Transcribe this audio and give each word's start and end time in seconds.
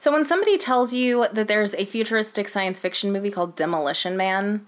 So 0.00 0.10
when 0.10 0.24
somebody 0.24 0.56
tells 0.56 0.94
you 0.94 1.26
that 1.34 1.46
there's 1.46 1.74
a 1.74 1.84
futuristic 1.84 2.48
science 2.48 2.80
fiction 2.80 3.12
movie 3.12 3.30
called 3.30 3.54
Demolition 3.54 4.16
Man, 4.16 4.66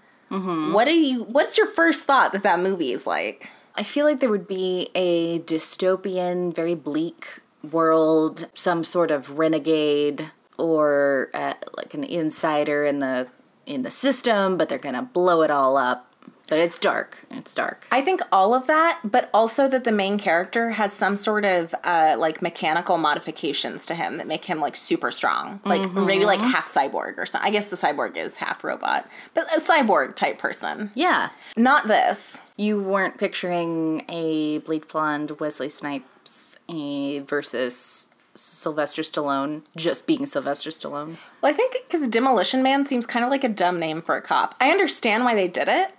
what 0.73 0.85
do 0.85 0.91
you? 0.93 1.23
What's 1.23 1.57
your 1.57 1.65
first 1.67 2.05
thought 2.05 2.33
that 2.33 2.43
that 2.43 2.59
movie 2.59 2.91
is 2.91 3.07
like? 3.07 3.49
I 3.75 3.81
feel 3.83 4.05
like 4.05 4.19
there 4.19 4.29
would 4.29 4.47
be 4.47 4.89
a 4.93 5.39
dystopian, 5.39 6.55
very 6.55 6.75
bleak 6.75 7.39
world, 7.71 8.47
some 8.53 8.83
sort 8.83 9.09
of 9.09 9.39
renegade 9.39 10.29
or 10.59 11.29
uh, 11.33 11.53
like 11.75 11.95
an 11.95 12.03
insider 12.03 12.85
in 12.85 12.99
the 12.99 13.27
in 13.65 13.81
the 13.81 13.91
system, 13.91 14.55
but 14.57 14.69
they're 14.69 14.77
gonna 14.77 15.01
blow 15.01 15.41
it 15.41 15.49
all 15.49 15.77
up. 15.77 16.12
But 16.49 16.59
it's 16.59 16.77
dark. 16.77 17.17
It's 17.31 17.55
dark. 17.55 17.87
I 17.91 18.01
think 18.01 18.21
all 18.31 18.53
of 18.53 18.67
that, 18.67 18.99
but 19.03 19.29
also 19.33 19.69
that 19.69 19.85
the 19.85 19.91
main 19.93 20.19
character 20.19 20.71
has 20.71 20.91
some 20.91 21.15
sort 21.15 21.45
of 21.45 21.73
uh, 21.83 22.15
like 22.17 22.41
mechanical 22.41 22.97
modifications 22.97 23.85
to 23.85 23.95
him 23.95 24.17
that 24.17 24.27
make 24.27 24.45
him 24.45 24.59
like 24.59 24.75
super 24.75 25.09
strong, 25.09 25.61
like 25.63 25.89
maybe 25.93 26.25
like 26.25 26.41
half 26.41 26.67
cyborg 26.67 27.17
or 27.17 27.25
something. 27.25 27.47
I 27.47 27.51
guess 27.51 27.69
the 27.69 27.77
cyborg 27.77 28.17
is 28.17 28.35
half 28.35 28.63
robot, 28.63 29.07
but 29.33 29.45
a 29.55 29.59
cyborg 29.59 30.15
type 30.15 30.37
person. 30.37 30.91
Yeah. 30.95 31.29
Not 31.55 31.87
this. 31.87 32.41
You 32.57 32.79
weren't 32.81 33.17
picturing 33.17 34.03
a 34.09 34.59
bleach 34.59 34.87
blonde 34.89 35.39
Wesley 35.39 35.69
Snipes 35.69 36.57
eh, 36.69 37.21
versus 37.21 38.09
Sylvester 38.35 39.01
Stallone 39.01 39.61
just 39.75 40.07
being 40.07 40.25
Sylvester 40.25 40.71
Stallone. 40.71 41.17
Well, 41.41 41.51
I 41.51 41.53
think 41.53 41.77
because 41.87 42.07
Demolition 42.07 42.63
Man 42.63 42.83
seems 42.83 43.05
kind 43.05 43.23
of 43.23 43.31
like 43.31 43.43
a 43.43 43.49
dumb 43.49 43.79
name 43.79 44.01
for 44.01 44.15
a 44.15 44.21
cop. 44.21 44.55
I 44.59 44.71
understand 44.71 45.23
why 45.23 45.35
they 45.35 45.47
did 45.47 45.67
it, 45.67 45.91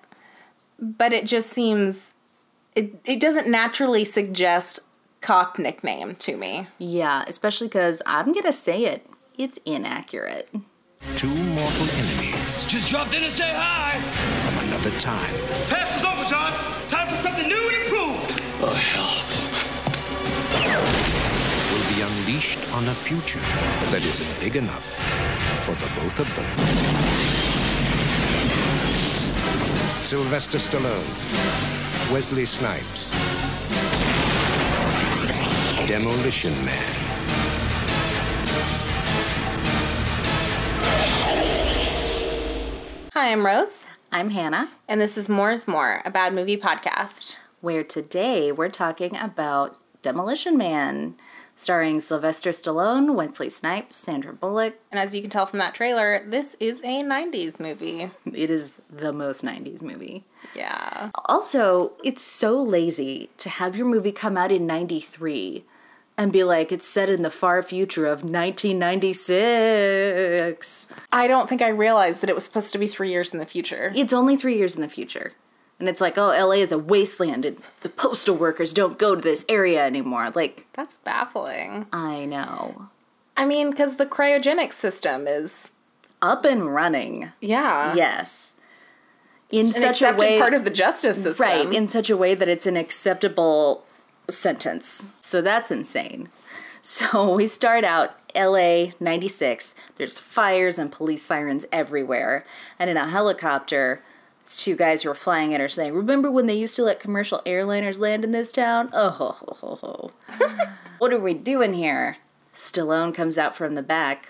but 0.99 1.13
it 1.13 1.27
just 1.27 1.51
seems 1.51 2.15
it 2.75 2.95
it 3.05 3.21
doesn't 3.21 3.49
naturally 3.49 4.05
suggest 4.05 4.81
cop 5.21 5.59
nickname 5.59 6.15
to 6.17 6.37
me. 6.37 6.67
Yeah, 6.79 7.25
especially 7.27 7.69
because 7.69 8.03
I'm 8.07 8.33
gonna 8.33 8.53
say 8.53 8.85
it. 8.85 9.07
It's 9.39 9.59
inaccurate. 9.65 10.49
Two 11.17 11.29
mortal 11.29 11.89
enemies 12.01 12.65
Just 12.67 12.91
dropped 12.91 13.15
in 13.15 13.23
to 13.23 13.31
say 13.31 13.51
hi. 13.53 13.99
from 14.45 14.69
another 14.69 14.91
time. 14.99 15.35
Pass 15.69 15.99
is 15.99 16.05
over, 16.05 16.25
John. 16.25 16.53
Time 16.89 17.09
for 17.09 17.17
something 17.17 17.47
new 17.49 17.69
and 17.69 17.77
improved. 17.85 18.41
Oh, 18.61 18.73
hell. 18.73 19.13
will 21.73 21.95
be 21.95 22.01
unleashed 22.03 22.59
on 22.73 22.89
a 22.89 22.95
future 22.95 23.41
that 23.91 24.05
isn't 24.07 24.41
big 24.41 24.57
enough 24.57 24.85
for 25.65 25.73
the 25.73 25.91
both 26.01 26.19
of 26.21 26.29
them. 26.37 27.24
Sylvester 30.05 30.59
Stallone, 30.59 32.13
Wesley 32.13 32.45
Snipes, 32.45 33.15
Demolition 35.89 36.53
Man. 36.63 36.95
Hi, 43.15 43.33
I'm 43.33 43.47
Rose, 43.47 43.87
I'm 44.13 44.29
Hannah, 44.29 44.69
and 44.89 45.01
this 45.01 45.17
is 45.17 45.31
More's 45.31 45.67
More, 45.67 46.03
a 46.05 46.11
bad 46.11 46.35
movie 46.35 46.59
podcast. 46.59 47.37
where 47.63 47.83
today 47.83 48.53
we're 48.53 48.69
talking 48.69 49.17
about 49.17 49.79
Demolition 50.03 50.59
Man, 50.59 51.15
starring 51.57 52.01
Sylvester 52.01 52.51
Stallone, 52.51 53.15
Wesley 53.15 53.49
Snipes, 53.49 53.95
Sandra 53.97 54.33
Bullock. 54.33 54.75
And 54.91 54.99
as 54.99 55.15
you 55.15 55.21
can 55.21 55.31
tell 55.31 55.47
from 55.47 55.61
that 55.61 55.75
trailer, 55.75 56.25
this 56.27 56.57
is 56.61 56.83
a 56.83 57.03
90s 57.03 57.61
movie. 57.61 58.11
It 58.35 58.51
is 58.51 58.81
the 58.91 59.13
most 59.13 59.45
90s 59.45 59.81
movie. 59.83 60.25
Yeah. 60.55 61.11
Also, 61.27 61.93
it's 62.03 62.21
so 62.21 62.61
lazy 62.61 63.31
to 63.39 63.49
have 63.49 63.77
your 63.77 63.87
movie 63.87 64.11
come 64.11 64.37
out 64.37 64.51
in 64.51 64.67
93 64.67 65.65
and 66.17 66.33
be 66.33 66.43
like, 66.45 66.71
it's 66.73 66.87
set 66.87 67.09
in 67.09 67.23
the 67.23 67.31
far 67.31 67.63
future 67.63 68.07
of 68.07 68.25
1996. 68.25 70.87
I 71.13 71.27
don't 71.27 71.49
think 71.49 71.63
I 71.63 71.69
realized 71.69 72.21
that 72.23 72.31
it 72.31 72.35
was 72.35 72.45
supposed 72.45 72.73
to 72.73 72.79
be 72.79 72.89
three 72.89 73.11
years 73.11 73.33
in 73.33 73.39
the 73.39 73.47
future. 73.47 73.93
It's 73.95 74.13
only 74.13 74.37
three 74.37 74.57
years 74.57 74.77
in 74.77 74.83
the 74.83 74.89
future. 74.89 75.33
And 75.81 75.89
it's 75.89 76.01
like, 76.01 76.17
oh, 76.17 76.29
LA 76.29 76.53
is 76.63 76.73
a 76.73 76.79
wasteland 76.79 77.45
and 77.45 77.57
the 77.83 77.89
postal 77.89 78.37
workers 78.37 78.73
don't 78.73 78.99
go 78.99 79.15
to 79.15 79.21
this 79.21 79.45
area 79.49 79.85
anymore. 79.85 80.31
Like, 80.35 80.67
That's 80.75 80.99
baffling. 80.99 81.87
I 81.93 82.25
know. 82.27 82.89
I 83.37 83.45
mean, 83.45 83.71
because 83.71 83.97
the 83.97 84.07
cryogenic 84.07 84.73
system 84.73 85.27
is, 85.27 85.73
Up 86.23 86.45
and 86.45 86.73
running. 86.75 87.31
yeah, 87.41 87.95
Yes. 87.95 88.53
In 89.51 89.67
an 89.67 89.73
such 89.73 89.83
a 89.83 89.89
accepted 89.89 90.21
way. 90.21 90.39
part 90.39 90.55
of 90.55 90.65
the 90.65 90.71
justice 90.71 91.23
system. 91.23 91.47
Right, 91.47 91.73
in 91.73 91.87
such 91.87 92.09
a 92.11 92.17
way 92.17 92.35
that 92.35 92.49
it's 92.49 92.67
an 92.67 92.77
acceptable 92.77 93.85
sentence. 94.29 95.07
So 95.21 95.43
that's 95.43 95.71
insane. 95.71 96.29
So 96.83 97.35
we 97.37 97.47
start 97.47 97.85
out 97.85 98.15
LA 98.35 98.87
96. 99.01 99.75
There's 99.97 100.19
fires 100.19 100.79
and 100.79 100.91
police 100.91 101.23
sirens 101.23 101.67
everywhere. 101.71 102.45
And 102.79 102.91
in 102.91 102.97
a 102.97 103.09
helicopter, 103.09 104.03
it's 104.03 104.14
two 104.47 104.77
guys 104.77 105.03
who 105.03 105.11
are 105.11 105.15
flying 105.15 105.53
it 105.53 105.61
are 105.61 105.69
saying, 105.69 105.95
Remember 105.95 106.31
when 106.31 106.47
they 106.47 106.59
used 106.59 106.77
to 106.77 106.83
let 106.83 107.01
commercial 107.01 107.43
airliners 107.47 107.99
land 107.99 108.25
in 108.25 108.33
this 108.33 108.53
town? 108.53 108.91
Oh, 108.93 109.11
ho, 109.11 109.33
ho, 109.33 109.57
ho, 109.61 109.75
ho. 109.77 110.13
what 110.99 111.13
are 111.13 111.21
we 111.21 111.35
doing 111.35 111.75
here? 111.75 112.19
Stallone 112.55 113.15
comes 113.15 113.39
out 113.39 113.57
from 113.57 113.75
the 113.75 113.83
back. 113.83 114.29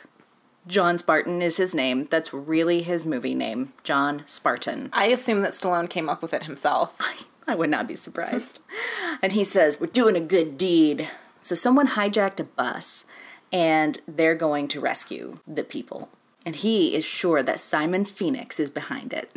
John 0.66 0.96
Spartan 0.96 1.42
is 1.42 1.58
his 1.58 1.74
name. 1.74 2.06
That's 2.10 2.32
really 2.32 2.82
his 2.82 3.04
movie 3.04 3.34
name, 3.34 3.74
John 3.82 4.22
Spartan. 4.26 4.88
I 4.92 5.06
assume 5.06 5.40
that 5.40 5.52
Stallone 5.52 5.90
came 5.90 6.08
up 6.08 6.22
with 6.22 6.32
it 6.32 6.44
himself. 6.44 6.98
I 7.46 7.54
would 7.54 7.68
not 7.68 7.86
be 7.86 7.96
surprised. 7.96 8.60
and 9.22 9.32
he 9.32 9.44
says, 9.44 9.78
We're 9.78 9.88
doing 9.88 10.16
a 10.16 10.20
good 10.20 10.56
deed. 10.56 11.08
So 11.42 11.54
someone 11.54 11.88
hijacked 11.88 12.40
a 12.40 12.44
bus 12.44 13.04
and 13.52 14.00
they're 14.08 14.34
going 14.34 14.68
to 14.68 14.80
rescue 14.80 15.38
the 15.46 15.64
people. 15.64 16.08
And 16.46 16.56
he 16.56 16.94
is 16.94 17.04
sure 17.04 17.42
that 17.42 17.60
Simon 17.60 18.04
Phoenix 18.04 18.58
is 18.58 18.70
behind 18.70 19.12
it. 19.12 19.30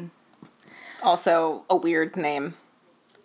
Also, 1.04 1.64
a 1.70 1.76
weird 1.76 2.16
name. 2.16 2.56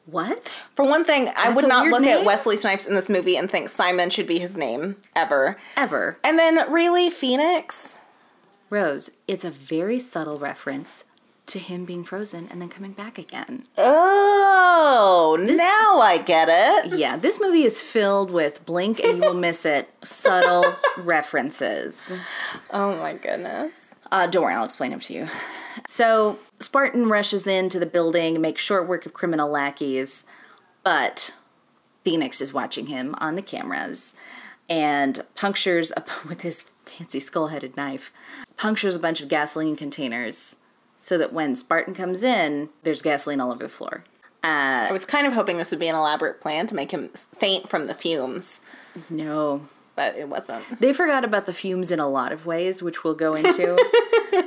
What? 0.07 0.55
For 0.75 0.85
one 0.85 1.05
thing, 1.05 1.31
I 1.37 1.51
would 1.51 1.69
not 1.69 1.87
look 1.87 2.03
name? 2.03 2.19
at 2.19 2.25
Wesley 2.25 2.57
Snipes 2.57 2.87
in 2.87 2.95
this 2.95 3.09
movie 3.09 3.37
and 3.37 3.51
think 3.51 3.69
Simon 3.69 4.11
should 4.11 4.27
be 4.27 4.39
his 4.39 4.57
name 4.57 4.97
ever. 5.15 5.57
Ever. 5.77 6.19
And 6.25 6.39
then, 6.39 6.71
really, 6.73 7.09
Phoenix? 7.09 7.99
Rose, 8.69 9.11
it's 9.29 9.45
a 9.45 9.51
very 9.51 9.99
subtle 10.01 10.39
reference 10.39 11.05
to 11.47 11.59
him 11.59 11.85
being 11.85 12.03
frozen 12.05 12.49
and 12.51 12.61
then 12.61 12.69
coming 12.69 12.93
back 12.93 13.19
again. 13.19 13.65
Oh, 13.77 15.37
now 15.39 16.01
I 16.01 16.19
get 16.19 16.49
it. 16.51 16.99
Yeah, 16.99 17.17
this 17.17 17.41
movie 17.41 17.65
is 17.65 17.83
filled 17.83 18.31
with 18.31 18.65
blink 18.65 19.01
and 19.01 19.19
you 19.19 19.23
will 19.23 19.35
miss 19.35 19.65
it 19.67 19.89
subtle 20.03 20.75
references. 20.99 22.13
Oh 22.71 22.97
my 22.97 23.15
goodness. 23.15 23.92
Uh, 24.13 24.27
don't 24.27 24.43
worry, 24.43 24.55
I'll 24.55 24.65
explain 24.65 24.91
them 24.91 25.01
to 25.01 25.15
you. 25.15 25.27
So, 25.89 26.39
Spartan 26.61 27.09
rushes 27.09 27.47
into 27.47 27.79
the 27.79 27.87
building, 27.87 28.39
makes 28.43 28.63
short 28.63 28.87
work 28.87 29.07
of 29.07 29.15
criminal 29.15 29.51
lackeys, 29.51 30.25
but 30.85 31.35
Phoenix 32.05 32.43
is 32.43 32.53
watching 32.53 32.87
him 32.89 33.15
on 33.17 33.37
the 33.37 33.43
cameras 33.43 34.15
and 34.69 35.25
punctures 35.35 35.93
up 35.97 36.09
with 36.29 36.43
his 36.43 36.71
fancy 36.85 37.21
skull 37.21 37.49
headed 37.49 37.75
knife, 37.75 38.13
punctures 38.59 38.95
a 38.95 39.01
bunch 39.01 39.23
of 39.23 39.31
gasoline 39.31 39.77
containers 39.77 40.57
so 41.01 41.17
that 41.17 41.33
when 41.33 41.55
Spartan 41.55 41.95
comes 41.95 42.23
in, 42.23 42.69
there's 42.83 43.01
gasoline 43.01 43.41
all 43.41 43.51
over 43.51 43.63
the 43.63 43.69
floor. 43.71 44.05
I 44.89 44.93
was 44.93 45.05
kind 45.07 45.27
of 45.27 45.33
hoping 45.33 45.57
this 45.57 45.71
would 45.71 45.81
be 45.81 45.89
an 45.89 45.95
elaborate 45.95 46.41
plan 46.41 46.67
to 46.67 46.75
make 46.75 46.91
him 46.91 47.09
faint 47.39 47.69
from 47.69 47.87
the 47.87 47.95
fumes, 47.95 48.61
No, 49.09 49.69
but 49.95 50.17
it 50.17 50.29
wasn't. 50.29 50.65
They 50.81 50.93
forgot 50.93 51.25
about 51.25 51.47
the 51.47 51.53
fumes 51.53 51.91
in 51.91 52.01
a 52.01 52.09
lot 52.09 52.33
of 52.33 52.47
ways, 52.47 52.83
which 52.83 53.05
we'll 53.05 53.15
go 53.15 53.35
into. 53.35 53.77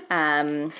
um, 0.10 0.74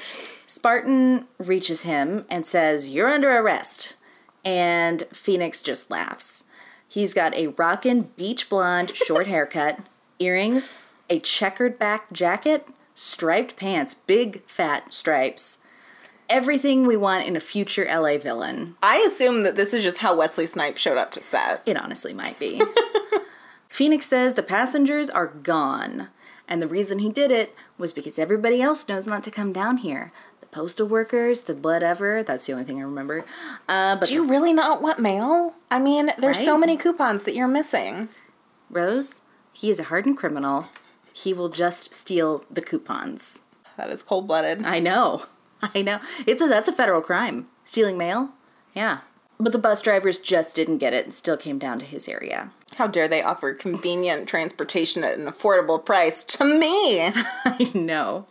Spartan 0.48 1.28
reaches 1.38 1.84
him 1.84 2.26
and 2.30 2.46
says, 2.46 2.90
You're 2.90 3.10
under 3.10 3.32
arrest. 3.32 3.96
And 4.44 5.04
Phoenix 5.12 5.62
just 5.62 5.90
laughs. 5.90 6.44
He's 6.88 7.14
got 7.14 7.34
a 7.34 7.48
rockin' 7.48 8.12
beach 8.16 8.48
blonde 8.48 8.96
short 8.96 9.28
haircut, 9.28 9.80
earrings, 10.20 10.78
a 11.10 11.20
checkered 11.20 11.78
back 11.78 12.12
jacket, 12.14 12.68
striped 12.94 13.56
pants, 13.56 13.94
big 13.94 14.44
fat 14.46 14.94
stripes. 14.94 15.60
Everything 16.28 16.88
we 16.88 16.98
want 16.98 17.28
in 17.28 17.36
a 17.36 17.40
future 17.40 17.86
LA 17.86 18.18
villain. 18.18 18.76
I 18.82 18.98
assume 19.06 19.44
that 19.44 19.56
this 19.56 19.74
is 19.74 19.84
just 19.84 20.00
how 20.00 20.16
Wesley 20.16 20.48
Snipes 20.48 20.82
showed 20.82 20.98
up 20.98 21.12
to 21.12 21.22
set. 21.22 21.62
It 21.68 21.78
honestly 21.78 22.14
might 22.14 22.40
be. 22.40 22.62
Phoenix 23.76 24.06
says 24.06 24.36
the 24.36 24.42
passengers 24.42 25.10
are 25.10 25.28
gone. 25.28 26.08
And 26.48 26.62
the 26.62 26.68
reason 26.68 27.00
he 27.00 27.10
did 27.10 27.30
it 27.30 27.54
was 27.78 27.92
because 27.92 28.18
everybody 28.18 28.62
else 28.62 28.88
knows 28.88 29.06
not 29.06 29.22
to 29.24 29.32
come 29.32 29.52
down 29.52 29.80
here. 29.80 30.14
The 30.40 30.46
postal 30.46 30.88
workers, 30.88 31.42
the 31.42 31.56
whatever, 31.56 32.24
that's 32.24 32.46
the 32.46 32.54
only 32.54 32.64
thing 32.64 32.78
I 32.80 32.84
remember. 32.84 33.26
Uh, 33.68 33.98
but 33.98 34.08
Do 34.08 34.14
you 34.14 34.26
really 34.26 34.54
not 34.54 34.82
want 34.82 35.00
mail? 35.00 35.56
I 35.70 35.80
mean, 35.80 36.12
there's 36.18 36.40
so 36.40 36.58
many 36.58 36.78
coupons 36.78 37.24
that 37.24 37.36
you're 37.36 37.50
missing. 37.50 38.08
Rose, 38.70 39.20
he 39.52 39.70
is 39.70 39.82
a 39.82 39.86
hardened 39.86 40.16
criminal. 40.16 40.70
He 41.12 41.34
will 41.34 41.50
just 41.50 41.94
steal 41.94 42.46
the 42.50 42.62
coupons. 42.62 43.42
That 43.76 43.90
is 43.90 44.04
cold 44.04 44.26
blooded. 44.26 44.64
I 44.64 44.80
know. 44.80 45.26
I 45.76 45.82
know. 45.82 46.00
It's 46.26 46.42
a 46.42 46.48
that's 46.48 46.70
a 46.70 46.74
federal 46.74 47.02
crime. 47.02 47.48
Stealing 47.66 47.98
mail? 47.98 48.30
Yeah. 48.74 49.00
But 49.38 49.52
the 49.52 49.58
bus 49.58 49.82
drivers 49.82 50.20
just 50.20 50.56
didn't 50.56 50.78
get 50.78 50.94
it 50.94 51.04
and 51.04 51.14
still 51.14 51.36
came 51.36 51.60
down 51.60 51.80
to 51.80 51.86
his 51.86 52.08
area. 52.08 52.52
How 52.76 52.88
dare 52.88 53.08
they 53.08 53.22
offer 53.22 53.54
convenient 53.54 54.28
transportation 54.28 55.04
at 55.04 55.18
an 55.18 55.26
affordable 55.26 55.84
price 55.84 56.24
to 56.24 56.44
me? 56.44 57.02
I 57.46 57.72
know. 57.74 58.26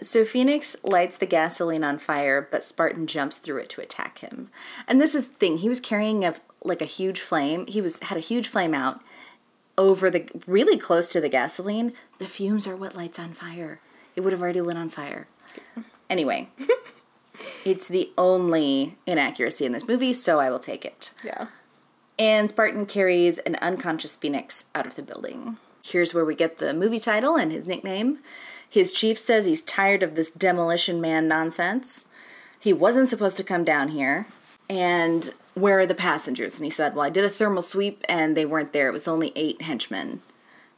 So 0.00 0.24
Phoenix 0.24 0.76
lights 0.82 1.18
the 1.18 1.26
gasoline 1.26 1.84
on 1.84 1.98
fire, 1.98 2.46
but 2.50 2.64
Spartan 2.64 3.06
jumps 3.06 3.36
through 3.36 3.58
it 3.58 3.68
to 3.70 3.82
attack 3.82 4.18
him. 4.20 4.48
And 4.88 4.98
this 4.98 5.14
is 5.14 5.28
the 5.28 5.34
thing, 5.34 5.58
he 5.58 5.68
was 5.68 5.80
carrying 5.80 6.24
a 6.24 6.34
like 6.64 6.80
a 6.80 6.86
huge 6.86 7.20
flame. 7.20 7.66
He 7.66 7.80
was 7.80 7.98
had 8.00 8.16
a 8.16 8.22
huge 8.22 8.48
flame 8.48 8.74
out 8.74 9.00
over 9.76 10.10
the 10.10 10.26
really 10.46 10.78
close 10.78 11.08
to 11.10 11.20
the 11.20 11.28
gasoline. 11.28 11.92
The 12.18 12.28
fumes 12.28 12.66
are 12.66 12.76
what 12.76 12.96
lights 12.96 13.18
on 13.18 13.32
fire. 13.32 13.80
It 14.16 14.22
would 14.22 14.32
have 14.32 14.42
already 14.42 14.60
lit 14.60 14.76
on 14.76 14.90
fire. 14.90 15.26
Anyway, 16.08 16.48
it's 17.64 17.88
the 17.88 18.10
only 18.16 18.96
inaccuracy 19.06 19.64
in 19.64 19.72
this 19.72 19.86
movie, 19.86 20.12
so 20.12 20.40
I 20.40 20.50
will 20.50 20.58
take 20.58 20.84
it. 20.84 21.12
Yeah. 21.22 21.48
And 22.20 22.50
Spartan 22.50 22.84
carries 22.84 23.38
an 23.38 23.56
unconscious 23.62 24.14
Phoenix 24.14 24.66
out 24.74 24.86
of 24.86 24.94
the 24.94 25.02
building. 25.02 25.56
Here's 25.82 26.12
where 26.12 26.24
we 26.24 26.34
get 26.34 26.58
the 26.58 26.74
movie 26.74 27.00
title 27.00 27.34
and 27.34 27.50
his 27.50 27.66
nickname. 27.66 28.18
His 28.68 28.92
chief 28.92 29.18
says 29.18 29.46
he's 29.46 29.62
tired 29.62 30.02
of 30.02 30.16
this 30.16 30.30
demolition 30.30 31.00
man 31.00 31.26
nonsense. 31.26 32.04
He 32.60 32.74
wasn't 32.74 33.08
supposed 33.08 33.38
to 33.38 33.42
come 33.42 33.64
down 33.64 33.88
here. 33.88 34.26
And 34.68 35.32
where 35.54 35.80
are 35.80 35.86
the 35.86 35.94
passengers? 35.94 36.56
And 36.56 36.66
he 36.66 36.70
said, 36.70 36.94
Well, 36.94 37.06
I 37.06 37.10
did 37.10 37.24
a 37.24 37.30
thermal 37.30 37.62
sweep 37.62 38.04
and 38.06 38.36
they 38.36 38.44
weren't 38.44 38.74
there. 38.74 38.88
It 38.88 38.92
was 38.92 39.08
only 39.08 39.32
eight 39.34 39.62
henchmen. 39.62 40.20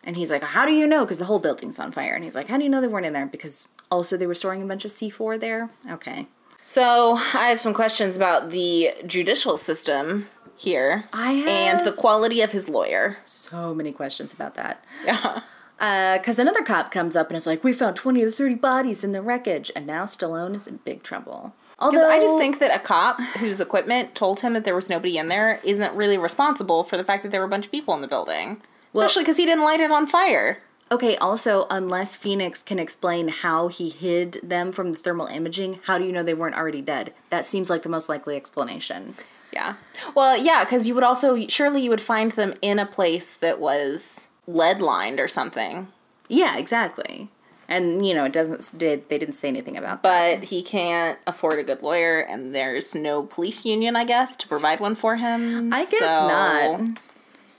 And 0.05 0.17
he's 0.17 0.31
like, 0.31 0.45
How 0.45 0.65
do 0.65 0.73
you 0.73 0.87
know? 0.87 1.01
Because 1.01 1.19
the 1.19 1.25
whole 1.25 1.41
building's 1.41 1.81
on 1.81 1.91
fire. 1.91 2.15
And 2.15 2.23
he's 2.23 2.37
like, 2.37 2.49
How 2.49 2.57
do 2.57 2.63
you 2.63 2.71
know 2.71 2.81
they 2.81 2.87
weren't 2.87 3.07
in 3.07 3.15
there? 3.15 3.27
Because 3.27 3.67
also 3.91 4.17
they 4.17 4.29
were 4.29 4.35
storing 4.37 4.63
a 4.63 4.67
bunch 4.67 4.85
of 4.85 4.93
C4 4.93 5.41
there? 5.41 5.71
Okay. 5.91 6.29
So 6.63 7.17
I 7.35 7.49
have 7.49 7.59
some 7.59 7.75
questions 7.75 8.15
about 8.15 8.51
the 8.51 8.93
judicial 9.07 9.57
system 9.57 10.29
here. 10.63 11.05
I 11.13 11.33
have- 11.33 11.49
and 11.49 11.81
the 11.87 11.93
quality 11.93 12.41
of 12.41 12.53
his 12.53 12.69
lawyer. 12.69 13.19
So 13.25 13.75
many 13.75 13.93
questions 13.93 14.33
about 14.33 14.55
that. 14.55 14.85
Yeah. 15.05 15.43
Uh, 15.81 16.19
because 16.19 16.39
another 16.39 16.63
cop 16.63 16.93
comes 16.93 17.17
up 17.17 17.29
and 17.29 17.37
is 17.37 17.47
like, 17.47 17.65
We 17.65 17.73
found 17.73 17.97
20 17.97 18.21
to 18.25 18.31
30 18.31 18.55
bodies 18.55 19.03
in 19.03 19.11
the 19.13 19.21
wreckage. 19.23 19.71
And 19.75 19.85
now 19.87 20.05
Stallone 20.05 20.55
is 20.55 20.67
in 20.69 20.77
big 20.85 21.03
trouble. 21.03 21.55
Although 21.81 22.09
I 22.09 22.21
just 22.21 22.39
think 22.39 22.61
that 22.61 22.73
a 22.73 22.79
cop 22.79 23.21
whose 23.39 23.59
equipment 23.61 24.15
told 24.15 24.39
him 24.41 24.53
that 24.53 24.65
there 24.65 24.77
was 24.77 24.89
nobody 24.89 25.19
in 25.19 25.27
there 25.27 25.59
isn't 25.65 25.97
really 25.97 26.17
responsible 26.17 26.85
for 26.85 26.97
the 26.97 27.03
fact 27.03 27.25
that 27.25 27.33
there 27.33 27.41
were 27.41 27.47
a 27.47 27.51
bunch 27.51 27.67
of 27.67 27.73
people 27.73 27.95
in 27.95 28.01
the 28.01 28.07
building. 28.07 28.63
Well- 28.93 29.05
Especially 29.05 29.25
because 29.25 29.39
he 29.39 29.47
didn't 29.47 29.65
light 29.65 29.81
it 29.81 29.91
on 29.91 30.07
fire. 30.07 30.59
Okay, 30.93 31.17
also, 31.17 31.67
unless 31.71 32.15
Phoenix 32.17 32.63
can 32.63 32.79
explain 32.79 33.29
how 33.29 33.69
he 33.69 33.89
hid 33.89 34.39
them 34.43 34.71
from 34.73 34.93
the 34.93 34.99
thermal 34.99 35.27
imaging, 35.27 35.81
how 35.87 35.97
do 35.99 36.05
you 36.05 36.13
know 36.13 36.23
they 36.23 36.35
weren't 36.35 36.55
already 36.55 36.83
dead? 36.83 37.15
That 37.31 37.47
seems 37.47 37.71
like 37.71 37.83
the 37.83 37.89
most 37.89 38.11
likely 38.11 38.37
explanation. 38.37 39.15
Yeah. 39.53 39.75
Well, 40.15 40.37
yeah, 40.37 40.65
because 40.65 40.89
you 40.89 40.95
would 40.95 41.05
also 41.05 41.47
surely 41.47 41.83
you 41.83 41.91
would 41.91 42.01
find 42.01 42.33
them 42.33 42.55
in 42.63 42.79
a 42.79 42.87
place 42.87 43.35
that 43.35 43.61
was 43.61 44.31
lead 44.47 44.81
lined 44.81 45.21
or 45.21 45.29
something. 45.29 45.89
Yeah, 46.29 46.57
exactly. 46.57 47.29
And 47.69 48.05
you 48.05 48.15
know, 48.15 48.25
it 48.25 48.33
doesn't. 48.33 48.79
Did 48.79 49.09
they 49.09 49.19
didn't 49.19 49.35
say 49.35 49.49
anything 49.49 49.77
about 49.77 50.03
that? 50.03 50.41
But 50.41 50.49
he 50.49 50.63
can't 50.63 51.19
afford 51.27 51.59
a 51.59 51.63
good 51.63 51.83
lawyer, 51.83 52.21
and 52.21 52.55
there's 52.55 52.95
no 52.95 53.23
police 53.23 53.65
union, 53.65 53.97
I 53.97 54.05
guess, 54.05 54.37
to 54.37 54.49
provide 54.49 54.81
one 54.81 54.95
for 54.95 55.17
him. 55.17 55.73
I 55.73 55.81
guess 55.81 55.99
so 55.99 56.07
not. 56.07 56.99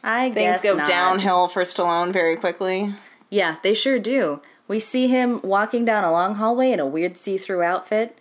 I 0.03 0.29
guess 0.29 0.61
Things 0.61 0.73
go 0.73 0.77
not. 0.77 0.87
downhill 0.87 1.47
for 1.47 1.61
Stallone 1.61 2.11
very 2.11 2.35
quickly. 2.35 2.93
Yeah, 3.29 3.55
they 3.63 3.73
sure 3.73 3.99
do. 3.99 4.41
We 4.67 4.79
see 4.79 5.07
him 5.07 5.39
walking 5.43 5.85
down 5.85 6.03
a 6.03 6.11
long 6.11 6.35
hallway 6.35 6.71
in 6.71 6.79
a 6.79 6.85
weird 6.85 7.17
see-through 7.17 7.63
outfit. 7.63 8.17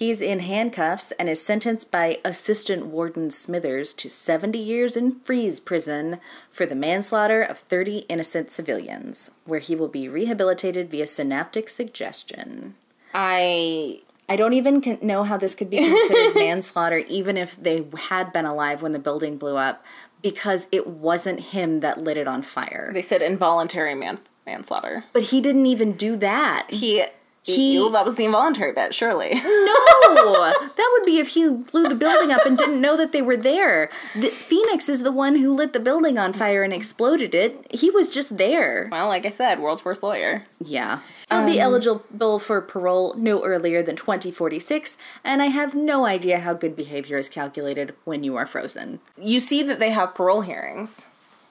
He's 0.00 0.22
in 0.22 0.38
handcuffs 0.38 1.12
and 1.18 1.28
is 1.28 1.42
sentenced 1.42 1.92
by 1.92 2.20
Assistant 2.24 2.86
Warden 2.86 3.30
Smithers 3.30 3.92
to 3.92 4.08
70 4.08 4.58
years 4.58 4.96
in 4.96 5.20
freeze 5.20 5.60
prison 5.60 6.20
for 6.50 6.64
the 6.64 6.74
manslaughter 6.74 7.42
of 7.42 7.58
30 7.58 8.06
innocent 8.08 8.50
civilians, 8.50 9.32
where 9.44 9.60
he 9.60 9.76
will 9.76 9.88
be 9.88 10.08
rehabilitated 10.08 10.90
via 10.90 11.06
synaptic 11.06 11.68
suggestion. 11.68 12.76
I 13.12 14.00
I 14.26 14.36
don't 14.36 14.54
even 14.54 14.80
con- 14.80 15.00
know 15.02 15.22
how 15.22 15.36
this 15.36 15.54
could 15.54 15.68
be 15.68 15.76
considered 15.76 16.34
manslaughter, 16.34 16.96
even 17.06 17.36
if 17.36 17.62
they 17.62 17.84
had 18.08 18.32
been 18.32 18.46
alive 18.46 18.80
when 18.80 18.92
the 18.92 18.98
building 18.98 19.36
blew 19.36 19.58
up, 19.58 19.84
because 20.22 20.66
it 20.72 20.86
wasn't 20.86 21.40
him 21.40 21.80
that 21.80 22.00
lit 22.00 22.16
it 22.16 22.26
on 22.26 22.40
fire. 22.40 22.90
they 22.94 23.02
said 23.02 23.20
involuntary 23.20 23.94
man 23.94 24.18
manslaughter. 24.46 25.04
But 25.12 25.24
he 25.24 25.42
didn't 25.42 25.66
even 25.66 25.92
do 25.92 26.16
that. 26.16 26.68
He 26.70 27.04
He- 27.42 27.78
he 27.78 27.90
that 27.92 28.04
was 28.04 28.16
the 28.16 28.24
involuntary 28.26 28.72
bit, 28.72 28.92
surely. 28.94 29.34
No, 29.34 29.40
that 30.76 30.90
would 30.92 31.06
be 31.06 31.18
if 31.18 31.28
he 31.28 31.48
blew 31.48 31.88
the 31.88 31.94
building 31.94 32.30
up 32.30 32.44
and 32.44 32.56
didn't 32.58 32.80
know 32.80 32.96
that 32.96 33.12
they 33.12 33.22
were 33.22 33.36
there. 33.36 33.90
The, 34.14 34.28
Phoenix 34.28 34.88
is 34.88 35.02
the 35.02 35.12
one 35.12 35.36
who 35.36 35.54
lit 35.54 35.72
the 35.72 35.80
building 35.80 36.18
on 36.18 36.32
fire 36.34 36.62
and 36.62 36.72
exploded 36.72 37.34
it. 37.34 37.66
He 37.72 37.90
was 37.90 38.10
just 38.10 38.36
there. 38.36 38.88
well, 38.92 39.08
like 39.08 39.24
I 39.24 39.30
said, 39.30 39.58
world's 39.60 39.84
worst 39.84 40.02
lawyer. 40.02 40.44
Yeah. 40.62 41.00
I'll 41.30 41.46
be 41.46 41.60
um, 41.60 41.66
eligible 41.72 42.38
for 42.38 42.60
parole 42.60 43.14
no 43.16 43.42
earlier 43.44 43.82
than 43.82 43.96
2046, 43.96 44.96
and 45.24 45.40
I 45.40 45.46
have 45.46 45.74
no 45.74 46.04
idea 46.04 46.40
how 46.40 46.54
good 46.54 46.76
behavior 46.76 47.16
is 47.16 47.28
calculated 47.28 47.94
when 48.04 48.22
you 48.24 48.36
are 48.36 48.46
frozen. 48.46 49.00
You 49.16 49.40
see 49.40 49.62
that 49.62 49.78
they 49.78 49.90
have 49.90 50.14
parole 50.14 50.42
hearings. 50.42 51.08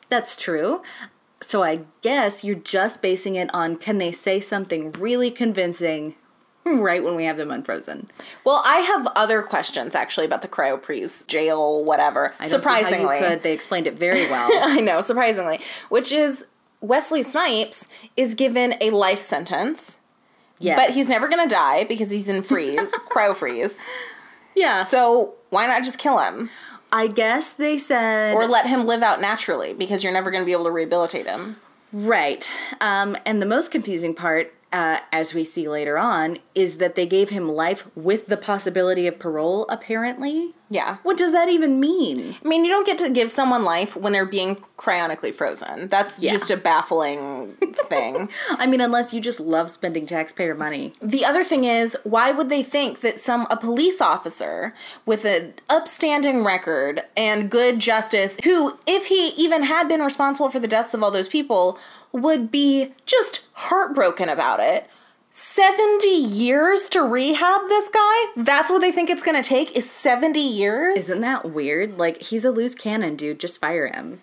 That's 0.10 0.36
true. 0.36 0.82
So 1.42 1.64
I 1.64 1.82
guess 2.02 2.44
you're 2.44 2.56
just 2.56 3.02
basing 3.02 3.36
it 3.36 3.54
on 3.54 3.78
can 3.78 3.98
they 3.98 4.12
say 4.12 4.40
something 4.40 4.92
really 4.94 5.32
convincing 5.32 6.16
right 6.66 7.04
when 7.04 7.16
we 7.16 7.24
have 7.24 7.38
them 7.38 7.52
unfrozen. 7.52 8.08
Well, 8.44 8.62
I 8.66 8.78
have 8.78 9.08
other 9.16 9.42
questions 9.42 9.96
actually 9.96 10.26
about 10.26 10.42
the 10.42 10.48
cryoprees 10.48 11.26
jail, 11.28 11.84
whatever. 11.84 12.34
I 12.40 12.44
don't 12.44 12.48
see 12.48 12.58
surprisingly, 12.58 13.18
how 13.18 13.24
you 13.24 13.30
could. 13.30 13.44
They 13.44 13.54
explained 13.54 13.88
it 13.88 13.98
very 13.98 14.24
well. 14.30 14.50
I 14.54 14.80
know, 14.82 15.02
surprisingly, 15.02 15.60
which 15.90 16.12
is 16.12 16.46
Wesley 16.82 17.24
Snipes 17.24 17.88
is 18.16 18.34
given 18.34 18.76
a 18.82 18.90
life 18.92 19.20
sentence, 19.20 20.00
yes. 20.60 20.78
but 20.78 20.94
he's 20.94 21.10
never 21.10 21.28
going 21.28 21.48
to 21.48 21.54
die 21.54 21.86
because 21.86 22.10
he's 22.10 22.30
in 22.30 22.44
freeze, 22.44 22.80
cryo 23.10 23.36
freeze. 23.36 23.84
yeah. 24.56 24.82
So 24.82 25.34
why 25.50 25.66
not 25.68 25.84
just 25.84 25.98
kill 25.98 26.20
him 26.20 26.50
I 26.92 27.08
guess 27.08 27.54
they 27.54 27.78
said 27.78 28.36
or 28.36 28.48
let 28.48 28.66
him 28.66 28.86
live 28.86 29.04
out 29.04 29.22
naturally 29.22 29.74
because 29.74 30.04
you're 30.04 30.14
never 30.14 30.32
going 30.32 30.42
to 30.42 30.46
be 30.46 30.52
able 30.52 30.66
to 30.66 30.72
rehabilitate 30.72 31.26
him. 31.26 31.58
right. 31.94 32.52
Um, 32.82 33.18
and 33.26 33.42
the 33.42 33.46
most 33.46 33.72
confusing 33.72 34.14
part, 34.14 34.54
uh, 34.72 35.00
as 35.12 35.34
we 35.34 35.44
see 35.44 35.68
later 35.68 35.98
on, 35.98 36.38
is 36.54 36.78
that 36.78 36.96
they 36.96 37.06
gave 37.06 37.30
him 37.30 37.50
life 37.50 37.88
with 37.96 38.28
the 38.28 38.38
possibility 38.38 39.08
of 39.08 39.18
parole. 39.18 39.66
Apparently, 39.70 40.54
Yeah. 40.70 40.98
what 41.02 41.18
does 41.18 41.32
that 41.32 41.50
even 41.50 41.80
mean? 41.80 42.36
I 42.44 42.48
mean, 42.48 42.64
you 42.64 42.70
don't 42.72 42.86
get 42.86 43.00
to 43.00 43.10
give 43.10 43.32
someone 43.32 43.64
life 43.64 43.96
when 43.96 44.14
they're 44.14 44.26
being 44.28 44.58
cryonically 44.78 45.34
frozen. 45.34 45.88
That's 45.88 46.20
Yeah. 46.20 46.32
just 46.34 46.52
a 46.52 46.58
baffling 46.58 47.56
thing. 47.88 48.30
I 48.52 48.68
mean, 48.68 48.80
unless 48.80 49.12
you 49.14 49.22
just 49.22 49.40
love 49.40 49.72
spending 49.72 50.06
taxpayer 50.06 50.54
money. 50.54 50.94
The 51.02 51.26
other 51.26 51.44
thing 51.44 51.64
is, 51.64 51.98
why 52.04 52.30
would 52.30 52.50
they 52.50 52.62
think 52.62 53.00
that 53.02 53.20
some 53.20 53.48
a 53.50 53.58
police 53.58 54.00
officer 54.02 54.76
with 55.08 55.26
an 55.26 55.56
upstanding 55.70 56.44
record 56.46 57.02
and 57.18 57.50
good 57.50 57.80
justice, 57.80 58.38
who, 58.44 58.78
if 58.86 59.08
he 59.08 59.30
even 59.30 59.64
had 59.64 59.88
been 59.88 60.02
responsible 60.02 60.50
for 60.50 60.60
the 60.60 60.68
deaths 60.68 60.94
of 60.94 61.02
all 61.02 61.10
those 61.10 61.28
people, 61.28 61.80
would 62.12 62.52
be 62.52 62.94
just 63.06 63.42
heartbroken 63.54 64.30
about 64.30 64.60
it? 64.60 64.90
70 65.32 66.08
years 66.08 66.90
to 66.90 67.04
rehab 67.04 67.62
this 67.68 67.90
guy? 67.90 68.26
That's 68.36 68.72
what 68.72 68.82
they 68.82 68.92
think 68.92 69.10
it's 69.10 69.22
gonna 69.22 69.44
take 69.44 69.76
is 69.76 69.90
70 69.90 70.40
years? 70.40 70.98
Isn't 70.98 71.22
that 71.22 71.52
weird? 71.52 71.98
Like, 71.98 72.22
he's 72.22 72.46
a 72.46 72.52
loose 72.52 72.74
cannon, 72.74 73.16
dude. 73.16 73.40
Just 73.40 73.62
fire 73.62 73.88
him. 73.88 74.22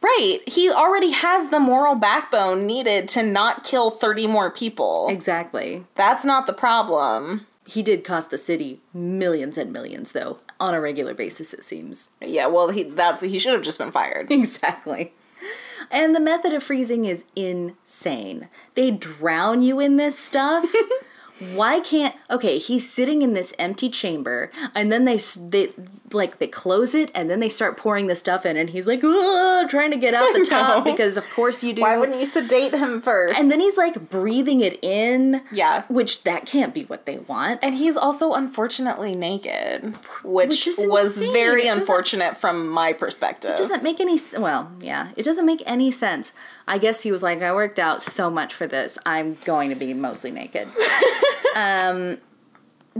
Right. 0.00 0.40
He 0.46 0.70
already 0.70 1.10
has 1.10 1.48
the 1.48 1.60
moral 1.60 1.96
backbone 1.96 2.66
needed 2.66 3.08
to 3.08 3.22
not 3.22 3.64
kill 3.64 3.90
30 3.90 4.26
more 4.28 4.50
people. 4.50 5.08
Exactly. 5.10 5.84
That's 5.96 6.24
not 6.24 6.46
the 6.46 6.52
problem. 6.52 7.46
He 7.66 7.82
did 7.82 8.04
cost 8.04 8.30
the 8.30 8.38
city 8.38 8.80
millions 8.94 9.58
and 9.58 9.72
millions, 9.72 10.12
though, 10.12 10.38
on 10.58 10.72
a 10.72 10.80
regular 10.80 11.12
basis, 11.14 11.52
it 11.52 11.62
seems. 11.64 12.10
Yeah, 12.22 12.46
well, 12.46 12.70
he 12.70 12.84
that's 12.84 13.20
he 13.20 13.38
should 13.38 13.52
have 13.52 13.62
just 13.62 13.76
been 13.78 13.92
fired. 13.92 14.30
Exactly. 14.32 15.12
And 15.90 16.14
the 16.14 16.20
method 16.20 16.52
of 16.52 16.62
freezing 16.62 17.04
is 17.04 17.24
insane. 17.34 18.48
They 18.74 18.90
drown 18.90 19.62
you 19.62 19.80
in 19.80 19.96
this 19.96 20.18
stuff. 20.18 20.66
Why 21.54 21.80
can't 21.80 22.14
okay? 22.30 22.58
He's 22.58 22.90
sitting 22.92 23.22
in 23.22 23.32
this 23.32 23.54
empty 23.58 23.88
chamber, 23.90 24.50
and 24.74 24.90
then 24.92 25.04
they 25.04 25.18
they 25.36 25.70
like 26.12 26.38
they 26.38 26.46
close 26.48 26.94
it, 26.94 27.10
and 27.14 27.28
then 27.30 27.38
they 27.40 27.48
start 27.48 27.76
pouring 27.76 28.06
the 28.06 28.14
stuff 28.16 28.44
in, 28.46 28.56
and 28.56 28.70
he's 28.70 28.86
like 28.86 29.00
trying 29.00 29.90
to 29.90 29.96
get 29.96 30.14
out 30.14 30.32
the 30.34 30.44
top 30.48 30.84
No. 30.84 30.92
because 30.92 31.16
of 31.16 31.28
course 31.30 31.62
you 31.62 31.72
do. 31.72 31.82
Why 31.82 31.96
wouldn't 31.98 32.18
you 32.18 32.26
sedate 32.26 32.74
him 32.74 33.00
first? 33.02 33.38
And 33.38 33.50
then 33.52 33.60
he's 33.60 33.76
like 33.76 34.10
breathing 34.10 34.60
it 34.60 34.78
in. 34.82 35.42
Yeah. 35.52 35.84
which 35.88 36.24
that 36.24 36.46
can't 36.46 36.74
be 36.74 36.84
what 36.84 37.06
they 37.06 37.18
want. 37.18 37.62
And 37.62 37.74
he's 37.76 37.96
also 37.96 38.32
unfortunately 38.32 39.14
naked, 39.14 39.96
which, 40.24 40.66
Which 40.66 40.76
was 40.78 41.18
very 41.18 41.66
unfortunate 41.68 42.36
from 42.36 42.68
my 42.68 42.92
perspective. 42.92 43.52
it 43.52 43.56
doesn't 43.56 43.82
make 43.82 44.00
any 44.00 44.18
well 44.38 44.70
yeah 44.80 45.08
it 45.16 45.22
doesn't 45.22 45.46
make 45.46 45.62
any 45.66 45.90
sense 45.90 46.32
i 46.68 46.78
guess 46.78 47.02
he 47.02 47.10
was 47.10 47.22
like 47.22 47.42
i 47.42 47.52
worked 47.52 47.78
out 47.78 48.02
so 48.02 48.30
much 48.30 48.54
for 48.54 48.66
this 48.66 48.98
i'm 49.04 49.34
going 49.44 49.68
to 49.70 49.76
be 49.76 49.92
mostly 49.94 50.30
naked 50.30 50.68
um 51.56 52.18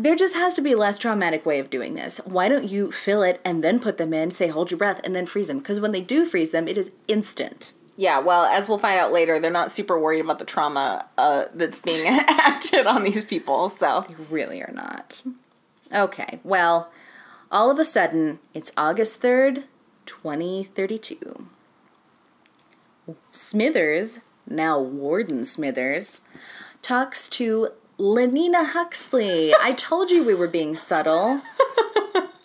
there 0.02 0.14
just 0.14 0.34
has 0.36 0.54
to 0.54 0.60
be 0.62 0.72
a 0.72 0.76
less 0.76 0.98
traumatic 0.98 1.44
way 1.44 1.58
of 1.58 1.70
doing 1.70 1.94
this. 1.94 2.20
Why 2.24 2.48
don't 2.48 2.68
you 2.68 2.92
fill 2.92 3.22
it 3.22 3.40
and 3.44 3.64
then 3.64 3.80
put 3.80 3.96
them 3.96 4.14
in, 4.14 4.30
say 4.30 4.46
hold 4.46 4.70
your 4.70 4.78
breath, 4.78 5.00
and 5.02 5.14
then 5.14 5.26
freeze 5.26 5.48
them? 5.48 5.58
Because 5.58 5.80
when 5.80 5.92
they 5.92 6.00
do 6.00 6.24
freeze 6.24 6.50
them, 6.50 6.68
it 6.68 6.78
is 6.78 6.92
instant. 7.08 7.74
Yeah, 7.96 8.20
well, 8.20 8.44
as 8.44 8.68
we'll 8.68 8.78
find 8.78 9.00
out 9.00 9.12
later, 9.12 9.40
they're 9.40 9.50
not 9.50 9.72
super 9.72 9.98
worried 9.98 10.20
about 10.20 10.38
the 10.38 10.44
trauma 10.44 11.06
uh, 11.18 11.46
that's 11.52 11.80
being 11.80 12.06
acted 12.28 12.86
on 12.86 13.02
these 13.02 13.24
people. 13.24 13.68
So 13.68 14.04
They 14.06 14.14
Really 14.30 14.62
are 14.62 14.72
not. 14.72 15.22
Okay, 15.92 16.38
well, 16.44 16.92
all 17.50 17.70
of 17.70 17.78
a 17.78 17.84
sudden, 17.84 18.38
it's 18.54 18.70
August 18.76 19.20
3rd, 19.20 19.64
2032. 20.06 21.48
Smithers, 23.32 24.20
now 24.48 24.80
Warden 24.80 25.44
Smithers, 25.44 26.22
talks 26.82 27.28
to 27.28 27.70
Lenina 27.98 28.66
Huxley. 28.66 29.52
I 29.60 29.72
told 29.72 30.10
you 30.10 30.22
we 30.24 30.34
were 30.34 30.48
being 30.48 30.76
subtle. 30.76 31.40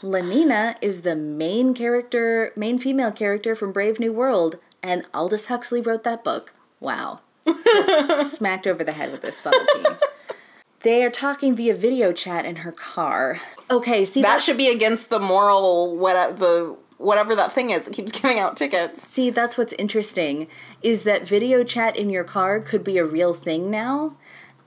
Lenina 0.02 0.76
is 0.82 1.02
the 1.02 1.16
main 1.16 1.74
character, 1.74 2.52
main 2.56 2.78
female 2.78 3.12
character 3.12 3.56
from 3.56 3.72
Brave 3.72 4.00
New 4.00 4.12
World, 4.12 4.58
and 4.82 5.06
Aldous 5.14 5.46
Huxley 5.46 5.80
wrote 5.80 6.04
that 6.04 6.24
book. 6.24 6.54
Wow. 6.80 7.22
Just 7.46 8.36
smacked 8.38 8.68
over 8.68 8.84
the 8.84 8.92
head 8.92 9.12
with 9.12 9.22
this 9.22 9.38
subtlety. 9.38 9.90
They 10.82 11.04
are 11.06 11.10
talking 11.10 11.56
via 11.56 11.74
video 11.76 12.12
chat 12.12 12.46
in 12.46 12.58
her 12.58 12.74
car. 12.74 13.38
Okay, 13.72 14.04
see 14.04 14.22
that 14.22 14.42
should 14.42 14.58
be 14.58 14.68
against 14.68 15.10
the 15.10 15.20
moral 15.20 15.96
what 15.96 16.38
the 16.38 16.76
whatever 17.04 17.36
that 17.36 17.52
thing 17.52 17.70
is 17.70 17.86
that 17.86 17.94
keeps 17.94 18.12
giving 18.20 18.40
out 18.40 18.58
tickets. 18.58 19.10
See, 19.10 19.30
that's 19.30 19.58
what's 19.58 19.74
interesting 19.74 20.48
is 20.82 21.04
that 21.04 21.28
video 21.28 21.64
chat 21.64 21.96
in 21.96 22.10
your 22.10 22.24
car 22.24 22.60
could 22.60 22.84
be 22.84 22.98
a 22.98 23.06
real 23.06 23.34
thing 23.34 23.70
now. 23.70 24.16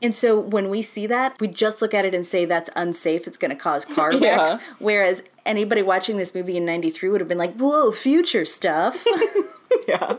And 0.03 0.15
so 0.15 0.39
when 0.39 0.69
we 0.69 0.83
see 0.83 1.07
that, 1.07 1.41
we 1.41 1.49
just 1.49 1.81
look 1.81 1.95
at 1.95 2.05
it 2.05 2.15
and 2.15 2.25
say 2.25 2.45
that's 2.45 2.69
unsafe, 2.77 3.27
it's 3.27 3.39
going 3.39 3.51
to 3.51 3.57
cause 3.57 3.85
car 3.97 4.11
wrecks. 4.11 4.23
Yeah. 4.23 4.61
Whereas 4.79 5.23
anybody 5.45 5.83
watching 5.83 6.17
this 6.19 6.35
movie 6.35 6.57
in 6.57 6.67
93 6.67 7.09
would 7.09 7.21
have 7.21 7.29
been 7.29 7.39
like, 7.39 7.57
whoa, 7.57 7.93
future 7.93 8.45
stuff. 8.45 9.05
Yeah. 9.87 10.17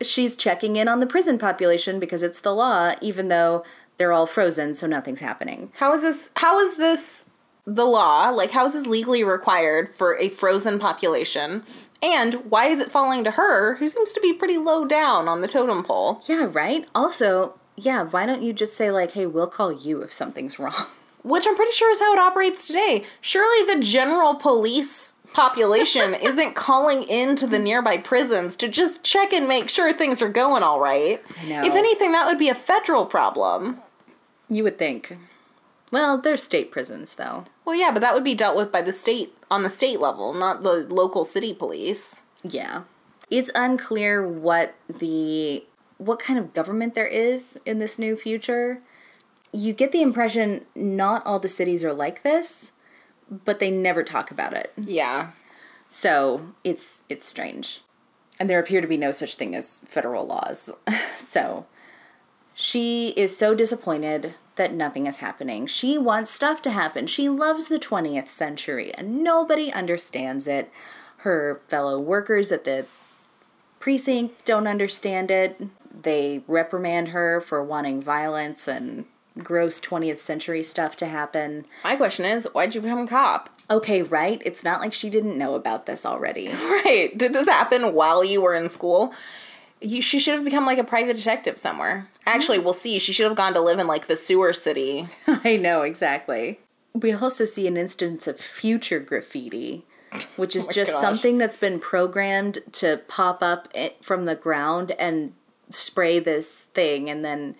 She's 0.00 0.34
checking 0.34 0.76
in 0.76 0.88
on 0.88 1.00
the 1.00 1.06
prison 1.06 1.38
population 1.38 2.00
because 2.00 2.22
it's 2.22 2.40
the 2.40 2.54
law, 2.54 2.94
even 3.00 3.28
though 3.28 3.64
they're 3.96 4.12
all 4.12 4.26
frozen, 4.26 4.74
so 4.74 4.86
nothing's 4.86 5.20
happening. 5.20 5.70
How 5.76 5.92
is 5.92 6.02
this 6.02 6.30
how 6.36 6.58
is 6.58 6.76
this 6.76 7.26
the 7.66 7.84
law? 7.84 8.30
Like 8.30 8.50
how 8.50 8.64
is 8.64 8.72
this 8.74 8.86
legally 8.86 9.24
required 9.24 9.88
for 9.94 10.16
a 10.18 10.28
frozen 10.28 10.78
population? 10.78 11.62
And 12.02 12.34
why 12.50 12.66
is 12.66 12.80
it 12.80 12.90
falling 12.90 13.22
to 13.24 13.32
her, 13.32 13.76
who 13.76 13.86
seems 13.86 14.12
to 14.12 14.20
be 14.20 14.32
pretty 14.32 14.58
low 14.58 14.84
down 14.84 15.28
on 15.28 15.40
the 15.40 15.46
totem 15.46 15.84
pole? 15.84 16.20
Yeah, 16.28 16.48
right? 16.50 16.84
Also, 16.94 17.54
yeah, 17.76 18.02
why 18.02 18.26
don't 18.26 18.42
you 18.42 18.52
just 18.52 18.76
say, 18.76 18.90
like, 18.90 19.12
hey, 19.12 19.26
we'll 19.26 19.46
call 19.46 19.72
you 19.72 20.02
if 20.02 20.12
something's 20.12 20.58
wrong? 20.58 20.86
Which 21.22 21.46
I'm 21.46 21.54
pretty 21.54 21.72
sure 21.72 21.92
is 21.92 22.00
how 22.00 22.12
it 22.12 22.18
operates 22.18 22.66
today. 22.66 23.04
Surely 23.20 23.72
the 23.72 23.80
general 23.80 24.34
police 24.34 25.14
population 25.32 26.14
isn't 26.22 26.56
calling 26.56 27.04
into 27.04 27.46
the 27.46 27.60
nearby 27.60 27.98
prisons 27.98 28.56
to 28.56 28.68
just 28.68 29.04
check 29.04 29.32
and 29.32 29.46
make 29.46 29.68
sure 29.68 29.92
things 29.92 30.20
are 30.20 30.28
going 30.28 30.64
all 30.64 30.80
right. 30.80 31.22
If 31.46 31.74
anything, 31.74 32.10
that 32.10 32.26
would 32.26 32.38
be 32.38 32.48
a 32.48 32.54
federal 32.54 33.06
problem. 33.06 33.78
You 34.50 34.64
would 34.64 34.76
think. 34.78 35.16
Well, 35.92 36.16
they're 36.18 36.38
state 36.38 36.72
prisons, 36.72 37.14
though. 37.14 37.44
Well, 37.66 37.76
yeah, 37.76 37.92
but 37.92 38.00
that 38.00 38.14
would 38.14 38.24
be 38.24 38.34
dealt 38.34 38.56
with 38.56 38.72
by 38.72 38.80
the 38.80 38.94
state 38.94 39.34
on 39.50 39.62
the 39.62 39.68
state 39.68 40.00
level, 40.00 40.32
not 40.32 40.62
the 40.62 40.86
local 40.88 41.24
city 41.24 41.52
police. 41.52 42.22
Yeah. 42.42 42.84
It's 43.30 43.50
unclear 43.54 44.26
what 44.26 44.74
the 44.88 45.64
what 45.98 46.18
kind 46.18 46.38
of 46.38 46.54
government 46.54 46.96
there 46.96 47.06
is 47.06 47.56
in 47.64 47.78
this 47.78 47.98
new 47.98 48.16
future. 48.16 48.80
You 49.52 49.72
get 49.74 49.92
the 49.92 50.02
impression 50.02 50.64
not 50.74 51.24
all 51.24 51.38
the 51.38 51.46
cities 51.46 51.84
are 51.84 51.92
like 51.92 52.22
this, 52.22 52.72
but 53.30 53.60
they 53.60 53.70
never 53.70 54.02
talk 54.02 54.30
about 54.30 54.54
it. 54.54 54.72
Yeah. 54.76 55.32
So, 55.90 56.54
it's 56.64 57.04
it's 57.10 57.26
strange. 57.26 57.82
And 58.40 58.48
there 58.48 58.58
appear 58.58 58.80
to 58.80 58.86
be 58.86 58.96
no 58.96 59.12
such 59.12 59.34
thing 59.34 59.54
as 59.54 59.80
federal 59.80 60.26
laws. 60.26 60.72
so, 61.18 61.66
she 62.54 63.08
is 63.10 63.36
so 63.36 63.54
disappointed 63.54 64.34
that 64.56 64.72
nothing 64.72 65.06
is 65.06 65.18
happening. 65.18 65.66
She 65.66 65.96
wants 65.96 66.30
stuff 66.30 66.60
to 66.62 66.70
happen. 66.70 67.06
She 67.06 67.28
loves 67.28 67.68
the 67.68 67.78
20th 67.78 68.28
century 68.28 68.92
and 68.94 69.22
nobody 69.22 69.72
understands 69.72 70.46
it. 70.46 70.70
Her 71.18 71.60
fellow 71.68 71.98
workers 71.98 72.52
at 72.52 72.64
the 72.64 72.86
precinct 73.80 74.44
don't 74.44 74.66
understand 74.66 75.30
it. 75.30 75.60
They 75.90 76.42
reprimand 76.46 77.08
her 77.08 77.40
for 77.40 77.62
wanting 77.62 78.02
violence 78.02 78.68
and 78.68 79.06
gross 79.38 79.80
20th 79.80 80.18
century 80.18 80.62
stuff 80.62 80.96
to 80.96 81.06
happen. 81.06 81.64
My 81.84 81.96
question 81.96 82.24
is, 82.24 82.46
why'd 82.52 82.74
you 82.74 82.80
become 82.80 82.98
a 82.98 83.06
cop? 83.06 83.48
Okay, 83.70 84.02
right? 84.02 84.42
It's 84.44 84.64
not 84.64 84.80
like 84.80 84.92
she 84.92 85.08
didn't 85.08 85.38
know 85.38 85.54
about 85.54 85.86
this 85.86 86.04
already. 86.04 86.50
Right. 86.84 87.16
Did 87.16 87.32
this 87.32 87.48
happen 87.48 87.94
while 87.94 88.24
you 88.24 88.40
were 88.42 88.54
in 88.54 88.68
school? 88.68 89.14
You, 89.82 90.00
she 90.00 90.18
should 90.18 90.34
have 90.34 90.44
become 90.44 90.66
like 90.66 90.78
a 90.78 90.84
private 90.84 91.16
detective 91.16 91.58
somewhere. 91.58 92.08
Actually, 92.26 92.58
we'll 92.58 92.72
see. 92.72 92.98
She 92.98 93.12
should 93.12 93.26
have 93.26 93.36
gone 93.36 93.54
to 93.54 93.60
live 93.60 93.78
in 93.78 93.86
like 93.86 94.06
the 94.06 94.16
sewer 94.16 94.52
city. 94.52 95.08
I 95.26 95.56
know, 95.56 95.82
exactly. 95.82 96.60
We 96.94 97.12
also 97.12 97.44
see 97.44 97.66
an 97.66 97.76
instance 97.76 98.26
of 98.26 98.38
future 98.38 99.00
graffiti, 99.00 99.84
which 100.36 100.54
is 100.54 100.66
Oh 100.68 100.72
just 100.72 100.92
gosh. 100.92 101.00
something 101.00 101.38
that's 101.38 101.56
been 101.56 101.78
programmed 101.80 102.58
to 102.72 103.00
pop 103.08 103.42
up 103.42 103.68
from 104.02 104.26
the 104.26 104.34
ground 104.36 104.92
and 104.98 105.32
spray 105.70 106.18
this 106.18 106.64
thing, 106.74 107.08
and 107.08 107.24
then 107.24 107.54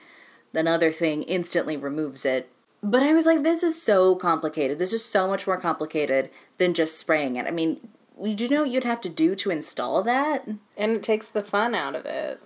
another 0.55 0.93
thing 0.93 1.23
instantly 1.23 1.77
removes 1.77 2.25
it. 2.25 2.51
But 2.83 3.03
I 3.03 3.13
was 3.13 3.27
like, 3.27 3.43
this 3.43 3.63
is 3.63 3.81
so 3.81 4.17
complicated. 4.17 4.79
This 4.79 4.93
is 4.93 5.05
so 5.05 5.29
much 5.29 5.47
more 5.47 5.57
complicated 5.57 6.31
than 6.59 6.75
just 6.75 6.99
spraying 6.99 7.37
it. 7.37 7.47
I 7.47 7.51
mean, 7.53 7.89
you 8.29 8.49
know 8.49 8.63
what 8.63 8.71
you'd 8.71 8.85
have 8.85 9.01
to 9.03 9.09
do 9.09 9.35
to 9.37 9.51
install 9.51 10.03
that? 10.03 10.47
And 10.77 10.93
it 10.93 11.03
takes 11.03 11.29
the 11.29 11.43
fun 11.43 11.75
out 11.75 11.95
of 11.95 12.07
it. 12.07 12.41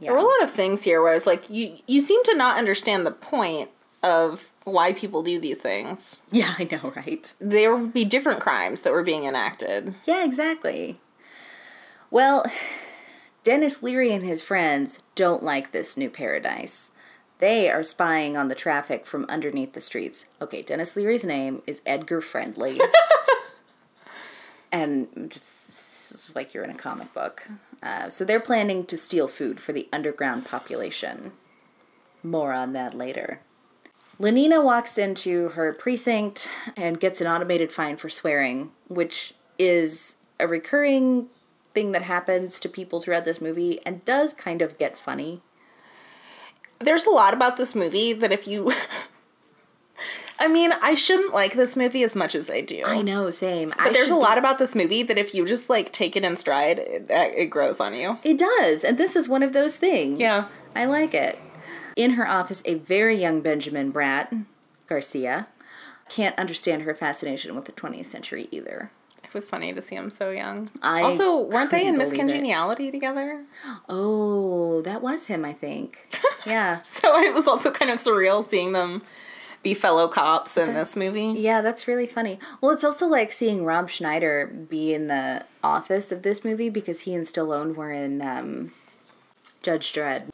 Yeah. 0.00 0.10
There 0.10 0.12
were 0.12 0.18
a 0.18 0.24
lot 0.24 0.42
of 0.42 0.50
things 0.50 0.82
here 0.82 1.00
where 1.02 1.12
I 1.12 1.14
was 1.14 1.26
like, 1.26 1.48
you 1.48 1.78
you 1.86 2.00
seem 2.00 2.22
to 2.24 2.36
not 2.36 2.58
understand 2.58 3.06
the 3.06 3.10
point 3.10 3.70
of 4.02 4.50
why 4.64 4.92
people 4.92 5.22
do 5.22 5.38
these 5.38 5.58
things. 5.58 6.22
Yeah, 6.30 6.54
I 6.58 6.64
know, 6.64 6.92
right? 6.96 7.32
There 7.38 7.74
would 7.74 7.92
be 7.92 8.04
different 8.04 8.40
crimes 8.40 8.82
that 8.82 8.92
were 8.92 9.02
being 9.02 9.24
enacted. 9.24 9.94
Yeah, 10.04 10.24
exactly. 10.24 11.00
Well, 12.10 12.44
Denis 13.42 13.82
Leary 13.82 14.12
and 14.12 14.24
his 14.24 14.42
friends 14.42 15.02
don't 15.14 15.42
like 15.42 15.72
this 15.72 15.96
new 15.96 16.10
paradise. 16.10 16.92
They 17.38 17.70
are 17.70 17.82
spying 17.82 18.36
on 18.36 18.48
the 18.48 18.54
traffic 18.54 19.06
from 19.06 19.26
underneath 19.28 19.72
the 19.72 19.80
streets. 19.80 20.26
Okay, 20.40 20.62
Denis 20.62 20.96
Leary's 20.96 21.24
name 21.24 21.62
is 21.66 21.82
Edgar 21.84 22.20
Friendly. 22.20 22.80
and 24.74 25.30
just, 25.30 26.34
like 26.34 26.52
you're 26.52 26.64
in 26.64 26.70
a 26.70 26.74
comic 26.74 27.14
book. 27.14 27.46
Uh, 27.80 28.08
so 28.08 28.24
they're 28.24 28.40
planning 28.40 28.84
to 28.86 28.96
steal 28.96 29.28
food 29.28 29.60
for 29.60 29.72
the 29.72 29.88
underground 29.92 30.44
population. 30.44 31.30
More 32.24 32.52
on 32.52 32.72
that 32.72 32.92
later. 32.92 33.38
Lenina 34.18 34.62
walks 34.62 34.98
into 34.98 35.50
her 35.50 35.72
precinct 35.72 36.48
and 36.76 36.98
gets 36.98 37.20
an 37.20 37.28
automated 37.28 37.70
fine 37.70 37.96
for 37.96 38.08
swearing, 38.08 38.72
which 38.88 39.34
is 39.60 40.16
a 40.40 40.48
recurring 40.48 41.28
thing 41.72 41.92
that 41.92 42.02
happens 42.02 42.58
to 42.58 42.68
people 42.68 43.00
throughout 43.00 43.24
this 43.24 43.40
movie 43.40 43.78
and 43.86 44.04
does 44.04 44.32
kind 44.32 44.60
of 44.60 44.78
get 44.78 44.98
funny. 44.98 45.40
There's 46.80 47.06
a 47.06 47.10
lot 47.10 47.32
about 47.32 47.56
this 47.56 47.76
movie 47.76 48.12
that 48.12 48.32
if 48.32 48.48
you 48.48 48.72
I 50.44 50.48
mean, 50.48 50.72
I 50.82 50.92
shouldn't 50.92 51.32
like 51.32 51.54
this 51.54 51.74
movie 51.74 52.02
as 52.02 52.14
much 52.14 52.34
as 52.34 52.50
I 52.50 52.60
do. 52.60 52.82
I 52.84 53.00
know, 53.00 53.30
same. 53.30 53.72
But 53.78 53.94
there's 53.94 54.10
a 54.10 54.14
lot 54.14 54.36
about 54.36 54.58
this 54.58 54.74
movie 54.74 55.02
that 55.02 55.16
if 55.16 55.34
you 55.34 55.46
just 55.46 55.70
like 55.70 55.90
take 55.90 56.16
it 56.16 56.24
in 56.24 56.36
stride, 56.36 56.78
it, 56.78 57.06
it 57.08 57.46
grows 57.46 57.80
on 57.80 57.94
you. 57.94 58.18
It 58.22 58.38
does, 58.38 58.84
and 58.84 58.98
this 58.98 59.16
is 59.16 59.26
one 59.26 59.42
of 59.42 59.54
those 59.54 59.76
things. 59.76 60.20
Yeah. 60.20 60.48
I 60.74 60.84
like 60.84 61.14
it. 61.14 61.38
In 61.96 62.12
her 62.12 62.28
office, 62.28 62.62
a 62.66 62.74
very 62.74 63.16
young 63.16 63.40
Benjamin 63.40 63.90
Bratt, 63.90 64.44
Garcia, 64.86 65.46
can't 66.10 66.38
understand 66.38 66.82
her 66.82 66.94
fascination 66.94 67.54
with 67.54 67.64
the 67.64 67.72
20th 67.72 68.04
century 68.04 68.46
either. 68.50 68.90
It 69.22 69.32
was 69.32 69.48
funny 69.48 69.72
to 69.72 69.80
see 69.80 69.96
him 69.96 70.10
so 70.10 70.30
young. 70.30 70.68
I 70.82 71.00
also, 71.00 71.40
weren't 71.40 71.70
they 71.70 71.86
in 71.86 71.96
Miss 71.96 72.10
believe 72.10 72.26
it. 72.26 72.32
Congeniality 72.32 72.90
together? 72.90 73.44
Oh, 73.88 74.82
that 74.82 75.00
was 75.00 75.24
him, 75.26 75.44
I 75.44 75.54
think. 75.54 75.98
Yeah. 76.46 76.82
So 76.82 77.16
it 77.22 77.32
was 77.32 77.48
also 77.48 77.70
kind 77.70 77.90
of 77.90 77.96
surreal 77.96 78.44
seeing 78.46 78.72
them 78.72 79.00
be 79.64 79.74
fellow 79.74 80.06
cops 80.06 80.56
in 80.56 80.74
this 80.74 80.94
movie. 80.94 81.34
Yeah, 81.40 81.60
that's 81.60 81.88
really 81.88 82.06
funny. 82.06 82.38
Well, 82.60 82.70
it's 82.70 82.84
also 82.84 83.06
like 83.06 83.32
seeing 83.32 83.64
Rob 83.64 83.90
Schneider 83.90 84.46
be 84.46 84.94
in 84.94 85.08
the 85.08 85.44
office 85.64 86.12
of 86.12 86.22
this 86.22 86.44
movie 86.44 86.68
because 86.68 87.00
he 87.00 87.14
and 87.14 87.24
Stallone 87.24 87.74
were 87.74 87.90
in 87.90 88.22
um, 88.22 88.72
Judge 89.62 89.92
Dredd. 89.92 90.28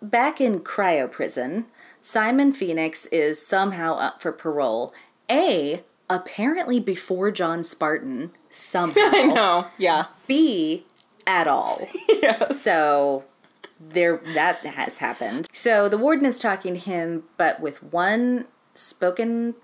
Back 0.00 0.40
in 0.40 0.60
cryo 0.60 1.08
prison, 1.08 1.66
Simon 2.00 2.52
Phoenix 2.52 3.06
is 3.06 3.44
somehow 3.46 3.94
up 3.94 4.20
for 4.20 4.32
parole. 4.32 4.92
A, 5.30 5.84
apparently 6.10 6.80
before 6.80 7.30
John 7.30 7.62
Spartan, 7.62 8.32
somehow. 8.50 8.94
I 9.12 9.22
know. 9.22 9.66
Yeah. 9.78 10.06
B, 10.26 10.84
at 11.26 11.46
all. 11.46 11.80
Yes. 12.22 12.60
So 12.60 13.24
there 13.80 14.20
that 14.34 14.58
has 14.58 14.98
happened. 14.98 15.48
So 15.52 15.88
the 15.88 15.98
warden 15.98 16.24
is 16.24 16.38
talking 16.38 16.74
to 16.74 16.78
him, 16.78 17.24
but 17.36 17.60
with 17.60 17.82
one 17.82 18.46
spoken 18.74 19.54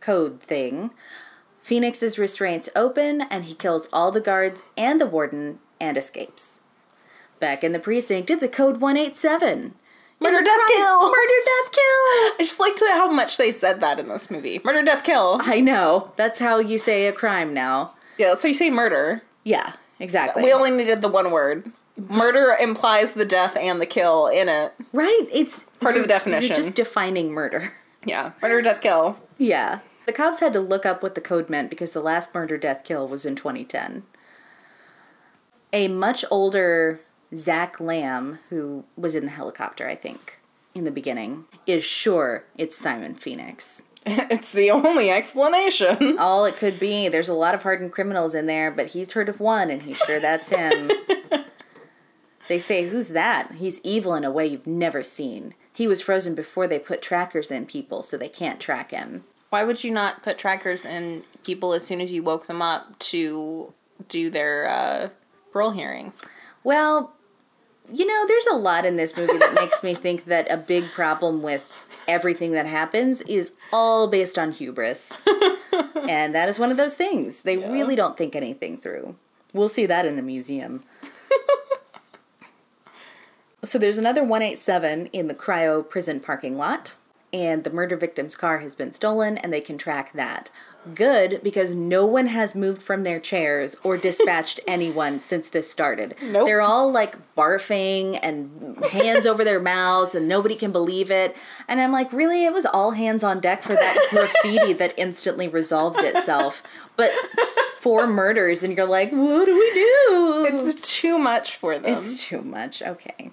code 0.00 0.40
thing, 0.40 0.90
Phoenix's 1.60 2.18
restraints 2.18 2.68
open 2.74 3.22
and 3.22 3.44
he 3.44 3.54
kills 3.54 3.88
all 3.92 4.10
the 4.10 4.20
guards 4.20 4.62
and 4.76 5.00
the 5.00 5.06
warden 5.06 5.58
and 5.80 5.96
escapes. 5.96 6.60
Back 7.40 7.62
in 7.62 7.72
the 7.72 7.78
precinct, 7.78 8.30
it's 8.30 8.42
a 8.42 8.48
code 8.48 8.80
187. 8.80 9.74
Murder, 10.20 10.42
death, 10.42 10.56
crime- 10.56 10.68
kill. 10.68 11.02
Murder, 11.04 11.32
death, 11.44 11.72
kill. 11.72 11.82
I 11.82 12.36
just 12.40 12.58
liked 12.58 12.80
how 12.80 13.08
much 13.10 13.36
they 13.36 13.52
said 13.52 13.80
that 13.80 14.00
in 14.00 14.08
this 14.08 14.30
movie. 14.30 14.60
Murder, 14.64 14.82
death, 14.82 15.04
kill. 15.04 15.38
I 15.42 15.60
know. 15.60 16.10
That's 16.16 16.40
how 16.40 16.58
you 16.58 16.78
say 16.78 17.06
a 17.06 17.12
crime 17.12 17.54
now. 17.54 17.92
Yeah, 18.16 18.30
that's 18.30 18.42
how 18.42 18.48
you 18.48 18.54
say 18.54 18.70
murder. 18.70 19.22
Yeah, 19.44 19.74
exactly. 20.00 20.42
We 20.42 20.52
only 20.52 20.72
needed 20.72 21.02
the 21.02 21.08
one 21.08 21.30
word. 21.30 21.70
Murder 22.08 22.56
implies 22.60 23.12
the 23.12 23.24
death 23.24 23.56
and 23.56 23.80
the 23.80 23.86
kill 23.86 24.26
in 24.26 24.48
it. 24.48 24.72
right? 24.92 25.26
It's 25.32 25.62
Part 25.80 25.96
of 25.96 26.02
the 26.02 26.08
definition. 26.08 26.48
You're 26.48 26.56
just 26.56 26.74
defining 26.74 27.30
murder. 27.30 27.72
Yeah. 28.04 28.32
Murder, 28.40 28.62
death, 28.62 28.80
kill. 28.80 29.18
Yeah. 29.38 29.80
The 30.06 30.12
cops 30.12 30.40
had 30.40 30.52
to 30.54 30.60
look 30.60 30.86
up 30.86 31.02
what 31.02 31.14
the 31.14 31.20
code 31.20 31.50
meant 31.50 31.70
because 31.70 31.92
the 31.92 32.00
last 32.00 32.34
murder 32.34 32.56
death 32.56 32.82
kill 32.84 33.06
was 33.06 33.26
in 33.26 33.36
2010. 33.36 34.04
A 35.72 35.88
much 35.88 36.24
older 36.30 37.00
Zach 37.34 37.78
Lamb, 37.78 38.38
who 38.48 38.84
was 38.96 39.14
in 39.14 39.26
the 39.26 39.30
helicopter, 39.32 39.86
I 39.86 39.94
think, 39.94 40.40
in 40.74 40.84
the 40.84 40.90
beginning, 40.90 41.44
is 41.66 41.84
sure 41.84 42.44
it's 42.56 42.76
Simon 42.76 43.14
Phoenix. 43.14 43.82
It's 44.06 44.52
the 44.52 44.70
only 44.70 45.10
explanation. 45.10 46.18
All 46.18 46.46
it 46.46 46.56
could 46.56 46.80
be, 46.80 47.08
there's 47.08 47.28
a 47.28 47.34
lot 47.34 47.54
of 47.54 47.62
hardened 47.62 47.92
criminals 47.92 48.34
in 48.34 48.46
there, 48.46 48.70
but 48.70 48.88
he's 48.88 49.12
heard 49.12 49.28
of 49.28 49.40
one 49.40 49.70
and 49.70 49.82
he's 49.82 49.98
sure 49.98 50.18
that's 50.18 50.48
him. 50.48 50.90
they 52.48 52.58
say, 52.58 52.88
Who's 52.88 53.08
that? 53.08 53.52
He's 53.52 53.80
evil 53.84 54.14
in 54.14 54.24
a 54.24 54.30
way 54.30 54.46
you've 54.46 54.66
never 54.66 55.02
seen. 55.02 55.54
He 55.72 55.86
was 55.86 56.02
frozen 56.02 56.34
before 56.34 56.66
they 56.66 56.78
put 56.78 57.02
trackers 57.02 57.50
in 57.50 57.66
people 57.66 58.02
so 58.02 58.16
they 58.16 58.28
can't 58.28 58.60
track 58.60 58.90
him. 58.90 59.24
Why 59.50 59.64
would 59.64 59.82
you 59.84 59.90
not 59.90 60.22
put 60.22 60.36
trackers 60.36 60.84
in 60.84 61.22
people 61.44 61.72
as 61.72 61.86
soon 61.86 62.00
as 62.00 62.12
you 62.12 62.22
woke 62.22 62.46
them 62.46 62.60
up 62.60 62.98
to 62.98 63.72
do 64.08 64.28
their 64.28 64.68
uh, 64.68 65.08
parole 65.52 65.70
hearings? 65.70 66.28
Well, 66.64 67.14
you 67.90 68.06
know, 68.06 68.26
there's 68.26 68.46
a 68.46 68.56
lot 68.56 68.84
in 68.84 68.96
this 68.96 69.16
movie 69.16 69.38
that 69.38 69.54
makes 69.54 69.82
me 69.82 69.94
think 69.94 70.26
that 70.26 70.50
a 70.50 70.56
big 70.56 70.90
problem 70.92 71.42
with 71.42 71.64
everything 72.06 72.52
that 72.52 72.66
happens 72.66 73.20
is 73.22 73.52
all 73.72 74.08
based 74.08 74.38
on 74.38 74.52
hubris. 74.52 75.22
and 76.08 76.34
that 76.34 76.48
is 76.48 76.58
one 76.58 76.70
of 76.70 76.76
those 76.76 76.94
things. 76.94 77.42
They 77.42 77.56
really 77.56 77.96
don't 77.96 78.16
think 78.16 78.36
anything 78.36 78.76
through. 78.76 79.16
We'll 79.54 79.68
see 79.70 79.86
that 79.86 80.04
in 80.04 80.16
the 80.16 80.22
museum. 80.22 80.84
so 83.68 83.78
there's 83.78 83.98
another 83.98 84.22
187 84.22 85.06
in 85.06 85.28
the 85.28 85.34
cryo 85.34 85.88
prison 85.88 86.20
parking 86.20 86.56
lot, 86.56 86.94
and 87.32 87.64
the 87.64 87.70
murder 87.70 87.96
victim's 87.96 88.34
car 88.34 88.60
has 88.60 88.74
been 88.74 88.92
stolen, 88.92 89.36
and 89.38 89.52
they 89.52 89.60
can 89.60 89.76
track 89.76 90.12
that. 90.14 90.50
Good, 90.94 91.40
because 91.42 91.74
no 91.74 92.06
one 92.06 92.28
has 92.28 92.54
moved 92.54 92.80
from 92.80 93.02
their 93.02 93.20
chairs 93.20 93.76
or 93.84 93.96
dispatched 93.96 94.60
anyone 94.66 95.18
since 95.18 95.50
this 95.50 95.70
started. 95.70 96.14
Nope. 96.22 96.46
They're 96.46 96.62
all 96.62 96.90
like 96.90 97.16
barfing 97.34 98.18
and 98.22 98.82
hands 98.86 99.26
over 99.26 99.44
their 99.44 99.60
mouths, 99.60 100.14
and 100.14 100.26
nobody 100.26 100.54
can 100.54 100.72
believe 100.72 101.10
it. 101.10 101.36
And 101.66 101.80
I'm 101.80 101.92
like, 101.92 102.12
really? 102.12 102.44
It 102.44 102.54
was 102.54 102.64
all 102.64 102.92
hands 102.92 103.22
on 103.22 103.40
deck 103.40 103.62
for 103.62 103.74
that 103.74 104.06
graffiti 104.10 104.72
that 104.74 104.94
instantly 104.96 105.48
resolved 105.48 106.00
itself. 106.00 106.62
But 106.96 107.12
four 107.78 108.06
murders, 108.06 108.62
and 108.62 108.74
you're 108.76 108.86
like, 108.86 109.10
what 109.10 109.44
do 109.44 109.54
we 109.54 109.70
do? 109.74 110.46
It's 110.50 110.80
too 110.80 111.18
much 111.18 111.56
for 111.56 111.78
them. 111.78 111.94
It's 111.94 112.24
too 112.24 112.40
much. 112.40 112.82
Okay. 112.82 113.30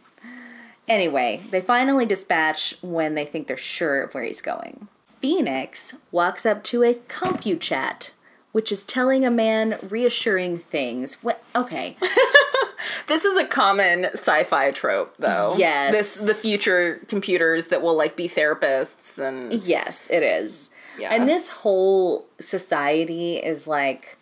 Anyway, 0.88 1.42
they 1.50 1.62
finally 1.62 2.06
dispatch 2.06 2.76
when 2.82 3.16
they 3.16 3.26
think 3.26 3.48
they're 3.48 3.58
sure 3.58 4.04
of 4.04 4.14
where 4.14 4.24
he's 4.24 4.42
going. 4.42 4.88
Phoenix 5.20 5.94
walks 6.12 6.46
up 6.46 6.64
to 6.66 6.84
a 6.84 6.94
CompuChat, 6.94 8.12
which 8.52 8.72
is 8.72 8.84
telling 8.84 9.26
a 9.26 9.32
man 9.32 9.78
reassuring 9.90 10.60
things. 10.60 11.24
What? 11.24 11.44
Okay. 11.56 11.98
This 13.08 13.26
is 13.26 13.38
a 13.38 13.46
common 13.46 14.06
sci-fi 14.14 14.72
trope, 14.72 15.16
though. 15.18 15.56
Yes. 15.58 15.92
This 15.92 16.16
the 16.16 16.34
future 16.34 17.02
computers 17.08 17.68
that 17.68 17.82
will 17.82 17.96
like 17.96 18.16
be 18.16 18.28
therapists 18.28 19.20
and 19.20 19.54
yes, 19.54 20.10
it 20.10 20.24
is. 20.24 20.72
Yeah. 21.00 21.14
And 21.14 21.28
this 21.28 21.50
whole 21.50 22.26
society 22.40 23.36
is 23.36 23.68
like, 23.68 24.15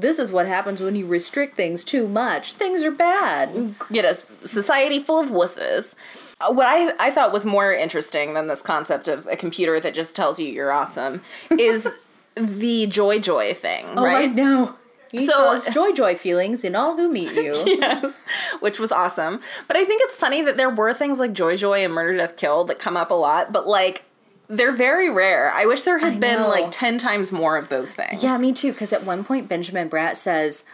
this 0.00 0.18
is 0.18 0.30
what 0.30 0.46
happens 0.46 0.80
when 0.80 0.94
you 0.96 1.06
restrict 1.06 1.56
things 1.56 1.84
too 1.84 2.06
much. 2.08 2.52
Things 2.54 2.82
are 2.84 2.90
bad. 2.90 3.74
get 3.92 4.04
a 4.04 4.14
society 4.46 5.00
full 5.00 5.20
of 5.20 5.30
wusses. 5.30 5.94
Uh, 6.40 6.52
What 6.52 6.66
I, 6.66 6.92
I 6.98 7.10
thought 7.10 7.32
was 7.32 7.44
more 7.44 7.72
interesting 7.72 8.34
than 8.34 8.48
this 8.48 8.62
concept 8.62 9.08
of 9.08 9.26
a 9.26 9.36
computer 9.36 9.80
that 9.80 9.94
just 9.94 10.14
tells 10.14 10.38
you 10.38 10.46
you're 10.48 10.72
awesome 10.72 11.20
is 11.50 11.88
the 12.36 12.86
joy 12.86 13.18
joy 13.18 13.54
thing, 13.54 13.84
oh, 13.96 14.04
right? 14.04 14.32
know. 14.34 14.74
You 15.10 15.20
So- 15.22 15.58
so, 15.58 15.70
joy 15.70 15.92
joy 15.92 16.14
feelings 16.16 16.64
in 16.64 16.76
all 16.76 16.94
who 16.96 17.08
meet 17.10 17.32
you. 17.34 17.54
yes, 17.66 18.22
which 18.60 18.78
was 18.78 18.92
awesome. 18.92 19.40
But 19.66 19.76
I 19.78 19.84
think 19.84 20.02
it's 20.04 20.14
funny 20.16 20.42
that 20.42 20.56
there 20.58 20.68
were 20.70 20.92
things 20.92 21.18
like 21.18 21.32
Joy 21.32 21.56
Joy 21.56 21.82
and 21.84 21.94
Murder 21.94 22.18
Death 22.18 22.36
Kill 22.36 22.64
that 22.64 22.78
come 22.78 22.96
up 22.96 23.10
a 23.10 23.14
lot, 23.14 23.50
but 23.52 23.66
like 23.66 24.04
they're 24.48 24.72
very 24.72 25.10
rare. 25.10 25.52
I 25.52 25.66
wish 25.66 25.82
there 25.82 25.98
had 25.98 26.14
I 26.14 26.18
been 26.18 26.40
know. 26.40 26.48
like 26.48 26.66
10 26.70 26.98
times 26.98 27.30
more 27.30 27.56
of 27.56 27.68
those 27.68 27.92
things. 27.92 28.22
Yeah, 28.22 28.38
me 28.38 28.52
too. 28.52 28.72
Because 28.72 28.92
at 28.92 29.04
one 29.04 29.22
point, 29.24 29.48
Benjamin 29.48 29.90
Bratt 29.90 30.16
says, 30.16 30.64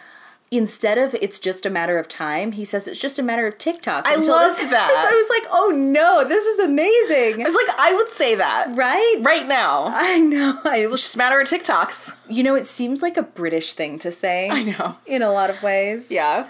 instead 0.51 0.99
of 0.99 1.15
it's 1.21 1.39
just 1.41 1.67
a 1.67 1.71
matter 1.71 1.99
of 1.99 2.07
time, 2.09 2.53
he 2.53 2.65
says 2.65 2.87
it's 2.87 3.01
just 3.01 3.19
a 3.19 3.23
matter 3.23 3.47
of 3.47 3.59
tick-tock. 3.59 4.05
I 4.07 4.15
loved 4.15 4.61
this 4.61 4.71
that. 4.71 5.09
I 5.13 5.17
was 5.17 5.29
like, 5.29 5.49
oh 5.51 5.71
no, 5.75 6.25
this 6.27 6.45
is 6.45 6.59
amazing. 6.61 7.41
I 7.43 7.45
was 7.45 7.55
like, 7.55 7.77
I 7.79 7.93
would 7.95 8.09
say 8.09 8.37
that 8.37 8.77
right? 8.77 9.17
right 9.23 9.47
now. 9.47 9.87
I 9.87 10.19
know. 10.21 10.61
I 10.65 10.87
It's 10.87 11.03
just 11.03 11.15
a 11.17 11.19
matter 11.19 11.41
of 11.41 11.49
tick-tocks. 11.49 12.15
You 12.29 12.43
know, 12.45 12.55
it 12.55 12.67
seems 12.67 13.03
like 13.03 13.17
a 13.17 13.23
British 13.23 13.73
thing 13.73 13.99
to 14.01 14.13
say. 14.13 14.49
I 14.51 14.63
know. 14.63 14.97
In 15.07 15.23
a 15.23 15.33
lot 15.33 15.51
of 15.51 15.63
ways. 15.63 16.11
Yeah. 16.11 16.49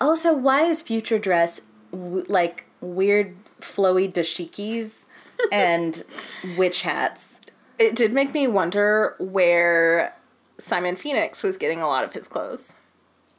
Also, 0.00 0.34
why 0.34 0.64
is 0.64 0.82
future 0.82 1.18
dress 1.18 1.62
w- 1.92 2.24
like 2.28 2.66
weird 2.80 3.34
flowy 3.60 4.12
dashikis 4.12 5.06
and 5.52 6.02
witch 6.56 6.82
hats? 6.82 7.40
It 7.78 7.94
did 7.94 8.12
make 8.12 8.34
me 8.34 8.46
wonder 8.46 9.14
where 9.18 10.14
Simon 10.58 10.96
Phoenix 10.96 11.42
was 11.42 11.56
getting 11.56 11.80
a 11.80 11.86
lot 11.86 12.04
of 12.04 12.12
his 12.12 12.26
clothes. 12.28 12.76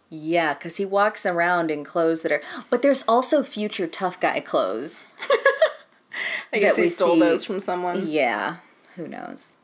Yeah, 0.09 0.53
because 0.53 0.77
he 0.77 0.85
walks 0.85 1.25
around 1.25 1.69
in 1.69 1.83
clothes 1.83 2.21
that 2.23 2.31
are. 2.31 2.41
But 2.69 2.81
there's 2.81 3.03
also 3.07 3.43
future 3.43 3.85
tough 3.87 4.19
guy 4.19 4.39
clothes. 4.39 5.05
I 6.53 6.59
guess 6.59 6.77
he 6.77 6.83
we 6.83 6.87
stole 6.89 7.13
see- 7.15 7.19
those 7.19 7.45
from 7.45 7.59
someone. 7.59 8.07
Yeah, 8.07 8.57
who 8.95 9.07
knows? 9.07 9.55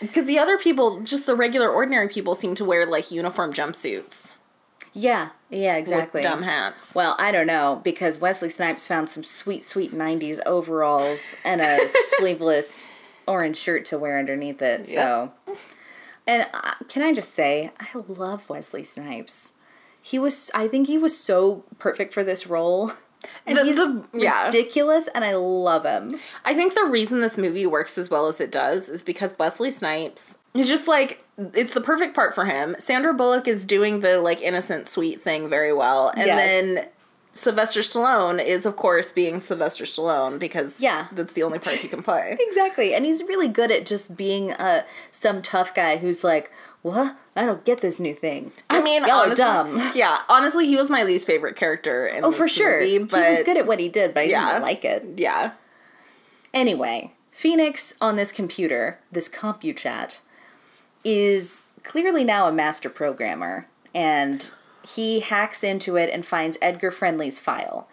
Because 0.00 0.24
the 0.24 0.38
other 0.38 0.56
people, 0.56 1.00
just 1.02 1.26
the 1.26 1.34
regular 1.34 1.68
ordinary 1.68 2.08
people, 2.08 2.34
seem 2.34 2.54
to 2.54 2.64
wear 2.64 2.86
like 2.86 3.10
uniform 3.10 3.52
jumpsuits. 3.52 4.34
Yeah, 4.92 5.30
yeah, 5.50 5.76
exactly. 5.76 6.18
With 6.18 6.30
dumb 6.30 6.42
hats. 6.42 6.94
Well, 6.94 7.14
I 7.18 7.32
don't 7.32 7.46
know 7.46 7.80
because 7.84 8.18
Wesley 8.18 8.48
Snipes 8.48 8.86
found 8.86 9.08
some 9.08 9.22
sweet, 9.22 9.64
sweet 9.64 9.92
'90s 9.92 10.40
overalls 10.46 11.36
and 11.44 11.60
a 11.60 11.78
sleeveless 12.18 12.88
orange 13.26 13.56
shirt 13.56 13.84
to 13.86 13.98
wear 13.98 14.18
underneath 14.18 14.60
it. 14.60 14.86
So, 14.86 15.32
and 16.26 16.46
uh, 16.52 16.74
can 16.88 17.02
I 17.02 17.12
just 17.12 17.32
say, 17.32 17.70
I 17.78 17.86
love 18.08 18.48
Wesley 18.48 18.82
Snipes. 18.82 19.52
He 20.02 20.18
was, 20.18 20.50
I 20.54 20.66
think, 20.66 20.86
he 20.86 20.98
was 20.98 21.16
so 21.16 21.64
perfect 21.78 22.12
for 22.12 22.24
this 22.24 22.46
role, 22.46 22.92
and 23.46 23.58
The- 23.58 23.64
he's 23.64 23.76
the- 23.76 24.02
yeah. 24.12 24.46
ridiculous, 24.46 25.08
and 25.14 25.24
I 25.24 25.34
love 25.34 25.84
him. 25.84 26.18
I 26.44 26.54
think 26.54 26.74
the 26.74 26.84
reason 26.84 27.20
this 27.20 27.36
movie 27.38 27.66
works 27.66 27.98
as 27.98 28.10
well 28.10 28.26
as 28.28 28.40
it 28.40 28.50
does 28.50 28.88
is 28.88 29.02
because 29.02 29.38
Wesley 29.38 29.70
Snipes 29.70 30.38
is 30.54 30.68
just 30.68 30.88
like 30.88 31.24
it's 31.54 31.72
the 31.74 31.80
perfect 31.80 32.14
part 32.14 32.34
for 32.34 32.44
him. 32.44 32.76
Sandra 32.78 33.14
Bullock 33.14 33.48
is 33.48 33.64
doing 33.64 34.00
the 34.00 34.18
like 34.20 34.40
innocent 34.42 34.88
sweet 34.88 35.20
thing 35.20 35.48
very 35.48 35.72
well, 35.72 36.08
and 36.08 36.26
Yes. 36.26 36.38
then 36.38 36.86
Sylvester 37.32 37.80
Stallone 37.80 38.44
is 38.44 38.66
of 38.66 38.74
course 38.76 39.12
being 39.12 39.38
Sylvester 39.38 39.84
Stallone 39.84 40.38
because 40.38 40.80
Yeah. 40.80 41.06
that's 41.12 41.32
the 41.32 41.44
only 41.44 41.60
part 41.60 41.76
he 41.76 41.86
can 41.88 42.02
play. 42.10 42.36
Exactly, 42.40 42.92
and 42.92 43.04
he's 43.06 43.22
really 43.22 43.46
good 43.48 43.70
at 43.70 43.86
just 43.86 44.16
being 44.16 44.52
uh, 44.54 44.82
some 45.12 45.40
tough 45.40 45.72
guy 45.74 45.96
who's 45.98 46.24
like, 46.24 46.50
"What? 46.82 47.16
I 47.36 47.46
don't 47.46 47.64
get 47.64 47.80
this 47.80 48.00
new 48.00 48.14
thing." 48.14 48.52
I 48.70 48.80
mean, 48.80 49.02
Y'all 49.06 49.30
are 49.30 49.34
dumb. 49.34 49.80
Yeah, 49.94 50.18
honestly, 50.28 50.66
he 50.66 50.76
was 50.76 50.88
my 50.90 51.02
least 51.02 51.26
favorite 51.26 51.56
character. 51.56 52.06
In 52.06 52.24
Oh, 52.24 52.30
for 52.32 52.48
sure. 52.48 52.80
movie, 52.80 52.98
but 52.98 53.24
he 53.24 53.30
was 53.30 53.42
good 53.42 53.56
at 53.56 53.66
what 53.66 53.80
he 53.80 53.88
did, 53.88 54.14
but 54.14 54.20
I 54.20 54.24
Yeah. 54.24 54.46
didn't 54.46 54.62
like 54.62 54.84
it. 54.84 55.04
yeah, 55.16 55.52
Anyway, 56.52 57.12
Phoenix 57.30 57.94
on 58.00 58.16
this 58.16 58.32
computer, 58.32 58.98
this 59.12 59.28
CompuChat, 59.28 60.18
is 61.04 61.64
clearly 61.84 62.24
now 62.24 62.46
a 62.46 62.52
master 62.52 62.90
programmer, 62.90 63.66
and 63.94 64.50
he 64.82 65.20
hacks 65.20 65.62
into 65.62 65.96
it 65.96 66.10
and 66.12 66.26
finds 66.26 66.58
Edgar 66.60 66.90
Friendly's 66.90 67.38
file. 67.38 67.88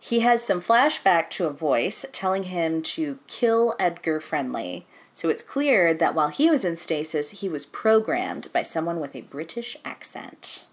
He 0.00 0.20
has 0.20 0.42
some 0.44 0.62
flashback 0.62 1.28
to 1.30 1.46
a 1.46 1.50
voice 1.52 2.06
telling 2.12 2.44
him 2.44 2.82
to 2.82 3.18
kill 3.26 3.74
Edgar 3.78 4.20
Friendly. 4.20 4.86
So 5.18 5.28
it's 5.28 5.42
clear 5.42 5.92
that 5.94 6.14
while 6.14 6.28
he 6.28 6.48
was 6.48 6.64
in 6.64 6.76
stasis, 6.76 7.40
he 7.40 7.48
was 7.48 7.66
programmed 7.66 8.52
by 8.52 8.62
someone 8.62 9.00
with 9.00 9.16
a 9.16 9.22
British 9.22 9.76
accent 9.84 10.64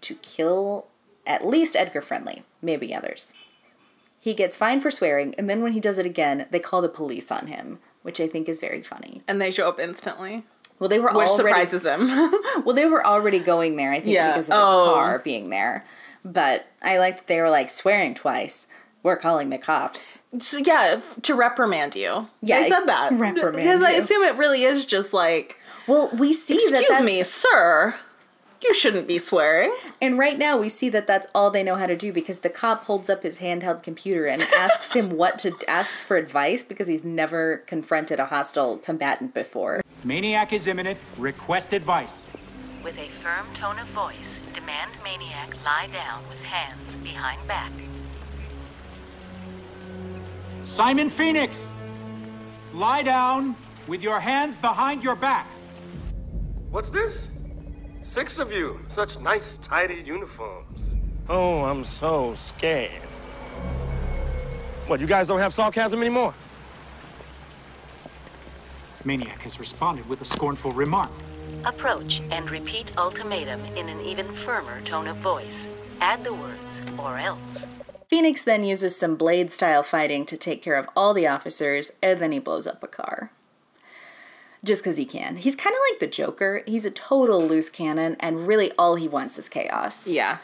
to 0.00 0.16
kill 0.16 0.88
at 1.24 1.46
least 1.46 1.76
Edgar 1.76 2.00
Friendly, 2.00 2.42
maybe 2.60 2.92
others. 2.92 3.32
He 4.18 4.34
gets 4.34 4.56
fined 4.56 4.82
for 4.82 4.90
swearing, 4.90 5.36
and 5.38 5.48
then 5.48 5.62
when 5.62 5.72
he 5.72 5.78
does 5.78 5.98
it 5.98 6.04
again, 6.04 6.46
they 6.50 6.58
call 6.58 6.82
the 6.82 6.88
police 6.88 7.30
on 7.30 7.46
him. 7.46 7.78
which 8.02 8.18
I 8.18 8.26
think 8.26 8.48
is 8.48 8.58
very 8.58 8.82
funny. 8.82 9.20
And 9.28 9.40
they 9.40 9.50
show 9.52 9.68
up 9.68 9.78
instantly, 9.78 10.42
Well, 10.80 10.88
they 10.88 10.98
were 10.98 11.12
which 11.12 11.28
already 11.28 11.66
surprises 11.66 11.84
him. 11.86 12.08
well, 12.64 12.74
they 12.74 12.86
were 12.86 13.06
already 13.06 13.38
going 13.38 13.76
there. 13.76 13.92
I 13.92 14.00
think 14.00 14.14
Yeah. 14.14 14.30
because 14.32 14.50
of 14.50 14.56
his 14.56 14.72
Oh. 14.72 14.94
car 14.94 15.18
being 15.20 15.50
there. 15.50 15.84
But 16.24 16.64
I 16.82 16.96
like 16.98 17.18
that 17.18 17.26
they 17.28 17.40
were 17.40 17.50
like 17.50 17.68
swearing 17.70 18.14
twice. 18.14 18.66
We're 19.02 19.16
calling 19.16 19.50
the 19.50 19.58
cops. 19.58 20.22
So, 20.38 20.58
yeah, 20.58 21.00
to 21.22 21.34
reprimand 21.34 21.94
you. 21.96 22.28
Yeah, 22.42 22.62
they 22.62 22.68
said 22.68 22.84
that. 22.84 23.12
reprimand 23.12 23.56
because 23.56 23.82
I 23.82 23.92
assume 23.92 24.22
it 24.24 24.36
really 24.36 24.64
is 24.64 24.84
just 24.84 25.12
like, 25.12 25.56
Well, 25.86 26.10
we 26.12 26.32
see 26.32 26.54
that 26.70 26.80
excuse 26.80 27.02
me, 27.02 27.22
sir, 27.22 27.94
you 28.62 28.74
shouldn't 28.74 29.08
be 29.08 29.18
swearing. 29.18 29.74
And 30.02 30.18
right 30.18 30.38
now 30.38 30.58
we 30.58 30.68
see 30.68 30.88
that 30.90 31.06
that's 31.06 31.26
all 31.34 31.50
they 31.50 31.62
know 31.62 31.76
how 31.76 31.86
to 31.86 31.96
do 31.96 32.12
because 32.12 32.40
the 32.40 32.50
cop 32.50 32.84
holds 32.84 33.08
up 33.08 33.22
his 33.22 33.38
handheld 33.38 33.82
computer 33.82 34.26
and 34.26 34.42
asks 34.56 34.92
him 34.92 35.10
what 35.10 35.38
to 35.40 35.54
asks 35.66 36.04
for 36.04 36.16
advice 36.16 36.62
because 36.62 36.86
he's 36.86 37.04
never 37.04 37.58
confronted 37.66 38.20
a 38.20 38.26
hostile 38.26 38.76
combatant 38.76 39.32
before. 39.32 39.80
Maniac 40.04 40.52
is 40.52 40.66
imminent. 40.66 40.98
Request 41.16 41.72
advice. 41.72 42.26
With 42.82 42.98
a 42.98 43.08
firm 43.22 43.46
tone 43.54 43.78
of 43.78 43.86
voice, 43.88 44.40
demand 44.54 44.90
Maniac 45.04 45.54
lie 45.64 45.88
down 45.92 46.26
with 46.28 46.40
hands 46.42 46.94
behind 46.96 47.46
back. 47.46 47.70
Simon 50.64 51.08
Phoenix, 51.08 51.66
lie 52.72 53.02
down 53.02 53.56
with 53.86 54.02
your 54.02 54.20
hands 54.20 54.54
behind 54.54 55.02
your 55.02 55.16
back. 55.16 55.46
What's 56.70 56.90
this? 56.90 57.38
Six 58.02 58.38
of 58.38 58.52
you. 58.52 58.80
Such 58.86 59.18
nice, 59.20 59.56
tidy 59.56 60.02
uniforms. 60.02 60.96
Oh, 61.28 61.64
I'm 61.64 61.84
so 61.84 62.34
scared. 62.34 63.02
What, 64.86 65.00
you 65.00 65.06
guys 65.06 65.28
don't 65.28 65.40
have 65.40 65.54
sarcasm 65.54 66.00
anymore? 66.00 66.34
Maniac 69.04 69.40
has 69.42 69.58
responded 69.58 70.08
with 70.08 70.20
a 70.20 70.24
scornful 70.24 70.72
remark. 70.72 71.10
Approach 71.64 72.20
and 72.30 72.50
repeat 72.50 72.96
ultimatum 72.98 73.64
in 73.76 73.88
an 73.88 74.00
even 74.00 74.30
firmer 74.30 74.80
tone 74.82 75.08
of 75.08 75.16
voice. 75.16 75.68
Add 76.00 76.22
the 76.24 76.34
words, 76.34 76.82
or 76.98 77.18
else. 77.18 77.66
Phoenix 78.10 78.42
then 78.42 78.64
uses 78.64 78.96
some 78.96 79.14
blade 79.14 79.52
style 79.52 79.84
fighting 79.84 80.26
to 80.26 80.36
take 80.36 80.62
care 80.62 80.74
of 80.74 80.88
all 80.96 81.14
the 81.14 81.28
officers 81.28 81.92
and 82.02 82.18
then 82.18 82.32
he 82.32 82.40
blows 82.40 82.66
up 82.66 82.82
a 82.82 82.88
car. 82.88 83.30
Just 84.64 84.82
because 84.82 84.96
he 84.96 85.04
can. 85.04 85.36
He's 85.36 85.54
kind 85.54 85.74
of 85.74 85.80
like 85.88 86.00
the 86.00 86.08
Joker. 86.08 86.64
He's 86.66 86.84
a 86.84 86.90
total 86.90 87.46
loose 87.46 87.70
cannon, 87.70 88.16
and 88.20 88.46
really 88.46 88.72
all 88.72 88.96
he 88.96 89.08
wants 89.08 89.38
is 89.38 89.48
chaos. 89.48 90.06
Yeah. 90.06 90.38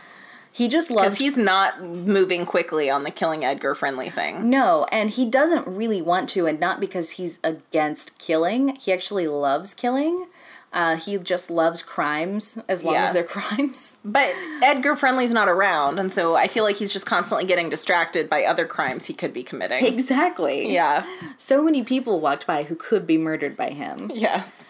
He 0.51 0.69
just 0.69 0.91
loves. 0.91 1.09
Because 1.09 1.19
he's 1.19 1.37
not 1.37 1.83
moving 1.83 2.47
quickly 2.47 2.89
on 2.89 3.03
the 3.03 3.11
killing 3.11 3.45
Edgar 3.45 3.75
friendly 3.75 4.09
thing. 4.09 4.49
No, 4.49 4.87
and 4.91 5.11
he 5.11 5.27
doesn't 5.27 5.69
really 5.69 6.01
want 6.01 6.31
to, 6.31 6.47
and 6.47 6.59
not 6.59 6.81
because 6.81 7.11
he's 7.11 7.39
against 7.45 8.17
killing. 8.19 8.77
He 8.77 8.91
actually 8.91 9.27
loves 9.27 9.75
killing. 9.75 10.29
Uh, 10.77 10.95
he 10.97 11.17
just 11.17 11.51
loves 11.51 11.83
crimes 11.83 12.59
as 12.69 12.85
long 12.85 12.93
Yeah. 12.95 13.05
as 13.07 13.15
they're 13.15 13.25
crimes. 13.39 13.97
But 14.05 14.31
Edgar 14.63 14.95
Friendly's 14.95 15.33
not 15.33 15.49
around, 15.49 15.99
and 15.99 16.13
so 16.13 16.37
I 16.37 16.49
feel 16.49 16.65
like 16.65 16.77
he's 16.77 16.93
just 16.93 17.07
constantly 17.07 17.47
getting 17.47 17.71
distracted 17.71 18.29
by 18.29 18.45
other 18.45 18.67
crimes 18.67 19.07
he 19.07 19.15
could 19.15 19.33
be 19.33 19.43
committing. 19.43 19.87
Exactly. 19.87 20.71
Yeah. 20.73 21.07
So 21.39 21.63
many 21.63 21.83
people 21.83 22.21
walked 22.21 22.47
by 22.47 22.65
who 22.65 22.75
could 22.77 23.07
be 23.07 23.17
murdered 23.17 23.57
by 23.57 23.71
him. 23.71 24.11
Yes. 24.15 24.69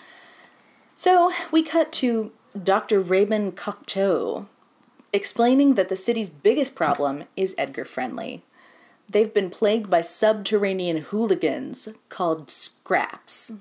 So 0.94 1.32
we 1.50 1.62
cut 1.64 1.92
to 1.94 2.30
Dr. 2.62 3.00
Raymond 3.00 3.56
Cocteau 3.56 4.46
explaining 5.12 5.74
that 5.74 5.88
the 5.88 5.96
city's 5.96 6.30
biggest 6.30 6.74
problem 6.76 7.24
is 7.36 7.54
Edgar 7.58 7.84
Friendly. 7.84 8.42
They've 9.08 9.34
been 9.34 9.50
plagued 9.50 9.90
by 9.90 10.02
subterranean 10.02 10.98
hooligans 10.98 11.88
called 12.08 12.50
scraps. 12.50 13.52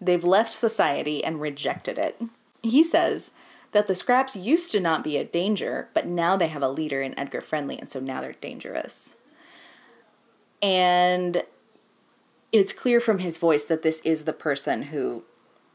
They've 0.00 0.24
left 0.24 0.52
society 0.52 1.24
and 1.24 1.40
rejected 1.40 1.98
it. 1.98 2.20
He 2.62 2.84
says 2.84 3.32
that 3.72 3.86
the 3.86 3.94
scraps 3.94 4.36
used 4.36 4.72
to 4.72 4.80
not 4.80 5.04
be 5.04 5.16
a 5.16 5.24
danger, 5.24 5.88
but 5.94 6.06
now 6.06 6.36
they 6.36 6.48
have 6.48 6.62
a 6.62 6.68
leader 6.68 7.02
in 7.02 7.18
Edgar 7.18 7.40
Friendly, 7.40 7.78
and 7.78 7.88
so 7.88 8.00
now 8.00 8.20
they're 8.20 8.32
dangerous. 8.32 9.16
And 10.62 11.42
it's 12.52 12.72
clear 12.72 13.00
from 13.00 13.18
his 13.18 13.36
voice 13.36 13.64
that 13.64 13.82
this 13.82 14.00
is 14.00 14.24
the 14.24 14.32
person 14.32 14.84
who 14.84 15.24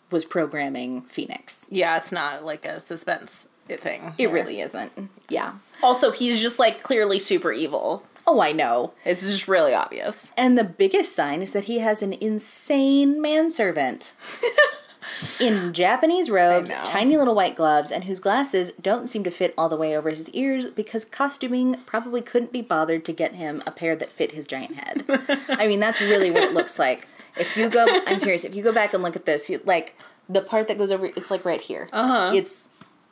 was 0.10 0.26
programming 0.26 1.02
Phoenix. 1.02 1.68
Yeah, 1.70 1.98
it's 1.98 2.12
not 2.12 2.44
like 2.44 2.66
a 2.66 2.80
suspense 2.80 3.48
thing. 3.68 4.14
It 4.18 4.30
really 4.32 4.62
isn't. 4.62 5.10
Yeah. 5.30 5.54
Also, 5.82 6.12
he's 6.12 6.42
just 6.42 6.60
like 6.60 6.84
clearly 6.84 7.20
super 7.20 7.52
evil. 7.52 8.06
Oh, 8.26 8.42
I 8.42 8.52
know. 8.52 8.94
It's 9.06 9.22
just 9.22 9.48
really 9.48 9.74
obvious. 9.74 10.32
And 10.38 10.58
the 10.58 10.64
biggest 10.64 11.16
sign 11.16 11.42
is 11.42 11.52
that 11.54 11.66
he 11.66 11.80
has 11.80 12.02
an 12.02 12.14
insane 12.14 13.22
manservant. 13.22 14.14
in 15.40 15.74
Japanese 15.74 16.30
robes, 16.30 16.72
tiny 16.84 17.18
little 17.18 17.36
white 17.36 17.56
gloves, 17.56 17.92
and 17.92 18.06
whose 18.06 18.20
glasses 18.20 18.72
don't 18.82 19.08
seem 19.10 19.24
to 19.24 19.32
fit 19.32 19.54
all 19.58 19.70
the 19.70 19.76
way 19.78 19.96
over 19.98 20.10
his 20.10 20.30
ears 20.30 20.68
because 20.68 21.06
costuming 21.06 21.78
probably 21.86 22.22
couldn't 22.22 22.52
be 22.52 22.62
bothered 22.62 23.06
to 23.06 23.14
get 23.14 23.36
him 23.36 23.62
a 23.66 23.72
pair 23.72 23.96
that 23.96 24.12
fit 24.12 24.32
his 24.32 24.48
giant 24.48 24.76
head. 24.76 25.06
I 25.50 25.68
mean, 25.68 25.80
that's 25.80 26.02
really 26.02 26.32
what 26.32 26.44
it 26.44 26.54
looks 26.54 26.80
like. 26.80 27.08
If 27.36 27.58
you 27.58 27.70
go, 27.70 27.86
I'm 28.08 28.20
serious, 28.20 28.44
if 28.44 28.56
you 28.56 28.64
go 28.64 28.74
back 28.74 28.94
and 28.94 29.02
look 29.02 29.16
at 29.16 29.26
this, 29.26 29.50
you, 29.50 29.60
like 29.66 29.98
the 30.30 30.42
part 30.42 30.68
that 30.68 30.78
goes 30.78 30.92
over, 30.92 31.08
it's 31.08 31.32
like 31.32 31.46
right 31.46 31.62
here. 31.62 31.90
Uh 31.92 32.08
huh. 32.08 32.32
It's, 32.36 32.70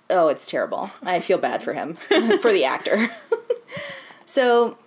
oh, 0.09 0.27
it's 0.27 0.45
terrible. 0.45 0.91
I 1.01 1.19
feel 1.19 1.37
bad 1.37 1.63
for 1.63 1.73
him, 1.73 1.95
for 2.41 2.51
the 2.53 2.63
actor. 2.65 3.09
so 4.25 4.77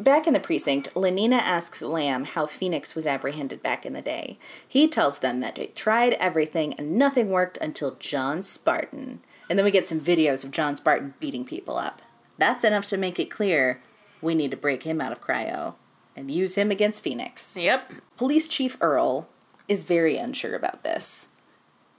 Back 0.00 0.28
in 0.28 0.32
the 0.32 0.40
precinct, 0.40 0.94
Lenina 0.94 1.38
asks 1.38 1.82
Lamb 1.82 2.24
how 2.24 2.46
Phoenix 2.46 2.94
was 2.94 3.06
apprehended 3.06 3.62
back 3.62 3.84
in 3.84 3.94
the 3.94 4.02
day. 4.02 4.38
He 4.66 4.86
tells 4.86 5.18
them 5.18 5.40
that 5.40 5.56
they 5.56 5.66
tried 5.68 6.12
everything 6.14 6.74
and 6.74 6.96
nothing 6.96 7.30
worked 7.30 7.58
until 7.60 7.96
John 7.96 8.44
Spartan. 8.44 9.20
And 9.50 9.58
then 9.58 9.64
we 9.64 9.72
get 9.72 9.88
some 9.88 10.00
videos 10.00 10.44
of 10.44 10.52
John 10.52 10.76
Spartan 10.76 11.14
beating 11.18 11.44
people 11.44 11.76
up. 11.76 12.00
That's 12.36 12.62
enough 12.62 12.86
to 12.86 12.96
make 12.96 13.18
it 13.18 13.30
clear 13.30 13.80
we 14.22 14.36
need 14.36 14.52
to 14.52 14.56
break 14.56 14.84
him 14.84 15.00
out 15.00 15.10
of 15.10 15.20
cryo 15.20 15.74
and 16.16 16.30
use 16.30 16.54
him 16.54 16.70
against 16.70 17.02
Phoenix. 17.02 17.56
Yep. 17.56 17.92
Police 18.16 18.46
Chief 18.46 18.76
Earle 18.80 19.28
is 19.66 19.84
very 19.84 20.16
unsure 20.16 20.54
about 20.54 20.84
this. 20.84 21.28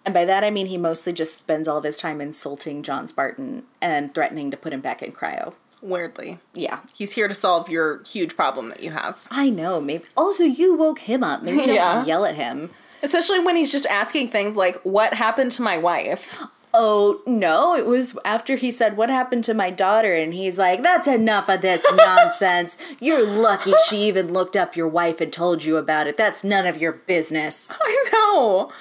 And 0.06 0.14
by 0.14 0.24
that 0.24 0.46
I 0.46 0.52
mean 0.52 0.68
he 0.68 0.78
mostly 0.78 1.12
just 1.12 1.38
spends 1.38 1.68
all 1.68 1.78
of 1.78 1.84
his 1.84 1.98
time 1.98 2.22
insulting 2.22 2.82
John 2.82 3.08
Spartan 3.08 3.64
and 3.82 4.16
threatening 4.16 4.52
to 4.52 4.58
put 4.58 4.72
him 4.72 4.80
back 4.80 5.04
in 5.04 5.12
cryo. 5.12 5.54
Weirdly. 5.82 6.40
Yeah. 6.54 6.80
He's 6.96 7.14
here 7.14 7.28
to 7.28 7.34
solve 7.34 7.70
your 7.70 8.04
huge 8.04 8.36
problem 8.36 8.70
that 8.70 8.84
you 8.84 8.92
have. 8.92 9.26
I 9.32 9.50
know, 9.50 9.80
maybe. 9.80 10.04
Also, 10.18 10.44
you 10.44 10.76
woke 10.76 11.00
him 11.00 11.24
up. 11.24 11.42
Maybe 11.42 11.58
don't 11.58 11.70
Yeah. 11.76 12.06
yell 12.06 12.26
at 12.26 12.36
him. 12.36 12.70
Especially 13.02 13.40
when 13.40 13.56
he's 13.56 13.72
just 13.72 13.86
asking 13.86 14.28
things 14.28 14.56
like, 14.58 14.76
What 14.84 15.14
happened 15.14 15.52
to 15.54 15.62
my 15.62 15.78
wife? 15.78 16.42
Oh, 16.74 17.22
no, 17.26 17.76
it 17.76 17.88
was 17.88 18.16
after 18.24 18.56
he 18.56 18.72
said, 18.72 18.98
What 18.98 19.10
happened 19.10 19.44
to 19.46 19.54
my 19.54 19.70
daughter? 19.72 20.14
And 20.14 20.34
he's 20.34 20.60
like, 20.60 20.84
That's 20.84 21.08
enough 21.08 21.48
of 21.50 21.62
this 21.62 21.84
nonsense. 21.96 22.78
You're 23.00 23.26
lucky 23.26 23.72
she 23.88 24.04
even 24.04 24.34
looked 24.34 24.58
up 24.58 24.76
your 24.76 24.88
wife 24.88 25.22
and 25.22 25.32
told 25.32 25.64
you 25.64 25.78
about 25.78 26.08
it. 26.08 26.18
That's 26.18 26.44
none 26.44 26.68
of 26.68 26.82
your 26.82 26.92
business. 26.92 27.72
I 27.82 28.06
know. 28.12 28.72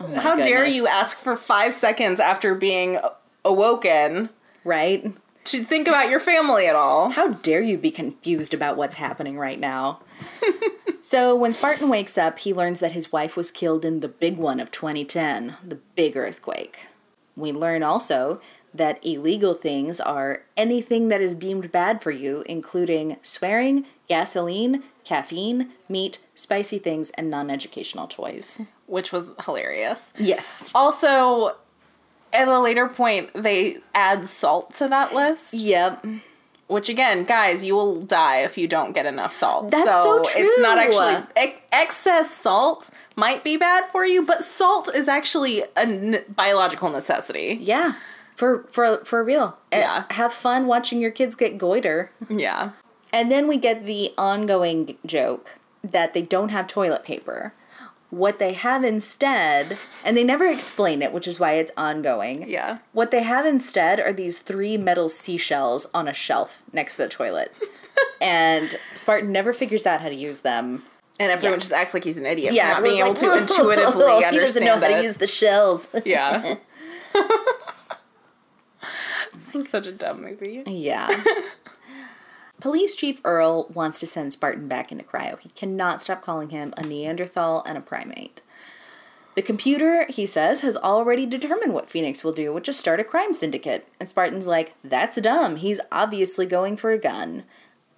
Oh 0.00 0.08
my 0.08 0.18
How 0.20 0.34
dare 0.36 0.64
you 0.66 0.86
ask 0.86 1.18
for 1.18 1.36
five 1.36 1.74
seconds 1.74 2.18
after 2.20 2.54
being 2.54 2.98
awoken 3.44 4.30
Right? 4.64 5.12
To 5.44 5.64
think 5.64 5.88
about 5.88 6.10
your 6.10 6.20
family 6.20 6.66
at 6.66 6.76
all? 6.76 7.10
How 7.10 7.28
dare 7.28 7.62
you 7.62 7.76
be 7.78 7.90
confused 7.90 8.54
about 8.54 8.76
what's 8.76 8.96
happening 8.96 9.38
right 9.38 9.58
now? 9.58 10.00
so, 11.02 11.34
when 11.34 11.52
Spartan 11.52 11.88
wakes 11.88 12.16
up, 12.16 12.38
he 12.38 12.52
learns 12.54 12.80
that 12.80 12.92
his 12.92 13.12
wife 13.12 13.36
was 13.36 13.50
killed 13.50 13.84
in 13.84 14.00
the 14.00 14.08
big 14.08 14.36
one 14.36 14.60
of 14.60 14.70
2010, 14.70 15.56
the 15.66 15.76
big 15.94 16.16
earthquake. 16.16 16.86
We 17.36 17.52
learn 17.52 17.82
also 17.82 18.40
that 18.74 19.04
illegal 19.04 19.54
things 19.54 20.00
are 20.00 20.42
anything 20.56 21.08
that 21.08 21.20
is 21.20 21.34
deemed 21.34 21.70
bad 21.72 22.02
for 22.02 22.10
you, 22.10 22.42
including 22.46 23.16
swearing, 23.22 23.84
gasoline, 24.08 24.82
caffeine, 25.04 25.70
meat, 25.88 26.20
spicy 26.34 26.78
things, 26.78 27.10
and 27.10 27.30
non 27.30 27.50
educational 27.50 28.06
toys. 28.06 28.60
Which 28.86 29.12
was 29.12 29.30
hilarious. 29.44 30.12
Yes. 30.18 30.68
Also, 30.74 31.56
at 32.32 32.48
a 32.48 32.58
later 32.58 32.88
point, 32.88 33.30
they 33.34 33.78
add 33.94 34.26
salt 34.26 34.74
to 34.76 34.88
that 34.88 35.14
list. 35.14 35.54
Yep. 35.54 36.04
Which 36.68 36.88
again, 36.88 37.24
guys, 37.24 37.62
you 37.64 37.74
will 37.74 38.00
die 38.00 38.38
if 38.38 38.56
you 38.56 38.66
don't 38.66 38.92
get 38.92 39.04
enough 39.04 39.34
salt. 39.34 39.70
That's 39.70 39.84
so 39.88 40.22
true. 40.22 40.32
It's 40.42 40.60
not 40.62 40.78
actually 40.78 41.22
ex- 41.36 41.58
excess 41.70 42.30
salt 42.30 42.88
might 43.14 43.44
be 43.44 43.58
bad 43.58 43.84
for 43.92 44.06
you, 44.06 44.22
but 44.24 44.42
salt 44.42 44.88
is 44.94 45.06
actually 45.06 45.62
a 45.76 45.80
n- 45.80 46.24
biological 46.34 46.88
necessity. 46.88 47.58
Yeah. 47.60 47.94
For 48.36 48.62
for 48.72 49.04
for 49.04 49.22
real. 49.22 49.58
Eh, 49.70 49.80
Yeah. 49.80 50.04
Have 50.12 50.32
fun 50.32 50.66
watching 50.66 51.00
your 51.00 51.10
kids 51.10 51.34
get 51.34 51.58
goiter. 51.58 52.10
Yeah. 52.30 52.70
And 53.12 53.30
then 53.30 53.46
we 53.48 53.58
get 53.58 53.84
the 53.84 54.14
ongoing 54.16 54.96
joke 55.04 55.58
that 55.84 56.14
they 56.14 56.22
don't 56.22 56.48
have 56.48 56.66
toilet 56.68 57.04
paper. 57.04 57.52
What 58.12 58.38
they 58.38 58.52
have 58.52 58.84
instead, 58.84 59.78
and 60.04 60.14
they 60.18 60.22
never 60.22 60.44
explain 60.46 61.00
it, 61.00 61.12
which 61.14 61.26
is 61.26 61.40
why 61.40 61.52
it's 61.54 61.72
ongoing. 61.78 62.46
Yeah. 62.46 62.78
What 62.92 63.10
they 63.10 63.22
have 63.22 63.46
instead 63.46 63.98
are 64.00 64.12
these 64.12 64.40
three 64.40 64.76
metal 64.76 65.08
seashells 65.08 65.86
on 65.94 66.06
a 66.06 66.12
shelf 66.12 66.60
next 66.74 66.96
to 66.96 67.04
the 67.04 67.08
toilet. 67.08 67.54
and 68.20 68.78
Spartan 68.94 69.32
never 69.32 69.54
figures 69.54 69.86
out 69.86 70.02
how 70.02 70.10
to 70.10 70.14
use 70.14 70.40
them. 70.40 70.82
and 71.18 71.32
everyone 71.32 71.54
Yeah. 71.54 71.60
just 71.60 71.72
acts 71.72 71.94
like 71.94 72.04
he's 72.04 72.18
an 72.18 72.26
idiot 72.26 72.52
Yeah, 72.52 72.74
for 72.74 72.82
not 72.82 72.86
being 72.86 72.98
able 73.02 73.14
to 73.14 73.38
intuitively 73.38 74.04
he 74.18 74.24
understand 74.24 74.36
doesn't 74.42 74.64
know 74.66 74.78
how 74.78 74.88
to 74.98 75.02
use 75.02 75.16
the 75.16 75.26
shells. 75.26 75.88
Yeah. 76.04 76.56
this 79.32 79.54
is 79.54 79.70
such 79.70 79.86
a 79.86 79.92
dumb 79.92 80.20
movie. 80.22 80.62
Yeah. 80.66 81.08
Police 82.62 82.94
Chief 82.94 83.20
Earle 83.24 83.68
wants 83.74 83.98
to 83.98 84.06
send 84.06 84.32
Spartan 84.32 84.68
back 84.68 84.92
into 84.92 85.02
cryo. 85.02 85.36
He 85.40 85.48
cannot 85.48 86.00
stop 86.00 86.22
calling 86.22 86.50
him 86.50 86.72
a 86.76 86.84
Neanderthal 86.84 87.64
and 87.66 87.76
a 87.76 87.80
primate. 87.80 88.40
The 89.34 89.42
computer, 89.42 90.06
he 90.08 90.26
says, 90.26 90.60
has 90.60 90.76
already 90.76 91.26
determined 91.26 91.74
what 91.74 91.88
Phoenix 91.90 92.22
will 92.22 92.32
do, 92.32 92.52
which 92.52 92.68
is 92.68 92.78
start 92.78 93.00
a 93.00 93.04
crime 93.04 93.34
syndicate. 93.34 93.88
And 93.98 94.08
Spartan's 94.08 94.46
like, 94.46 94.74
that's 94.84 95.20
dumb. 95.20 95.56
He's 95.56 95.80
obviously 95.90 96.46
going 96.46 96.76
for 96.76 96.92
a 96.92 96.98
gun. 96.98 97.42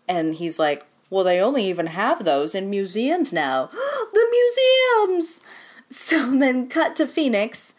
And 0.09 0.37
he's 0.37 0.59
like, 0.59 0.87
well, 1.11 1.24
they 1.24 1.40
only 1.40 1.68
even 1.68 1.88
have 1.88 2.24
those 2.24 2.55
in 2.55 2.70
museums 2.70 3.35
now. 3.35 3.66
the 4.14 4.27
museums! 4.31 5.42
So 5.90 6.38
then 6.38 6.70
cut 6.70 6.96
to 6.96 7.07
Phoenix 7.07 7.74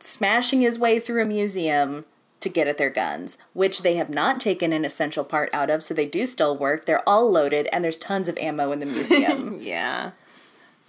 smashing 0.00 0.62
his 0.62 0.80
way 0.80 0.98
through 0.98 1.22
a 1.22 1.26
museum 1.26 2.06
to 2.44 2.48
get 2.48 2.68
at 2.68 2.78
their 2.78 2.90
guns, 2.90 3.36
which 3.52 3.82
they 3.82 3.96
have 3.96 4.08
not 4.08 4.38
taken 4.40 4.72
an 4.72 4.84
essential 4.84 5.24
part 5.24 5.50
out 5.52 5.68
of, 5.68 5.82
so 5.82 5.92
they 5.92 6.06
do 6.06 6.24
still 6.26 6.56
work. 6.56 6.86
They're 6.86 7.06
all 7.08 7.30
loaded, 7.30 7.68
and 7.72 7.84
there's 7.84 7.96
tons 7.98 8.28
of 8.28 8.38
ammo 8.38 8.70
in 8.72 8.78
the 8.78 8.86
museum. 8.86 9.60
Yeah. 9.62 10.12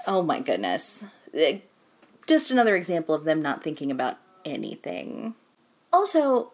oh 0.08 0.22
my 0.22 0.40
goodness. 0.40 1.04
Eh, 1.34 1.60
Just 2.28 2.52
another 2.52 2.76
example 2.76 3.16
of 3.16 3.24
them 3.24 3.42
not 3.42 3.64
thinking 3.64 3.90
about 3.92 4.18
anything. 4.46 5.34
Also, 5.92 6.52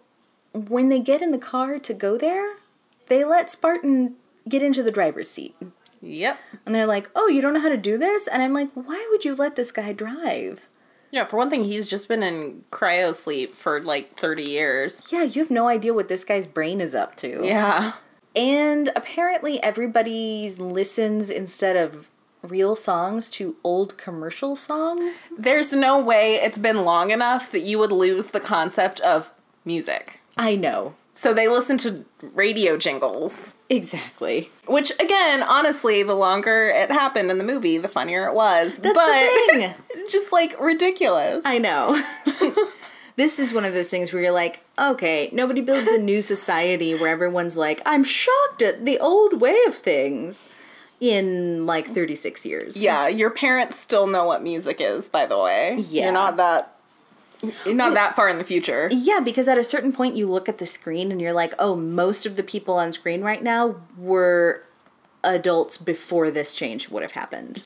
when 0.53 0.89
they 0.89 0.99
get 0.99 1.21
in 1.21 1.31
the 1.31 1.37
car 1.37 1.79
to 1.79 1.93
go 1.93 2.17
there, 2.17 2.55
they 3.07 3.23
let 3.23 3.49
Spartan 3.51 4.15
get 4.47 4.61
into 4.63 4.81
the 4.83 4.91
driver's 4.91 5.29
seat. 5.29 5.55
Yep. 6.01 6.37
And 6.65 6.73
they're 6.73 6.85
like, 6.87 7.09
oh, 7.15 7.27
you 7.27 7.41
don't 7.41 7.53
know 7.53 7.59
how 7.61 7.69
to 7.69 7.77
do 7.77 7.97
this? 7.97 8.27
And 8.27 8.41
I'm 8.41 8.53
like, 8.53 8.69
why 8.73 9.07
would 9.11 9.23
you 9.23 9.35
let 9.35 9.55
this 9.55 9.71
guy 9.71 9.93
drive? 9.93 10.61
Yeah, 11.11 11.25
for 11.25 11.37
one 11.37 11.49
thing, 11.49 11.65
he's 11.65 11.87
just 11.87 12.07
been 12.07 12.23
in 12.23 12.63
cryo 12.71 13.13
sleep 13.13 13.53
for 13.55 13.81
like 13.81 14.15
30 14.15 14.43
years. 14.43 15.07
Yeah, 15.11 15.23
you 15.23 15.41
have 15.41 15.51
no 15.51 15.67
idea 15.67 15.93
what 15.93 16.07
this 16.07 16.23
guy's 16.23 16.47
brain 16.47 16.81
is 16.81 16.95
up 16.95 17.15
to. 17.17 17.41
Yeah. 17.43 17.93
And 18.35 18.89
apparently, 18.95 19.61
everybody 19.61 20.49
listens 20.57 21.29
instead 21.29 21.75
of 21.75 22.07
real 22.41 22.75
songs 22.75 23.29
to 23.29 23.55
old 23.63 23.97
commercial 23.97 24.55
songs. 24.55 25.29
There's 25.37 25.73
no 25.73 25.99
way 25.99 26.35
it's 26.35 26.57
been 26.57 26.83
long 26.85 27.11
enough 27.11 27.51
that 27.51 27.59
you 27.59 27.77
would 27.79 27.91
lose 27.91 28.27
the 28.27 28.39
concept 28.39 28.99
of 29.01 29.29
music. 29.65 30.19
I 30.37 30.55
know. 30.55 30.95
So 31.13 31.33
they 31.33 31.47
listen 31.47 31.77
to 31.79 32.05
radio 32.21 32.77
jingles. 32.77 33.55
Exactly. 33.69 34.49
Which, 34.65 34.91
again, 34.99 35.43
honestly, 35.43 36.03
the 36.03 36.15
longer 36.15 36.69
it 36.69 36.89
happened 36.89 37.29
in 37.29 37.37
the 37.37 37.43
movie, 37.43 37.77
the 37.77 37.89
funnier 37.89 38.27
it 38.27 38.33
was. 38.33 38.77
That's 38.77 38.95
but 38.95 39.75
just 40.09 40.31
like 40.31 40.59
ridiculous. 40.59 41.41
I 41.45 41.57
know. 41.57 42.01
this 43.17 43.39
is 43.39 43.51
one 43.53 43.65
of 43.65 43.73
those 43.73 43.89
things 43.89 44.13
where 44.13 44.21
you're 44.23 44.31
like, 44.31 44.63
okay, 44.79 45.29
nobody 45.33 45.61
builds 45.61 45.89
a 45.89 46.01
new 46.01 46.21
society 46.21 46.95
where 46.95 47.09
everyone's 47.11 47.57
like, 47.57 47.81
I'm 47.85 48.03
shocked 48.05 48.61
at 48.61 48.85
the 48.85 48.97
old 48.99 49.41
way 49.41 49.57
of 49.67 49.75
things 49.75 50.45
in 51.01 51.65
like 51.65 51.87
36 51.87 52.45
years. 52.45 52.77
yeah, 52.77 53.07
your 53.07 53.31
parents 53.31 53.75
still 53.75 54.05
know 54.07 54.25
what 54.25 54.43
music 54.43 54.77
is, 54.79 55.09
by 55.09 55.25
the 55.25 55.37
way. 55.37 55.75
Yeah. 55.77 56.03
You're 56.05 56.13
not 56.13 56.37
that. 56.37 56.75
You're 57.65 57.75
not 57.75 57.93
that 57.93 58.15
far 58.15 58.29
in 58.29 58.37
the 58.37 58.43
future. 58.43 58.89
Yeah, 58.91 59.19
because 59.19 59.47
at 59.47 59.57
a 59.57 59.63
certain 59.63 59.91
point 59.91 60.15
you 60.15 60.27
look 60.27 60.47
at 60.47 60.57
the 60.57 60.65
screen 60.65 61.11
and 61.11 61.19
you're 61.19 61.33
like, 61.33 61.53
oh, 61.59 61.75
most 61.75 62.25
of 62.25 62.35
the 62.35 62.43
people 62.43 62.75
on 62.75 62.93
screen 62.93 63.21
right 63.21 63.41
now 63.41 63.75
were 63.97 64.63
adults 65.23 65.77
before 65.77 66.31
this 66.31 66.55
change 66.55 66.89
would 66.89 67.01
have 67.03 67.13
happened. 67.13 67.63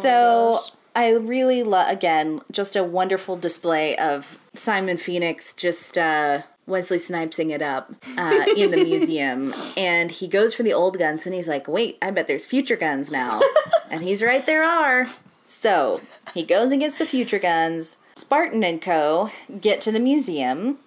so 0.00 0.60
I 0.94 1.10
really 1.10 1.62
love, 1.62 1.90
again, 1.90 2.40
just 2.50 2.76
a 2.76 2.84
wonderful 2.84 3.36
display 3.36 3.96
of 3.96 4.38
Simon 4.54 4.96
Phoenix 4.96 5.54
just 5.54 5.96
uh, 5.96 6.42
Wesley 6.66 6.98
Snipesing 6.98 7.50
it 7.50 7.62
up 7.62 7.92
uh, 8.16 8.44
in 8.56 8.70
the 8.70 8.76
museum. 8.84 9.52
And 9.76 10.10
he 10.10 10.28
goes 10.28 10.54
for 10.54 10.62
the 10.62 10.72
old 10.72 10.98
guns 10.98 11.26
and 11.26 11.34
he's 11.34 11.48
like, 11.48 11.66
wait, 11.66 11.98
I 12.02 12.10
bet 12.10 12.26
there's 12.26 12.46
future 12.46 12.76
guns 12.76 13.10
now. 13.10 13.40
and 13.90 14.02
he's 14.02 14.22
right, 14.22 14.44
there 14.44 14.64
are. 14.64 15.06
So 15.46 16.00
he 16.34 16.44
goes 16.44 16.72
and 16.72 16.80
gets 16.80 16.96
the 16.96 17.06
future 17.06 17.38
guns. 17.38 17.96
Spartan 18.14 18.62
and 18.64 18.80
Co. 18.80 19.30
get 19.60 19.80
to 19.82 19.92
the 19.92 20.00
museum. 20.00 20.78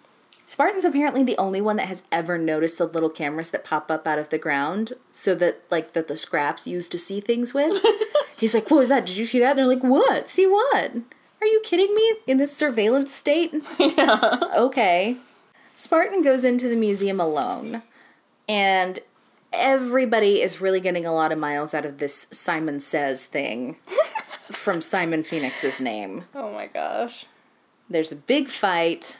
Spartan's 0.46 0.86
apparently 0.86 1.24
the 1.24 1.38
only 1.38 1.60
one 1.60 1.76
that 1.78 1.88
has 1.88 2.04
ever 2.12 2.38
noticed 2.38 2.78
the 2.78 2.86
little 2.86 3.10
cameras 3.10 3.50
that 3.50 3.66
pop 3.66 3.90
up 3.90 4.06
out 4.06 4.20
of 4.20 4.30
the 4.30 4.38
ground 4.38 4.94
so 5.12 5.34
that 5.36 5.64
like 5.72 5.94
that 5.94 6.08
the 6.08 6.16
scraps 6.16 6.68
used 6.68 6.92
to 6.92 6.98
see 7.00 7.20
things 7.20 7.54
with. 7.54 7.84
He's 8.38 8.54
like, 8.54 8.70
What 8.70 8.78
was 8.78 8.90
that? 8.90 9.06
Did 9.06 9.18
you 9.18 9.26
see 9.26 9.40
that? 9.40 9.52
And 9.52 9.60
they're 9.60 9.66
like, 9.68 9.84
What? 9.84 10.28
See 10.28 10.46
what? 10.46 10.92
Are 11.42 11.48
you 11.48 11.62
kidding 11.64 11.94
me? 11.96 12.16
In 12.28 12.38
this 12.38 12.56
surveillance 12.56 13.14
state? 13.14 13.54
Yeah. 13.80 14.40
okay. 14.56 15.18
Spartan 15.76 16.22
goes 16.24 16.44
into 16.44 16.70
the 16.70 16.76
museum 16.76 17.20
alone, 17.20 17.82
and 18.48 19.00
everybody 19.52 20.42
is 20.42 20.62
really 20.62 20.80
getting 20.80 21.06
a 21.06 21.14
lot 21.14 21.32
of 21.32 21.38
miles 21.38 21.74
out 21.74 21.86
of 21.86 21.98
this 21.98 22.28
Simon 22.32 22.80
Says 22.80 23.26
thing 23.26 23.76
from 24.52 24.82
Simon 24.82 25.24
Phoenix's 25.24 25.82
name. 25.82 26.24
Oh 26.34 26.52
my 26.52 26.68
gosh. 26.68 27.26
There's 27.90 28.12
a 28.12 28.16
big 28.16 28.48
fight. 28.50 29.18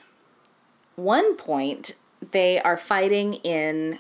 One 0.96 1.36
point, 1.36 1.96
they 2.32 2.60
are 2.60 2.78
fighting 2.78 3.36
in 3.36 4.00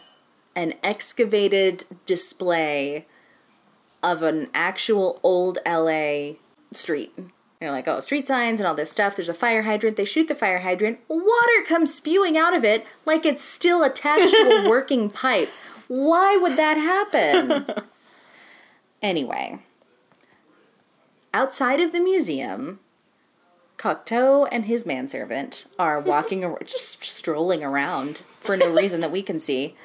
an 0.55 0.73
excavated 0.83 1.83
display 2.05 3.05
of 4.01 4.21
an 4.21 4.49
actual 4.53 5.19
old 5.23 5.59
LA 5.65 6.33
street. 6.71 7.11
They're 7.59 7.71
like, 7.71 7.87
oh, 7.87 7.99
street 7.99 8.27
signs 8.27 8.59
and 8.59 8.67
all 8.67 8.75
this 8.75 8.91
stuff. 8.91 9.15
There's 9.15 9.29
a 9.29 9.33
fire 9.33 9.63
hydrant. 9.63 9.97
They 9.97 10.05
shoot 10.05 10.27
the 10.27 10.35
fire 10.35 10.59
hydrant. 10.59 10.99
Water 11.07 11.63
comes 11.67 11.93
spewing 11.93 12.37
out 12.37 12.53
of 12.53 12.63
it 12.63 12.85
like 13.05 13.25
it's 13.25 13.43
still 13.43 13.83
attached 13.83 14.31
to 14.31 14.63
a 14.65 14.69
working 14.69 15.09
pipe. 15.09 15.49
Why 15.87 16.37
would 16.37 16.57
that 16.57 16.77
happen? 16.77 17.65
anyway, 19.01 19.59
outside 21.35 21.81
of 21.81 21.91
the 21.91 21.99
museum, 21.99 22.79
Cocteau 23.77 24.47
and 24.53 24.65
his 24.65 24.85
manservant 24.85 25.65
are 25.77 25.99
walking, 25.99 26.45
ar- 26.45 26.57
just 26.65 27.03
strolling 27.03 27.61
around 27.61 28.19
for 28.39 28.55
no 28.55 28.71
reason 28.71 29.01
that 29.01 29.11
we 29.11 29.21
can 29.21 29.39
see. 29.39 29.75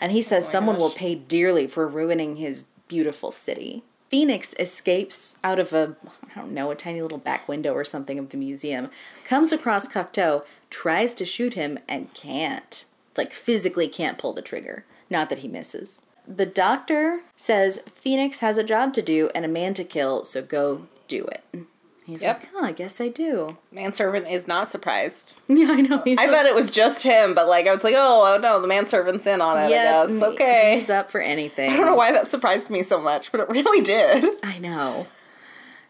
And 0.00 0.12
he 0.12 0.22
says 0.22 0.46
oh 0.46 0.50
someone 0.50 0.76
will 0.76 0.90
pay 0.90 1.14
dearly 1.14 1.66
for 1.66 1.86
ruining 1.86 2.36
his 2.36 2.64
beautiful 2.88 3.30
city. 3.30 3.82
Phoenix 4.08 4.54
escapes 4.58 5.38
out 5.44 5.58
of 5.58 5.74
a, 5.74 5.94
I 6.34 6.40
don't 6.40 6.52
know, 6.52 6.70
a 6.70 6.74
tiny 6.74 7.02
little 7.02 7.18
back 7.18 7.48
window 7.48 7.74
or 7.74 7.84
something 7.84 8.18
of 8.18 8.30
the 8.30 8.36
museum, 8.38 8.90
comes 9.24 9.52
across 9.52 9.86
Cocteau, 9.86 10.44
tries 10.70 11.12
to 11.14 11.24
shoot 11.26 11.52
him, 11.54 11.78
and 11.86 12.12
can't. 12.14 12.84
Like, 13.16 13.32
physically 13.32 13.88
can't 13.88 14.18
pull 14.18 14.32
the 14.32 14.42
trigger. 14.42 14.84
Not 15.10 15.28
that 15.28 15.40
he 15.40 15.48
misses. 15.48 16.00
The 16.26 16.46
doctor 16.46 17.20
says 17.36 17.80
Phoenix 17.86 18.38
has 18.38 18.56
a 18.56 18.64
job 18.64 18.94
to 18.94 19.02
do 19.02 19.30
and 19.34 19.44
a 19.44 19.48
man 19.48 19.74
to 19.74 19.84
kill, 19.84 20.24
so 20.24 20.42
go 20.42 20.86
do 21.08 21.24
it. 21.26 21.42
He's 22.04 22.20
Yep. 22.22 22.40
like, 22.42 22.50
oh, 22.54 22.64
I 22.64 22.72
guess 22.72 23.00
I 23.00 23.08
do. 23.08 23.56
Manservant 23.72 24.28
is 24.28 24.46
not 24.46 24.68
surprised. 24.70 25.36
Yeah, 25.48 25.68
I 25.70 25.80
know. 25.80 26.02
He's 26.04 26.18
I 26.18 26.26
thought 26.26 26.44
it 26.46 26.54
was 26.54 26.70
just 26.70 27.02
him, 27.02 27.32
but 27.34 27.48
like 27.48 27.66
I 27.66 27.70
was 27.70 27.82
like, 27.82 27.94
oh, 27.96 28.34
oh 28.34 28.38
no, 28.38 28.60
the 28.60 28.68
manservant's 28.68 29.26
in 29.26 29.40
on 29.40 29.64
it. 29.64 29.70
Yep, 29.70 29.94
I 29.94 30.06
guess 30.12 30.22
okay. 30.22 30.74
He's 30.74 30.90
up 30.90 31.10
for 31.10 31.20
anything. 31.22 31.70
I 31.72 31.76
don't 31.76 31.86
know 31.86 31.94
why 31.94 32.12
that 32.12 32.26
surprised 32.26 32.68
me 32.68 32.82
so 32.82 33.00
much, 33.00 33.32
but 33.32 33.40
it 33.40 33.48
really 33.48 33.80
did. 33.82 34.24
I 34.42 34.58
know. 34.58 35.06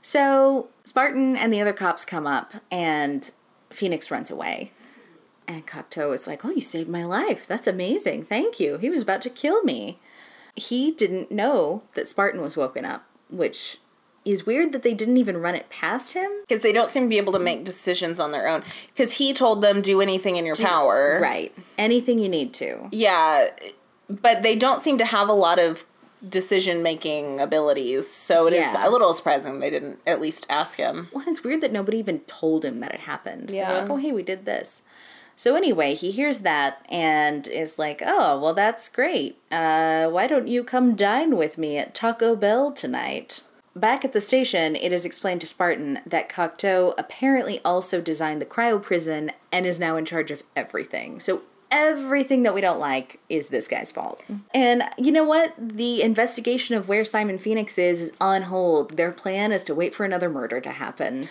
So 0.02 0.68
Spartan 0.84 1.36
and 1.36 1.52
the 1.52 1.60
other 1.60 1.72
cops 1.72 2.04
come 2.04 2.26
up, 2.26 2.52
and 2.70 3.30
Phoenix 3.70 4.10
runs 4.10 4.30
away. 4.30 4.70
And 5.48 5.66
Cocteau 5.66 6.14
is 6.14 6.26
like, 6.26 6.44
Oh, 6.44 6.50
you 6.50 6.60
saved 6.62 6.88
my 6.88 7.04
life. 7.04 7.46
That's 7.46 7.66
amazing. 7.66 8.24
Thank 8.24 8.58
you. 8.60 8.78
He 8.78 8.88
was 8.88 9.02
about 9.02 9.20
to 9.22 9.30
kill 9.30 9.62
me. 9.62 9.98
He 10.56 10.90
didn't 10.92 11.30
know 11.32 11.82
that 11.94 12.06
Spartan 12.08 12.40
was 12.40 12.56
woken 12.56 12.84
up, 12.84 13.04
which 13.28 13.78
is 14.24 14.46
weird 14.46 14.72
that 14.72 14.82
they 14.82 14.94
didn't 14.94 15.16
even 15.18 15.36
run 15.38 15.54
it 15.54 15.68
past 15.70 16.14
him. 16.14 16.30
Because 16.48 16.62
they 16.62 16.72
don't 16.72 16.88
seem 16.90 17.04
to 17.04 17.08
be 17.08 17.18
able 17.18 17.32
to 17.34 17.38
make 17.38 17.64
decisions 17.64 18.18
on 18.18 18.30
their 18.30 18.48
own. 18.48 18.62
Because 18.88 19.12
he 19.14 19.32
told 19.32 19.62
them, 19.62 19.82
do 19.82 20.00
anything 20.00 20.36
in 20.36 20.46
your 20.46 20.56
power. 20.56 21.18
Right. 21.22 21.52
Anything 21.76 22.18
you 22.18 22.28
need 22.28 22.54
to. 22.54 22.88
Yeah, 22.90 23.48
but 24.08 24.42
they 24.42 24.56
don't 24.56 24.80
seem 24.80 24.98
to 24.98 25.04
have 25.04 25.28
a 25.28 25.32
lot 25.34 25.58
of 25.58 25.84
decision 26.26 26.82
making 26.82 27.38
abilities. 27.38 28.08
So 28.08 28.46
it 28.46 28.54
is 28.54 28.60
Yeah. 28.60 28.88
a 28.88 28.90
little 28.90 29.12
surprising 29.12 29.60
they 29.60 29.68
didn't 29.68 29.98
at 30.06 30.22
least 30.22 30.46
ask 30.48 30.78
him. 30.78 31.08
Well, 31.12 31.24
it's 31.26 31.44
weird 31.44 31.60
that 31.60 31.72
nobody 31.72 31.98
even 31.98 32.20
told 32.20 32.64
him 32.64 32.80
that 32.80 32.94
it 32.94 33.00
happened. 33.00 33.50
They're 33.50 33.56
Yeah. 33.56 33.80
like, 33.80 33.90
oh, 33.90 33.96
hey, 33.96 34.10
we 34.12 34.22
did 34.22 34.46
this. 34.46 34.80
So 35.36 35.54
anyway, 35.56 35.94
he 35.94 36.10
hears 36.12 36.38
that 36.40 36.78
and 36.88 37.46
is 37.48 37.78
like, 37.78 38.02
oh, 38.06 38.40
well, 38.40 38.54
that's 38.54 38.88
great. 38.88 39.36
Uh, 39.50 40.08
why 40.08 40.26
don't 40.28 40.48
you 40.48 40.64
come 40.64 40.94
dine 40.94 41.36
with 41.36 41.58
me 41.58 41.76
at 41.76 41.94
Taco 41.94 42.36
Bell 42.36 42.70
tonight? 42.72 43.42
Back 43.76 44.04
at 44.04 44.12
the 44.12 44.20
station, 44.20 44.76
it 44.76 44.92
is 44.92 45.04
explained 45.04 45.40
to 45.40 45.46
Spartan 45.46 45.98
that 46.06 46.28
Cocteau 46.28 46.94
apparently 46.96 47.60
also 47.64 48.00
designed 48.00 48.40
the 48.40 48.46
cryo 48.46 48.80
prison 48.80 49.32
and 49.50 49.66
is 49.66 49.80
now 49.80 49.96
in 49.96 50.04
charge 50.04 50.30
of 50.30 50.44
everything. 50.54 51.18
So 51.18 51.42
everything 51.72 52.44
that 52.44 52.54
we 52.54 52.60
don't 52.60 52.78
like 52.78 53.18
is 53.28 53.48
this 53.48 53.66
guy's 53.66 53.90
fault. 53.90 54.24
And 54.54 54.84
you 54.96 55.10
know 55.10 55.24
what? 55.24 55.54
The 55.58 56.02
investigation 56.02 56.76
of 56.76 56.88
where 56.88 57.04
Simon 57.04 57.36
Phoenix 57.36 57.76
is 57.76 58.00
is 58.00 58.12
on 58.20 58.42
hold. 58.42 58.96
Their 58.96 59.10
plan 59.10 59.50
is 59.50 59.64
to 59.64 59.74
wait 59.74 59.92
for 59.92 60.04
another 60.04 60.30
murder 60.30 60.60
to 60.60 60.70
happen. 60.70 61.28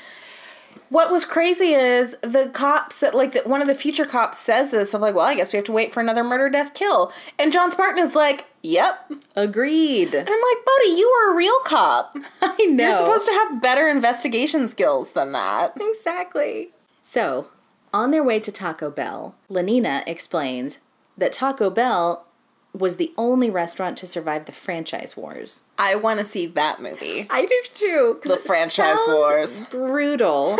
What 0.89 1.11
was 1.11 1.25
crazy 1.25 1.73
is 1.73 2.15
the 2.21 2.49
cops 2.53 2.99
that 2.99 3.13
like 3.13 3.31
that 3.33 3.47
one 3.47 3.61
of 3.61 3.67
the 3.67 3.75
future 3.75 4.05
cops 4.05 4.37
says 4.37 4.71
this. 4.71 4.93
I'm 4.93 5.01
like, 5.01 5.15
well, 5.15 5.25
I 5.25 5.35
guess 5.35 5.53
we 5.53 5.57
have 5.57 5.65
to 5.65 5.71
wait 5.71 5.93
for 5.93 5.99
another 5.99 6.23
murder, 6.23 6.49
death, 6.49 6.73
kill. 6.73 7.11
And 7.39 7.51
John 7.51 7.71
Spartan 7.71 8.03
is 8.03 8.15
like, 8.15 8.45
yep. 8.61 9.05
And 9.09 9.23
Agreed. 9.35 10.15
I'm 10.15 10.25
like, 10.25 10.65
buddy, 10.65 10.89
you 10.89 11.07
are 11.07 11.31
a 11.33 11.35
real 11.35 11.59
cop. 11.65 12.15
I 12.41 12.65
know. 12.65 12.83
You're 12.83 12.91
supposed 12.91 13.27
to 13.27 13.33
have 13.33 13.61
better 13.61 13.87
investigation 13.87 14.67
skills 14.67 15.11
than 15.11 15.31
that. 15.31 15.73
Exactly. 15.79 16.69
So, 17.01 17.47
on 17.93 18.11
their 18.11 18.23
way 18.23 18.39
to 18.39 18.51
Taco 18.51 18.89
Bell, 18.89 19.35
Lenina 19.49 20.03
explains 20.07 20.79
that 21.17 21.33
Taco 21.33 21.69
Bell 21.69 22.25
was 22.73 22.97
the 22.97 23.13
only 23.17 23.49
restaurant 23.49 23.97
to 23.99 24.07
survive 24.07 24.45
the 24.45 24.51
franchise 24.51 25.15
wars. 25.15 25.63
I 25.77 25.95
want 25.95 26.19
to 26.19 26.25
see 26.25 26.47
that 26.47 26.81
movie. 26.81 27.27
I 27.29 27.45
do 27.45 27.61
too. 27.73 28.19
The 28.23 28.37
franchise 28.37 28.97
wars. 29.07 29.65
Brutal. 29.67 30.57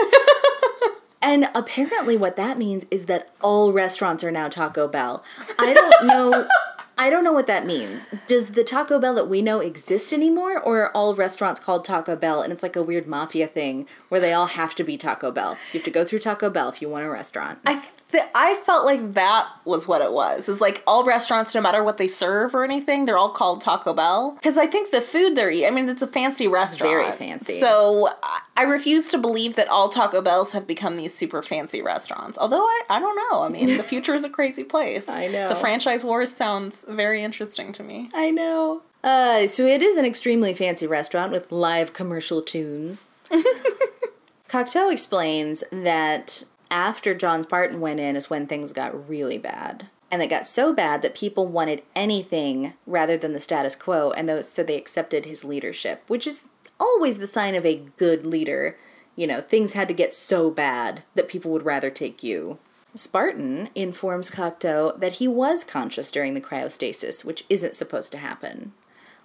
and 1.22 1.50
apparently, 1.56 2.16
what 2.16 2.36
that 2.36 2.58
means 2.58 2.86
is 2.92 3.06
that 3.06 3.30
all 3.42 3.72
restaurants 3.72 4.24
are 4.24 4.32
now 4.32 4.48
Taco 4.48 4.88
Bell. 4.88 5.24
I 5.58 5.74
don't 5.74 6.08
know. 6.08 6.48
I 6.96 7.10
don't 7.10 7.24
know 7.24 7.34
what 7.34 7.48
that 7.48 7.66
means. 7.66 8.08
Does 8.28 8.50
the 8.50 8.64
Taco 8.64 9.00
Bell 9.00 9.16
that 9.16 9.28
we 9.28 9.42
know 9.42 9.60
exist 9.60 10.14
anymore, 10.14 10.60
or 10.62 10.84
are 10.84 10.92
all 10.92 11.16
restaurants 11.16 11.60
called 11.60 11.84
Taco 11.84 12.16
Bell 12.16 12.44
and 12.44 12.54
it's 12.54 12.62
like 12.62 12.76
a 12.76 12.84
weird 12.84 13.08
mafia 13.08 13.48
thing 13.48 13.88
where 14.10 14.22
they 14.22 14.32
all 14.32 14.46
have 14.46 14.76
to 14.76 14.84
be 14.84 14.96
Taco 14.96 15.32
Bell? 15.32 15.58
You 15.72 15.80
have 15.80 15.86
to 15.86 15.92
go 15.92 16.06
through 16.06 16.20
Taco 16.20 16.52
Bell 16.52 16.70
if 16.70 16.82
you 16.84 16.90
want 16.90 17.06
a 17.06 17.10
restaurant. 17.10 17.60
I 17.66 17.84
th- 18.14 18.24
I 18.34 18.56
felt 18.66 18.86
like 18.86 19.14
that 19.16 19.50
was 19.66 19.88
what 19.88 20.02
it 20.02 20.14
was. 20.14 20.48
Is 20.48 20.62
like 20.62 20.82
all 20.88 21.04
restaurants, 21.04 21.54
no 21.54 21.60
matter 21.60 21.84
what 21.84 21.98
they 21.98 22.08
serve 22.08 22.56
or 22.56 22.64
anything, 22.64 23.04
they're 23.04 23.18
all 23.18 23.32
called 23.32 23.60
Taco 23.60 23.94
Bell. 23.94 24.32
Because 24.36 24.58
I 24.58 24.68
think 24.68 24.92
the 24.92 25.02
food 25.02 25.36
they're 25.36 25.52
eating, 25.52 25.68
I 25.68 25.72
mean, 25.72 25.90
it's 25.90 26.02
a 26.02 26.08
fancy 26.08 26.48
restaurant, 26.48 26.94
Very 26.94 27.12
fancy. 27.12 27.60
So 27.60 28.10
I- 28.56 28.64
refuse 28.64 29.10
to 29.10 29.18
believe 29.18 29.56
that 29.56 29.68
all 29.68 29.90
Taco 29.90 30.22
Bells 30.22 30.54
have 30.54 30.66
become 30.66 30.96
these 30.96 31.14
super 31.14 31.42
fancy 31.44 31.82
restaurants. 31.82 32.38
Although 32.38 32.64
I, 32.64 32.82
I 32.90 33.00
don't 33.00 33.16
know. 33.16 33.44
I 33.44 33.50
mean, 33.50 33.76
the 33.78 33.84
future 33.94 34.16
is 34.16 34.24
a 34.24 34.30
crazy 34.30 34.64
place. 34.64 35.10
I 35.10 35.28
know. 35.28 35.50
The 35.50 35.56
franchise 35.56 36.04
wars 36.06 36.34
sounds 36.34 36.86
very 36.88 37.22
interesting 37.24 37.74
to 37.74 37.84
me. 37.84 38.10
I 38.14 38.32
know. 38.32 38.82
Uh, 39.04 39.48
so 39.48 39.66
it 39.68 39.84
is 39.84 39.98
an 39.98 40.06
extremely 40.06 40.54
fancy 40.54 40.88
restaurant 40.88 41.32
with 41.34 41.52
live 41.52 41.92
commercial 41.92 42.42
tunes. 42.42 43.10
Cocteau 44.50 44.92
explains 44.92 45.64
that 45.72 46.44
after 46.74 47.14
John 47.14 47.44
Spartan 47.44 47.80
went 47.80 48.00
in 48.00 48.16
is 48.16 48.32
when 48.32 48.48
things 48.48 48.74
got 48.74 49.08
really 49.08 49.38
bad. 49.38 49.88
And 50.12 50.22
it 50.22 50.28
got 50.28 50.48
so 50.48 50.74
bad 50.74 51.02
that 51.04 51.16
people 51.16 51.48
wanted 51.48 51.84
anything 51.96 52.74
rather 52.86 53.16
than 53.16 53.34
the 53.34 53.40
status 53.40 53.76
quo, 53.76 54.12
and 54.12 54.28
those, 54.28 54.50
so 54.50 54.64
they 54.64 54.76
accepted 54.76 55.26
his 55.26 55.46
leadership, 55.46 56.04
which 56.08 56.28
is 56.28 56.48
always 56.80 57.20
the 57.20 57.28
sign 57.28 57.56
of 57.56 57.66
a 57.66 57.84
good 57.98 58.26
leader. 58.26 58.78
You 59.16 59.28
know, 59.28 59.40
things 59.40 59.74
had 59.74 59.88
to 59.88 59.94
get 59.94 60.14
so 60.14 60.50
bad 60.50 61.04
that 61.14 61.28
people 61.28 61.52
would 61.52 61.66
rather 61.66 61.92
take 61.92 62.24
you. 62.24 62.58
Spartan 62.96 63.70
informs 63.76 64.32
Cocteau 64.32 65.00
that 65.00 65.14
he 65.14 65.28
was 65.28 65.64
conscious 65.64 66.12
during 66.12 66.34
the 66.34 66.42
cryostasis, 66.42 67.24
which 67.24 67.46
isn't 67.50 67.76
supposed 67.76 68.12
to 68.12 68.18
happen. 68.18 68.74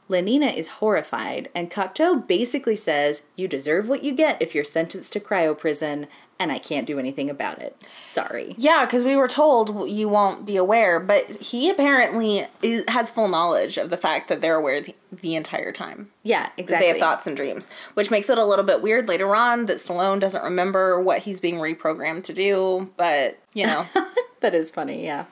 Lenina 0.09 0.55
is 0.57 0.69
horrified, 0.69 1.51
and 1.55 1.71
Cocteau 1.71 2.27
basically 2.27 2.77
says, 2.77 3.25
You 3.37 3.47
deserve 3.47 3.89
what 3.89 4.03
you 4.03 4.13
get 4.13 4.41
if 4.41 4.55
you're 4.55 4.65
sentenced 4.65 5.13
to 5.13 5.21
cryo 5.21 5.57
prison, 5.57 6.07
and 6.39 6.53
I 6.53 6.59
can't 6.59 6.87
do 6.87 6.99
anything 6.99 7.29
about 7.29 7.59
it. 7.59 7.77
Sorry. 8.01 8.55
Yeah, 8.57 8.85
because 8.85 9.05
we 9.05 9.17
were 9.17 9.29
told 9.29 9.91
you 9.91 10.09
won't 10.09 10.47
be 10.47 10.57
aware, 10.57 11.01
but 11.01 11.25
he 11.27 11.69
apparently 11.69 12.47
is, 12.63 12.85
has 12.89 13.11
full 13.11 13.29
knowledge 13.29 13.77
of 13.77 13.91
the 13.91 13.97
fact 13.97 14.29
that 14.29 14.41
they're 14.41 14.57
aware 14.57 14.81
the, 14.81 14.95
the 15.11 15.35
entire 15.35 15.73
time. 15.73 16.11
Yeah, 16.23 16.51
exactly. 16.57 16.87
They 16.87 16.93
have 16.93 17.01
thoughts 17.01 17.27
and 17.27 17.37
dreams, 17.37 17.69
which 17.95 18.11
makes 18.11 18.31
it 18.31 18.39
a 18.39 18.45
little 18.45 18.65
bit 18.65 18.83
weird 18.83 19.09
later 19.09 19.35
on 19.35 19.67
that 19.67 19.79
Stallone 19.79 20.21
doesn't 20.21 20.45
remember 20.45 21.01
what 21.01 21.21
he's 21.21 21.41
being 21.41 21.57
reprogrammed 21.57 22.25
to 22.25 22.33
do, 22.33 22.91
but 22.97 23.39
you 23.53 23.67
know. 23.67 23.87
that 24.41 24.55
is 24.55 24.71
funny, 24.71 25.05
yeah. 25.05 25.25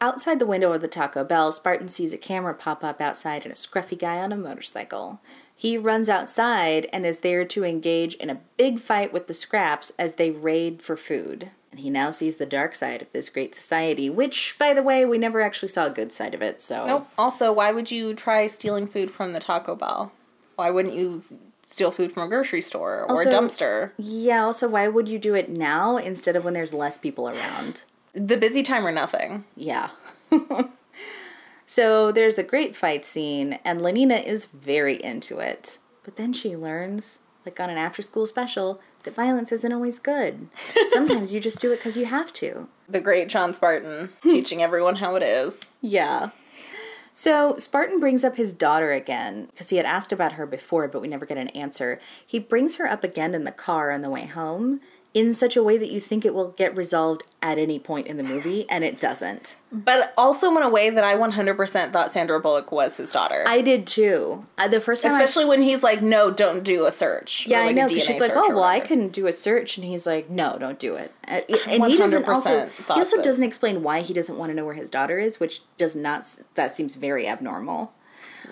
Outside 0.00 0.38
the 0.38 0.46
window 0.46 0.72
of 0.72 0.80
the 0.80 0.88
Taco 0.88 1.24
Bell, 1.24 1.50
Spartan 1.50 1.88
sees 1.88 2.12
a 2.12 2.18
camera 2.18 2.54
pop 2.54 2.84
up 2.84 3.00
outside 3.00 3.42
and 3.42 3.52
a 3.52 3.56
scruffy 3.56 3.98
guy 3.98 4.18
on 4.18 4.30
a 4.30 4.36
motorcycle. 4.36 5.20
He 5.60 5.76
runs 5.76 6.08
outside 6.08 6.88
and 6.92 7.04
is 7.04 7.18
there 7.18 7.44
to 7.44 7.64
engage 7.64 8.14
in 8.14 8.30
a 8.30 8.38
big 8.56 8.78
fight 8.78 9.12
with 9.12 9.26
the 9.26 9.34
scraps 9.34 9.92
as 9.98 10.14
they 10.14 10.30
raid 10.30 10.80
for 10.82 10.96
food. 10.96 11.50
And 11.72 11.80
he 11.80 11.90
now 11.90 12.12
sees 12.12 12.36
the 12.36 12.46
dark 12.46 12.76
side 12.76 13.02
of 13.02 13.10
this 13.10 13.28
great 13.28 13.56
society, 13.56 14.08
which, 14.08 14.54
by 14.56 14.72
the 14.72 14.84
way, 14.84 15.04
we 15.04 15.18
never 15.18 15.40
actually 15.40 15.70
saw 15.70 15.86
a 15.86 15.90
good 15.90 16.12
side 16.12 16.32
of 16.32 16.42
it, 16.42 16.60
so. 16.60 16.86
nope. 16.86 17.08
Also, 17.18 17.50
why 17.52 17.72
would 17.72 17.90
you 17.90 18.14
try 18.14 18.46
stealing 18.46 18.86
food 18.86 19.10
from 19.10 19.32
the 19.32 19.40
Taco 19.40 19.74
Bell? 19.74 20.12
Why 20.54 20.70
wouldn't 20.70 20.94
you 20.94 21.24
steal 21.66 21.90
food 21.90 22.12
from 22.12 22.22
a 22.22 22.28
grocery 22.28 22.60
store 22.60 23.00
or 23.00 23.10
Also- 23.10 23.28
a 23.28 23.32
dumpster? 23.32 23.90
Yeah, 23.98 24.44
also, 24.44 24.68
why 24.68 24.86
would 24.86 25.08
you 25.08 25.18
do 25.18 25.34
it 25.34 25.48
now 25.48 25.96
instead 25.96 26.36
of 26.36 26.44
when 26.44 26.54
there's 26.54 26.72
less 26.72 26.98
people 26.98 27.28
around? 27.28 27.82
The 28.14 28.36
busy 28.36 28.62
time 28.62 28.86
or 28.86 28.92
nothing. 28.92 29.42
Yeah. 29.56 29.90
so 31.68 32.10
there's 32.10 32.38
a 32.38 32.42
great 32.42 32.74
fight 32.74 33.04
scene, 33.04 33.58
and 33.62 33.82
Lenina 33.82 34.24
is 34.24 34.46
very 34.46 35.00
into 35.04 35.38
it. 35.38 35.76
But 36.02 36.16
then 36.16 36.32
she 36.32 36.56
learns, 36.56 37.18
like 37.44 37.60
on 37.60 37.68
an 37.68 37.76
after 37.76 38.00
school 38.00 38.24
special, 38.24 38.80
that 39.02 39.14
violence 39.14 39.52
isn't 39.52 39.72
always 39.72 39.98
good. 39.98 40.48
Sometimes 40.88 41.34
you 41.34 41.40
just 41.40 41.60
do 41.60 41.70
it 41.70 41.76
because 41.76 41.98
you 41.98 42.06
have 42.06 42.32
to. 42.32 42.68
The 42.88 43.02
great 43.02 43.28
John 43.28 43.52
Spartan 43.52 44.08
teaching 44.22 44.62
everyone 44.62 44.96
how 44.96 45.14
it 45.16 45.22
is. 45.22 45.68
Yeah. 45.82 46.30
So 47.12 47.58
Spartan 47.58 48.00
brings 48.00 48.24
up 48.24 48.36
his 48.36 48.54
daughter 48.54 48.92
again 48.92 49.48
because 49.50 49.68
he 49.68 49.76
had 49.76 49.84
asked 49.84 50.10
about 50.10 50.32
her 50.32 50.46
before, 50.46 50.88
but 50.88 51.02
we 51.02 51.08
never 51.08 51.26
get 51.26 51.36
an 51.36 51.48
answer. 51.48 52.00
He 52.26 52.38
brings 52.38 52.76
her 52.76 52.88
up 52.88 53.04
again 53.04 53.34
in 53.34 53.44
the 53.44 53.52
car 53.52 53.90
on 53.90 54.00
the 54.00 54.08
way 54.08 54.24
home 54.24 54.80
in 55.14 55.32
such 55.32 55.56
a 55.56 55.62
way 55.62 55.78
that 55.78 55.90
you 55.90 56.00
think 56.00 56.24
it 56.24 56.34
will 56.34 56.52
get 56.52 56.76
resolved 56.76 57.22
at 57.40 57.58
any 57.58 57.78
point 57.78 58.06
in 58.06 58.16
the 58.16 58.22
movie, 58.22 58.68
and 58.68 58.84
it 58.84 59.00
doesn't. 59.00 59.56
But 59.72 60.12
also 60.18 60.50
in 60.56 60.62
a 60.62 60.68
way 60.68 60.90
that 60.90 61.02
I 61.02 61.14
100% 61.14 61.92
thought 61.92 62.10
Sandra 62.10 62.40
Bullock 62.40 62.70
was 62.70 62.96
his 62.98 63.12
daughter. 63.12 63.42
I 63.46 63.62
did 63.62 63.86
too. 63.86 64.44
Uh, 64.58 64.68
the 64.68 64.80
first 64.80 65.02
time, 65.02 65.12
Especially 65.12 65.44
when 65.46 65.62
he's 65.62 65.82
like, 65.82 66.02
no, 66.02 66.30
don't 66.30 66.62
do 66.62 66.84
a 66.86 66.90
search. 66.90 67.46
yeah, 67.46 67.60
I 67.60 67.66
like 67.66 67.70
a 67.70 67.74
know. 67.74 67.88
Because 67.88 68.04
she's 68.04 68.20
like, 68.20 68.32
oh 68.34 68.50
well, 68.50 68.62
I 68.62 68.74
whatever." 68.76 68.86
couldn't 68.86 69.12
do 69.12 69.26
a 69.26 69.32
search, 69.32 69.76
and 69.78 69.86
he's 69.86 70.06
like, 70.06 70.28
no, 70.28 70.56
don't 70.58 70.78
do 70.78 70.94
it. 70.96 71.12
And, 71.24 71.44
and 71.66 71.84
he 71.84 71.96
doesn't 71.96 72.28
also. 72.28 72.66
He 72.66 72.84
also 72.92 73.16
that. 73.16 73.24
doesn't 73.24 73.44
explain 73.44 73.82
why 73.82 74.02
he 74.02 74.12
doesn't 74.12 74.36
want 74.36 74.50
to 74.50 74.54
know 74.54 74.64
where 74.64 74.74
his 74.74 74.90
daughter 74.90 75.18
is, 75.18 75.40
which 75.40 75.62
does 75.76 75.96
not. 75.96 76.38
That 76.54 76.74
seems 76.74 76.96
very 76.96 77.26
abnormal. 77.26 77.92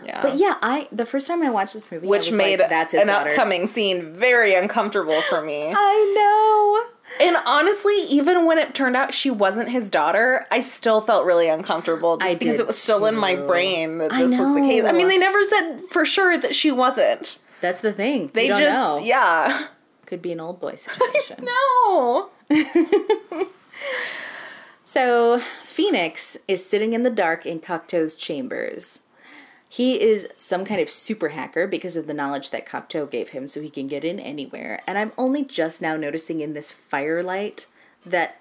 Yeah. 0.04 0.22
But 0.22 0.37
yeah, 0.37 0.56
I 0.62 0.88
the 0.92 1.04
first 1.06 1.26
time 1.26 1.42
I 1.42 1.50
watched 1.50 1.74
this 1.74 1.90
movie, 1.90 2.06
I 2.06 2.11
Which 2.11 2.28
was 2.28 2.37
made 2.37 2.61
like, 2.61 2.68
that's 2.70 2.92
his 2.92 3.02
an 3.02 3.09
daughter. 3.09 3.30
upcoming 3.30 3.66
scene 3.66 4.12
very 4.12 4.54
uncomfortable 4.54 5.20
for 5.22 5.42
me. 5.42 5.72
I 5.76 6.14
know. 6.16 6.92
And 7.26 7.37
honestly, 7.46 7.94
even 8.09 8.46
when 8.46 8.59
it 8.59 8.74
turned 8.74 8.96
out 8.96 9.14
she 9.14 9.30
wasn't 9.30 9.68
his 9.68 9.88
daughter, 9.90 10.46
I 10.50 10.61
still 10.61 11.00
felt 11.00 11.24
really 11.24 11.48
uncomfortable 11.48 12.16
just 12.16 12.30
I 12.30 12.35
because 12.35 12.59
it 12.59 12.66
was 12.66 12.76
still 12.76 13.06
in 13.06 13.16
my 13.16 13.37
brain 13.37 13.98
that 13.98 14.11
this 14.11 14.37
was 14.37 14.54
the 14.54 14.61
case. 14.68 14.85
I 14.85 14.92
mean, 14.92 15.09
they 15.09 15.18
never 15.18 15.42
said 15.44 15.80
for 15.90 16.04
sure 16.04 16.37
that 16.37 16.54
she 16.54 16.70
wasn't. 16.72 17.38
That's 17.61 17.80
the 17.80 17.92
thing. 17.92 18.30
They 18.35 18.48
don't 18.48 18.59
just, 18.61 18.72
know. 18.72 19.04
yeah. 19.04 19.68
Could 20.04 20.20
be 20.20 20.32
an 20.32 20.40
old 20.40 20.61
boy 20.61 20.74
situation. 20.76 21.46
No. 21.46 22.30
So, 24.88 25.40
Phoenix 25.64 26.38
is 26.46 26.64
sitting 26.64 26.92
in 26.92 27.02
the 27.02 27.11
dark 27.11 27.44
in 27.44 27.59
Cocteau's 27.59 28.14
chambers. 28.14 29.00
He 29.68 30.00
is 30.00 30.29
some 30.37 30.64
kind 30.64 30.81
of 30.81 30.90
super 30.90 31.31
hacker 31.31 31.66
because 31.66 31.96
of 31.96 32.07
the 32.07 32.14
knowledge 32.14 32.50
that 32.50 32.66
Cocteau 32.66 33.11
gave 33.11 33.31
him, 33.31 33.48
so 33.48 33.61
he 33.61 33.70
can 33.70 33.88
get 33.88 34.05
in 34.05 34.20
anywhere. 34.20 34.81
And 34.87 34.96
I'm 34.96 35.12
only 35.18 35.44
just 35.44 35.83
now 35.83 35.96
noticing 35.96 36.40
in 36.40 36.52
this 36.52 36.70
firelight 36.70 37.66
that 38.05 38.40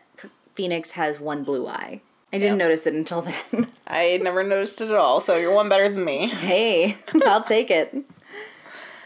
Phoenix 0.54 0.92
has 0.92 1.20
one 1.20 1.44
blue 1.44 1.68
eye. 1.68 2.02
I 2.32 2.38
didn't 2.38 2.58
notice 2.58 2.86
it 2.86 2.94
until 2.94 3.22
then. 3.52 3.68
I 3.88 4.20
never 4.22 4.44
noticed 4.44 4.82
it 4.82 4.90
at 4.90 4.96
all, 4.96 5.20
so 5.20 5.38
you're 5.38 5.54
one 5.54 5.70
better 5.70 5.90
than 5.90 6.06
me. 6.06 6.28
hey, 6.30 6.98
I'll 7.26 7.44
take 7.44 7.72
it. 7.72 7.96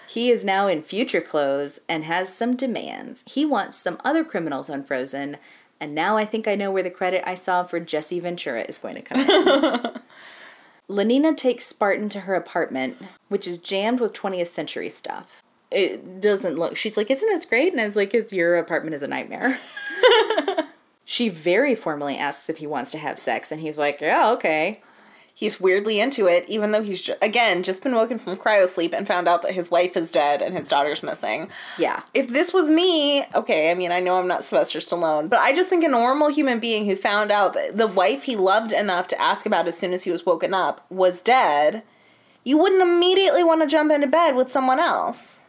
He 0.07 0.31
is 0.31 0.43
now 0.43 0.67
in 0.67 0.81
future 0.81 1.21
clothes 1.21 1.79
and 1.87 2.03
has 2.03 2.33
some 2.33 2.55
demands. 2.55 3.23
He 3.27 3.45
wants 3.45 3.77
some 3.77 3.99
other 4.03 4.23
criminals 4.23 4.69
unfrozen, 4.69 5.37
and 5.79 5.93
now 5.93 6.17
I 6.17 6.25
think 6.25 6.47
I 6.47 6.55
know 6.55 6.71
where 6.71 6.83
the 6.83 6.89
credit 6.89 7.23
I 7.25 7.35
saw 7.35 7.63
for 7.63 7.79
Jesse 7.79 8.19
Ventura 8.19 8.63
is 8.63 8.79
going 8.79 8.95
to 8.95 9.01
come 9.01 9.19
in. 9.19 10.01
Lenina 10.89 11.37
takes 11.37 11.67
Spartan 11.67 12.09
to 12.09 12.21
her 12.21 12.33
apartment, 12.33 12.97
which 13.27 13.47
is 13.47 13.57
jammed 13.59 13.99
with 13.99 14.13
20th 14.13 14.47
century 14.47 14.89
stuff. 14.89 15.41
It 15.71 16.19
doesn't 16.19 16.57
look. 16.57 16.75
She's 16.75 16.97
like, 16.97 17.11
"Isn't 17.11 17.29
this 17.29 17.45
great?" 17.45 17.71
And 17.71 17.81
I 17.81 17.85
was 17.85 17.95
like, 17.95 18.13
"It's 18.15 18.33
your 18.33 18.57
apartment 18.57 18.95
is 18.95 19.03
a 19.03 19.07
nightmare." 19.07 19.59
she 21.05 21.29
very 21.29 21.75
formally 21.75 22.17
asks 22.17 22.49
if 22.49 22.57
he 22.57 22.65
wants 22.65 22.89
to 22.91 22.97
have 22.97 23.19
sex, 23.19 23.51
and 23.51 23.61
he's 23.61 23.77
like, 23.77 24.01
"Yeah, 24.01 24.31
okay." 24.31 24.81
He's 25.39 25.57
weirdly 25.57 26.01
into 26.01 26.27
it, 26.27 26.43
even 26.49 26.71
though 26.71 26.83
he's, 26.83 27.09
again, 27.21 27.63
just 27.63 27.81
been 27.81 27.95
woken 27.95 28.19
from 28.19 28.35
cryosleep 28.35 28.91
and 28.91 29.07
found 29.07 29.25
out 29.25 29.41
that 29.41 29.53
his 29.53 29.71
wife 29.71 29.95
is 29.95 30.11
dead 30.11 30.41
and 30.41 30.57
his 30.57 30.67
daughter's 30.67 31.01
missing. 31.01 31.49
Yeah. 31.77 32.03
If 32.13 32.27
this 32.27 32.53
was 32.53 32.69
me, 32.69 33.23
okay, 33.33 33.71
I 33.71 33.73
mean, 33.73 33.89
I 33.89 34.01
know 34.01 34.19
I'm 34.19 34.27
not 34.27 34.43
Sylvester 34.43 34.79
Stallone, 34.79 35.29
but 35.29 35.39
I 35.39 35.55
just 35.55 35.69
think 35.69 35.85
a 35.85 35.87
normal 35.87 36.27
human 36.27 36.59
being 36.59 36.85
who 36.85 36.95
found 36.97 37.31
out 37.31 37.53
that 37.53 37.77
the 37.77 37.87
wife 37.87 38.23
he 38.23 38.35
loved 38.35 38.73
enough 38.73 39.07
to 39.07 39.21
ask 39.21 39.45
about 39.45 39.65
as 39.65 39.77
soon 39.77 39.93
as 39.93 40.03
he 40.03 40.11
was 40.11 40.25
woken 40.25 40.53
up 40.53 40.85
was 40.89 41.21
dead, 41.21 41.83
you 42.43 42.57
wouldn't 42.57 42.81
immediately 42.81 43.41
want 43.43 43.61
to 43.61 43.67
jump 43.67 43.93
into 43.93 44.07
bed 44.07 44.35
with 44.35 44.51
someone 44.51 44.79
else. 44.79 45.45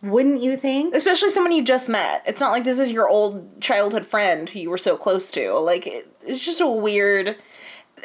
Wouldn't 0.00 0.42
you 0.42 0.56
think? 0.56 0.94
Especially 0.94 1.30
someone 1.30 1.52
you 1.52 1.64
just 1.64 1.88
met. 1.88 2.22
It's 2.24 2.38
not 2.38 2.52
like 2.52 2.62
this 2.62 2.78
is 2.78 2.92
your 2.92 3.08
old 3.08 3.60
childhood 3.60 4.06
friend 4.06 4.48
who 4.48 4.60
you 4.60 4.70
were 4.70 4.78
so 4.78 4.96
close 4.96 5.28
to. 5.32 5.54
Like, 5.54 5.88
it, 5.88 6.06
it's 6.24 6.44
just 6.44 6.60
a 6.60 6.68
weird. 6.68 7.34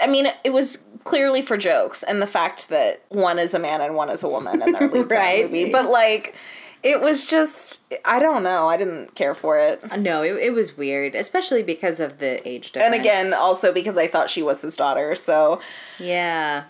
I 0.02 0.08
mean, 0.08 0.28
it 0.44 0.54
was 0.54 0.80
clearly 1.04 1.42
for 1.42 1.58
jokes, 1.58 2.04
and 2.04 2.22
the 2.22 2.28
fact 2.28 2.70
that 2.70 3.02
one 3.10 3.40
is 3.40 3.54
a 3.54 3.60
man 3.60 3.82
and 3.82 3.96
one 3.96 4.10
is 4.10 4.24
a 4.24 4.30
woman, 4.30 4.62
and 4.62 4.74
they're 4.74 4.88
leads 4.92 5.10
Right. 5.12 5.46
movie. 5.46 5.70
But 5.72 5.90
like, 5.90 6.36
it 6.82 7.02
was 7.02 7.26
just. 7.26 7.82
I 8.06 8.20
don't 8.20 8.44
know. 8.44 8.68
I 8.68 8.78
didn't 8.78 9.16
care 9.16 9.34
for 9.34 9.58
it. 9.58 9.82
Uh, 9.90 9.96
no, 9.98 10.22
it, 10.24 10.34
it 10.36 10.54
was 10.54 10.78
weird, 10.78 11.16
especially 11.16 11.64
because 11.64 12.00
of 12.00 12.20
the 12.20 12.46
age 12.48 12.72
difference. 12.72 12.94
And 12.94 13.02
again, 13.02 13.34
also 13.34 13.74
because 13.74 13.98
I 13.98 14.08
thought 14.08 14.30
she 14.30 14.44
was 14.44 14.62
his 14.62 14.76
daughter, 14.76 15.16
so 15.16 15.60
yeah. 16.00 16.64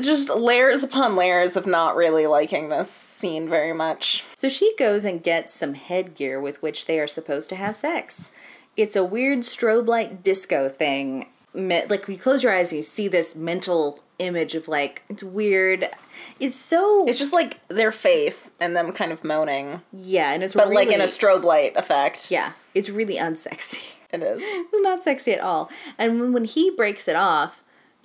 just 0.00 0.28
layers 0.30 0.82
upon 0.82 1.16
layers 1.16 1.56
of 1.56 1.66
not 1.66 1.96
really 1.96 2.26
liking 2.26 2.68
this 2.68 2.90
scene 2.90 3.48
very 3.48 3.72
much. 3.72 4.24
So 4.36 4.48
she 4.48 4.74
goes 4.76 5.04
and 5.04 5.22
gets 5.22 5.52
some 5.52 5.74
headgear 5.74 6.40
with 6.40 6.62
which 6.62 6.86
they 6.86 6.98
are 6.98 7.06
supposed 7.08 7.48
to 7.50 7.56
have 7.56 7.76
sex. 7.76 8.30
It's 8.76 8.96
a 8.96 9.04
weird 9.04 9.40
strobe 9.40 9.86
light 9.86 10.22
disco 10.22 10.68
thing. 10.68 11.26
Me- 11.54 11.84
Like 11.88 12.06
you 12.08 12.16
close 12.16 12.42
your 12.42 12.52
eyes 12.52 12.72
and 12.72 12.76
you 12.78 12.82
see 12.82 13.08
this 13.08 13.34
mental 13.34 14.00
image 14.18 14.54
of 14.54 14.68
like 14.68 15.02
it's 15.08 15.22
weird. 15.22 15.88
It's 16.38 16.56
so 16.56 17.06
It's 17.08 17.18
just 17.18 17.32
like 17.32 17.66
their 17.68 17.92
face 17.92 18.52
and 18.60 18.76
them 18.76 18.92
kind 18.92 19.12
of 19.12 19.24
moaning, 19.24 19.80
yeah, 19.92 20.32
and 20.32 20.42
it's 20.42 20.54
but 20.54 20.68
like 20.70 20.90
in 20.92 21.00
a 21.00 21.04
strobe 21.04 21.44
light 21.44 21.76
effect. 21.76 22.30
yeah, 22.30 22.52
it's 22.74 22.88
really 22.90 23.16
unsexy. 23.16 23.92
It 24.12 24.24
is. 24.24 24.42
It's 24.42 24.82
not 24.82 25.04
sexy 25.04 25.32
at 25.34 25.40
all. 25.40 25.70
And 25.96 26.20
when, 26.20 26.32
when 26.32 26.44
he 26.44 26.68
breaks 26.68 27.06
it 27.06 27.14
off 27.14 27.62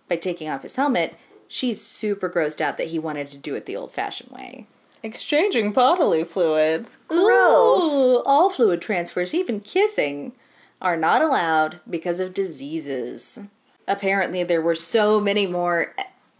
by 0.07 0.17
taking 0.17 0.47
off 0.47 0.61
his 0.61 0.75
helmet, 0.75 1.15
she's 1.47 1.81
super 1.81 2.29
grossed 2.29 2.61
out 2.61 2.77
that 2.77 2.89
he 2.89 2.99
wanted 2.99 3.25
to 3.29 3.37
do 3.39 3.55
it 3.55 3.65
the 3.65 3.75
old-fashioned 3.75 4.29
way. 4.31 4.67
Exchanging 5.01 5.71
bodily 5.71 6.23
fluids. 6.23 6.99
Gross. 7.07 7.81
Ooh, 7.81 8.21
all 8.23 8.51
fluid 8.51 8.83
transfers, 8.83 9.33
even 9.33 9.59
kissing, 9.61 10.33
are 10.81 10.97
not 10.97 11.21
allowed 11.21 11.79
because 11.89 12.19
of 12.19 12.33
diseases. 12.33 13.39
Apparently, 13.87 14.43
there 14.43 14.61
were 14.61 14.75
so 14.75 15.19
many 15.19 15.47
more 15.47 15.93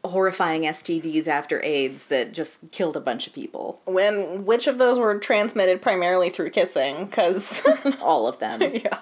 horrifying 0.04 0.64
STDs 0.64 1.28
after 1.28 1.64
AIDS 1.64 2.08
that 2.08 2.34
just 2.34 2.72
killed 2.72 2.96
a 2.96 3.02
bunch 3.02 3.28
of 3.28 3.34
people. 3.34 3.82
When 3.86 4.46
which 4.46 4.68
of 4.68 4.78
those 4.78 5.00
were 5.00 5.18
transmitted 5.18 5.82
primarily 5.82 6.30
through 6.30 6.52
kissing? 6.52 7.06
Because 7.06 7.64
All 8.02 8.28
of 8.28 8.40
them. 8.40 8.62
yeah. 8.74 9.00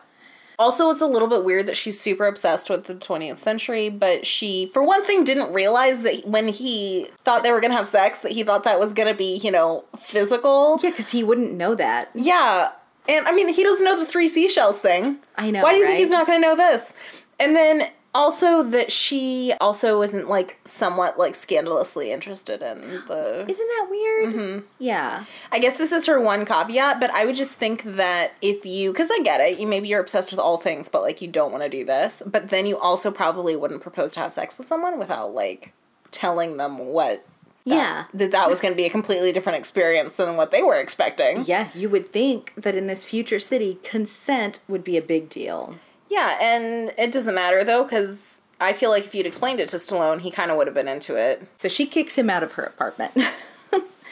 Also, 0.60 0.90
it's 0.92 1.02
a 1.02 1.08
little 1.08 1.28
bit 1.28 1.44
weird 1.44 1.66
that 1.66 1.76
she's 1.76 2.00
super 2.00 2.28
obsessed 2.28 2.70
with 2.70 2.86
the 2.86 2.94
20th 2.94 3.40
century, 3.40 3.90
but 3.90 4.26
she, 4.26 4.68
for 4.68 4.84
one 4.86 5.04
thing, 5.04 5.24
didn't 5.24 5.52
realize 5.52 6.04
that 6.04 6.26
when 6.28 6.48
he 6.48 7.08
thought 7.24 7.42
they 7.42 7.52
were 7.52 7.60
gonna 7.60 7.74
have 7.74 7.88
sex, 7.88 8.20
that 8.20 8.34
he 8.34 8.44
thought 8.44 8.64
that 8.64 8.80
was 8.80 8.94
gonna 8.94 9.16
be, 9.16 9.36
you 9.38 9.50
know, 9.50 9.84
physical. 9.98 10.80
Yeah, 10.82 10.92
because 10.92 11.10
he 11.12 11.24
wouldn't 11.24 11.54
know 11.54 11.74
that. 11.76 12.10
Yeah. 12.14 12.72
And 13.08 13.28
I 13.28 13.32
mean, 13.32 13.54
he 13.54 13.64
doesn't 13.64 13.84
know 13.84 13.98
the 13.98 14.06
three 14.06 14.28
seashells 14.28 14.80
thing. 14.80 15.20
I 15.38 15.52
know, 15.52 15.62
Why 15.64 15.72
do 15.72 15.78
you 15.78 15.84
right? 15.84 15.90
think 15.90 16.00
he's 16.00 16.10
not 16.10 16.26
going 16.26 16.42
to 16.42 16.48
know 16.48 16.56
this? 16.56 16.94
And 17.40 17.56
then 17.56 17.90
also 18.16 18.62
that 18.62 18.92
she 18.92 19.54
also 19.60 20.02
isn't 20.04 20.30
like 20.30 20.60
somewhat 20.66 21.18
like 21.18 21.36
scandalously 21.36 22.12
interested 22.12 22.62
in 22.62 22.80
the. 23.08 23.46
Isn't 23.48 23.68
that 23.68 23.88
weird? 23.90 24.34
Mm-hmm. 24.34 24.66
Yeah. 24.80 25.26
I 25.52 25.60
guess 25.60 25.78
this 25.78 25.92
is 25.92 26.06
her 26.06 26.20
one 26.20 26.46
caveat, 26.46 27.00
but 27.00 27.10
I 27.12 27.26
would 27.26 27.36
just 27.36 27.56
think 27.56 27.84
that 27.84 28.34
if 28.42 28.66
you, 28.66 28.92
because 28.92 29.10
I 29.12 29.20
get 29.24 29.42
it, 29.42 29.60
you 29.60 29.68
maybe 29.68 29.88
you're 29.88 30.02
obsessed 30.02 30.32
with 30.32 30.40
all 30.40 30.58
things, 30.58 30.90
but 30.90 31.02
like 31.02 31.22
you 31.22 31.28
don't 31.28 31.52
want 31.52 31.64
to 31.64 31.70
do 31.70 31.84
this, 31.84 32.22
but 32.26 32.50
then 32.50 32.66
you 32.66 32.78
also 32.78 33.12
probably 33.12 33.56
wouldn't 33.56 33.82
propose 33.82 34.12
to 34.14 34.20
have 34.20 34.34
sex 34.34 34.58
with 34.58 34.68
someone 34.68 35.00
without 35.00 35.34
like 35.34 35.74
telling 36.12 36.58
them 36.58 36.78
what. 36.78 37.26
Yeah. 37.66 38.06
That 38.14 38.32
that 38.32 38.50
was 38.50 38.60
going 38.60 38.74
to 38.74 38.78
be 38.78 38.86
a 38.86 38.90
completely 38.90 39.32
different 39.32 39.58
experience 39.58 40.16
than 40.16 40.36
what 40.36 40.52
they 40.52 40.62
were 40.62 40.80
expecting. 40.80 41.44
Yeah, 41.46 41.70
you 41.74 41.90
would 41.90 42.10
think 42.10 42.54
that 42.56 42.76
in 42.76 42.88
this 42.88 43.06
future 43.06 43.40
city, 43.40 43.80
consent 43.84 44.60
would 44.68 44.84
be 44.84 44.98
a 44.98 45.02
big 45.02 45.30
deal. 45.30 45.76
Yeah, 46.10 46.38
and 46.42 46.94
it 46.98 47.12
doesn't 47.12 47.34
matter 47.34 47.64
though, 47.64 47.84
because 47.84 48.42
I 48.60 48.74
feel 48.74 48.90
like 48.90 49.06
if 49.06 49.16
you'd 49.16 49.26
explained 49.26 49.60
it 49.60 49.70
to 49.70 49.78
Stallone, 49.78 50.22
he 50.22 50.30
kind 50.32 50.52
of 50.52 50.58
would 50.58 50.68
have 50.68 50.74
been 50.76 50.88
into 50.88 51.16
it. 51.16 51.48
So 51.58 51.68
she 51.70 51.86
kicks 51.86 52.18
him 52.18 52.30
out 52.30 52.44
of 52.44 52.54
her 52.54 52.64
apartment. 52.64 53.14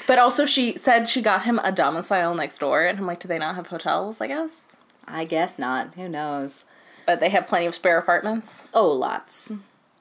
But 0.08 0.18
also, 0.20 0.46
she 0.46 0.76
said 0.78 1.08
she 1.08 1.22
got 1.22 1.44
him 1.46 1.60
a 1.64 1.72
domicile 1.72 2.34
next 2.34 2.58
door, 2.58 2.84
and 2.84 2.98
I'm 2.98 3.06
like, 3.06 3.20
do 3.20 3.28
they 3.28 3.38
not 3.38 3.56
have 3.56 3.68
hotels? 3.68 4.20
I 4.20 4.28
guess, 4.28 4.78
I 5.08 5.26
guess 5.26 5.60
not. 5.60 5.94
Who 5.96 6.10
knows? 6.10 6.66
but 7.06 7.20
they 7.20 7.30
have 7.30 7.48
plenty 7.48 7.66
of 7.66 7.76
spare 7.76 7.98
apartments. 7.98 8.64
Oh, 8.74 8.90
lots. 8.90 9.52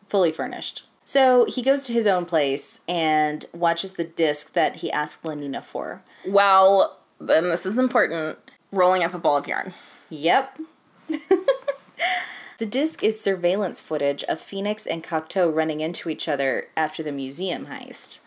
Fully 0.09 0.33
furnished. 0.33 0.85
So 1.11 1.45
he 1.47 1.61
goes 1.61 1.87
to 1.87 1.93
his 1.93 2.07
own 2.07 2.25
place 2.25 2.83
and 2.87 3.45
watches 3.53 3.95
the 3.95 4.05
disc 4.05 4.53
that 4.53 4.77
he 4.77 4.93
asked 4.93 5.25
Lenina 5.25 5.61
for. 5.61 6.05
Well, 6.25 7.01
then, 7.21 7.49
this 7.49 7.67
is 7.67 7.79
important. 7.79 8.39
Rolling 8.71 9.03
up 9.03 9.13
a 9.13 9.19
ball 9.19 9.37
of 9.37 9.49
yarn. 9.49 9.73
Yep. 10.09 10.61
the 12.59 12.67
disc 12.67 13.03
is 13.03 13.21
surveillance 13.21 13.81
footage 13.81 14.23
of 14.23 14.39
Phoenix 14.39 14.87
and 14.87 15.03
Cocteau 15.03 15.53
running 15.53 15.81
into 15.81 16.11
each 16.11 16.29
other 16.29 16.69
after 16.77 17.03
the 17.03 17.11
museum 17.11 17.67
heist. 17.67 18.21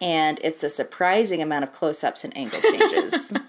And 0.00 0.40
it's 0.42 0.64
a 0.64 0.68
surprising 0.68 1.40
amount 1.40 1.62
of 1.62 1.72
close 1.72 2.02
ups 2.02 2.24
and 2.24 2.36
angle 2.36 2.58
changes. 2.62 3.32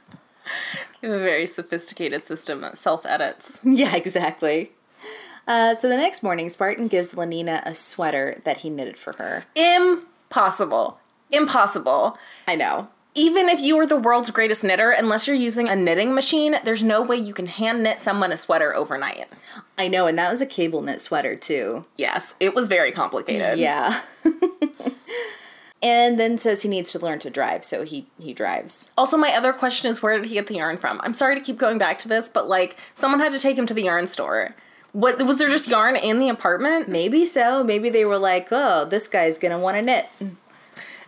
They 1.01 1.07
have 1.07 1.17
a 1.21 1.23
very 1.23 1.47
sophisticated 1.47 2.23
system 2.23 2.61
that 2.61 2.77
self 2.77 3.03
edits. 3.03 3.59
yeah, 3.63 3.95
exactly. 3.95 4.73
Uh, 5.47 5.75
so 5.75 5.87
the 5.87 5.97
next 5.97 6.23
morning, 6.23 6.49
Spartan 6.49 6.87
gives 6.87 7.13
Lenina 7.13 7.61
a 7.65 7.75
sweater 7.75 8.41
that 8.43 8.57
he 8.57 8.69
knitted 8.69 8.97
for 8.97 9.13
her. 9.13 9.45
Impossible. 9.55 10.99
Impossible. 11.31 12.17
I 12.47 12.55
know. 12.55 12.89
Even 13.17 13.47
if 13.47 13.61
you 13.61 13.77
were 13.77 13.85
the 13.85 13.95
world's 13.95 14.29
greatest 14.29 14.63
knitter, 14.63 14.91
unless 14.91 15.25
you're 15.25 15.35
using 15.37 15.69
a 15.69 15.75
knitting 15.75 16.13
machine, 16.13 16.57
there's 16.65 16.83
no 16.83 17.01
way 17.01 17.15
you 17.15 17.33
can 17.33 17.45
hand 17.45 17.81
knit 17.81 18.01
someone 18.01 18.31
a 18.33 18.37
sweater 18.37 18.75
overnight. 18.75 19.27
I 19.77 19.87
know, 19.87 20.05
and 20.07 20.17
that 20.19 20.29
was 20.29 20.41
a 20.41 20.45
cable 20.45 20.81
knit 20.81 20.99
sweater 20.99 21.35
too. 21.37 21.85
Yes, 21.95 22.35
it 22.41 22.53
was 22.53 22.67
very 22.67 22.91
complicated. 22.91 23.57
Yeah. 23.57 24.01
and 25.81 26.19
then 26.19 26.37
says 26.37 26.63
he 26.63 26.67
needs 26.67 26.91
to 26.91 26.99
learn 26.99 27.19
to 27.19 27.29
drive, 27.29 27.63
so 27.63 27.83
he 27.83 28.07
he 28.19 28.33
drives. 28.33 28.91
Also, 28.97 29.15
my 29.15 29.31
other 29.33 29.53
question 29.53 29.89
is 29.89 30.03
where 30.03 30.17
did 30.17 30.27
he 30.27 30.33
get 30.33 30.47
the 30.47 30.55
yarn 30.55 30.75
from? 30.75 30.99
I'm 31.01 31.13
sorry 31.13 31.35
to 31.35 31.41
keep 31.41 31.57
going 31.57 31.77
back 31.77 31.99
to 31.99 32.09
this, 32.09 32.27
but 32.27 32.49
like 32.49 32.75
someone 32.93 33.21
had 33.21 33.31
to 33.31 33.39
take 33.39 33.57
him 33.57 33.67
to 33.67 33.73
the 33.73 33.83
yarn 33.83 34.07
store. 34.07 34.55
What 34.95 35.21
was 35.23 35.39
there 35.39 35.49
just 35.49 35.67
yarn 35.67 35.97
in 35.97 36.19
the 36.19 36.29
apartment? 36.29 36.87
Maybe 36.87 37.25
so. 37.25 37.63
Maybe 37.65 37.89
they 37.89 38.05
were 38.05 38.17
like, 38.17 38.47
"Oh, 38.51 38.85
this 38.85 39.09
guy's 39.09 39.37
gonna 39.37 39.59
want 39.59 39.75
to 39.75 39.81
knit." 39.81 40.05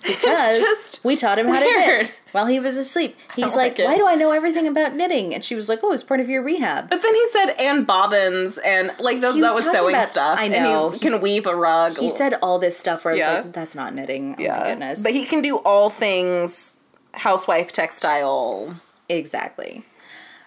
Because 0.06 1.00
we 1.04 1.16
taught 1.16 1.40
him 1.40 1.48
how 1.48 1.60
to 1.60 1.66
knit 1.66 2.12
while 2.32 2.46
he 2.46 2.60
was 2.60 2.78
asleep. 2.78 3.18
He's 3.36 3.54
oh 3.54 3.58
like, 3.58 3.78
like 3.80 3.88
"Why 3.88 3.98
do 3.98 4.06
I 4.08 4.16
know 4.16 4.32
everything 4.32 4.68
about 4.68 4.94
knitting?" 4.96 5.34
And 5.34 5.44
she 5.44 5.56
was 5.56 5.68
like, 5.70 5.80
"Oh, 5.84 5.92
it's 5.92 6.04
part 6.04 6.20
of 6.20 6.30
your 6.30 6.44
rehab." 6.44 6.90
But 6.90 7.02
then 7.02 7.14
he 7.16 7.28
said 7.30 7.52
and 7.60 7.86
bobbins 7.88 8.58
and 8.60 8.92
like 9.00 9.22
those, 9.22 9.36
He 9.36 9.42
that 9.42 9.54
was 9.54 9.64
was 9.64 9.74
sewing 9.74 9.96
about- 9.96 10.10
stuff. 10.10 10.38
I 10.40 10.46
And 10.46 10.64
know. 10.64 10.90
he 10.92 11.00
can 11.00 11.20
weave 11.20 11.46
a 11.48 11.56
rug. 11.56 11.98
he 11.98 12.10
said 12.10 12.36
all 12.42 12.60
this 12.60 12.78
stuff 12.78 13.06
where 13.06 13.14
I 13.14 13.16
was 13.16 13.20
Yeah. 13.20 13.34
like, 13.36 13.54
"That's 13.54 13.74
not 13.76 13.96
knitting." 13.96 14.36
Oh 14.38 14.42
yeah. 14.42 14.60
my 14.60 14.64
goodness. 14.70 15.02
But 15.02 15.14
he 15.14 15.26
can 15.26 15.42
do 15.42 15.58
all 15.58 15.90
things 15.90 16.76
housewife 17.14 17.72
textile. 17.72 18.76
Exactly. 19.10 19.84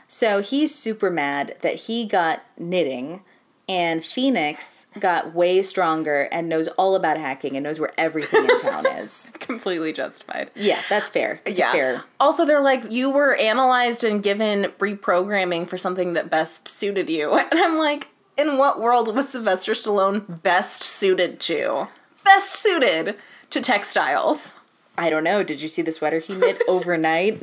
So 0.08 0.40
he's 0.42 0.74
super 0.74 1.10
mad 1.10 1.56
that 1.62 1.74
he 1.74 2.04
got 2.04 2.42
knitting 2.58 3.22
and 3.70 4.04
Phoenix 4.04 4.86
got 4.98 5.32
way 5.32 5.62
stronger 5.62 6.22
and 6.32 6.48
knows 6.48 6.66
all 6.76 6.96
about 6.96 7.16
hacking 7.16 7.56
and 7.56 7.62
knows 7.62 7.78
where 7.78 7.92
everything 7.96 8.44
in 8.44 8.58
town 8.58 8.84
is. 8.98 9.30
Completely 9.34 9.92
justified. 9.92 10.50
Yeah, 10.56 10.80
that's 10.88 11.08
fair. 11.08 11.40
It's 11.44 11.56
yeah. 11.58 11.70
fair. 11.70 12.02
Also, 12.18 12.44
they're 12.44 12.60
like, 12.60 12.90
you 12.90 13.08
were 13.08 13.36
analyzed 13.36 14.02
and 14.02 14.20
given 14.22 14.64
reprogramming 14.80 15.68
for 15.68 15.78
something 15.78 16.14
that 16.14 16.28
best 16.28 16.66
suited 16.66 17.08
you. 17.08 17.32
And 17.50 17.60
I'm 17.60 17.78
like, 17.78 18.08
in 18.36 18.58
what 18.58 18.80
world 18.80 19.14
was 19.14 19.28
Sylvester 19.28 19.72
Stallone 19.72 20.42
best 20.42 20.82
suited 20.82 21.38
to? 21.40 21.86
Best 22.24 22.50
suited 22.56 23.16
to 23.50 23.60
textiles. 23.60 24.54
I 24.98 25.08
don't 25.08 25.24
know. 25.24 25.42
Did 25.44 25.62
you 25.62 25.68
see 25.68 25.82
the 25.82 25.92
sweater 25.92 26.18
he 26.18 26.34
knit 26.34 26.60
overnight? 26.68 27.40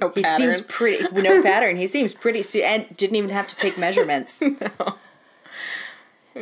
No 0.00 0.10
He 0.10 0.22
pattern. 0.22 0.54
seems 0.54 0.60
pretty 0.68 1.04
no 1.22 1.42
pattern. 1.42 1.76
He 1.78 1.86
seems 1.86 2.12
pretty 2.14 2.42
su- 2.42 2.60
and 2.62 2.94
didn't 2.96 3.16
even 3.16 3.30
have 3.30 3.48
to 3.48 3.56
take 3.56 3.78
measurements. 3.78 4.40
Just 4.40 4.62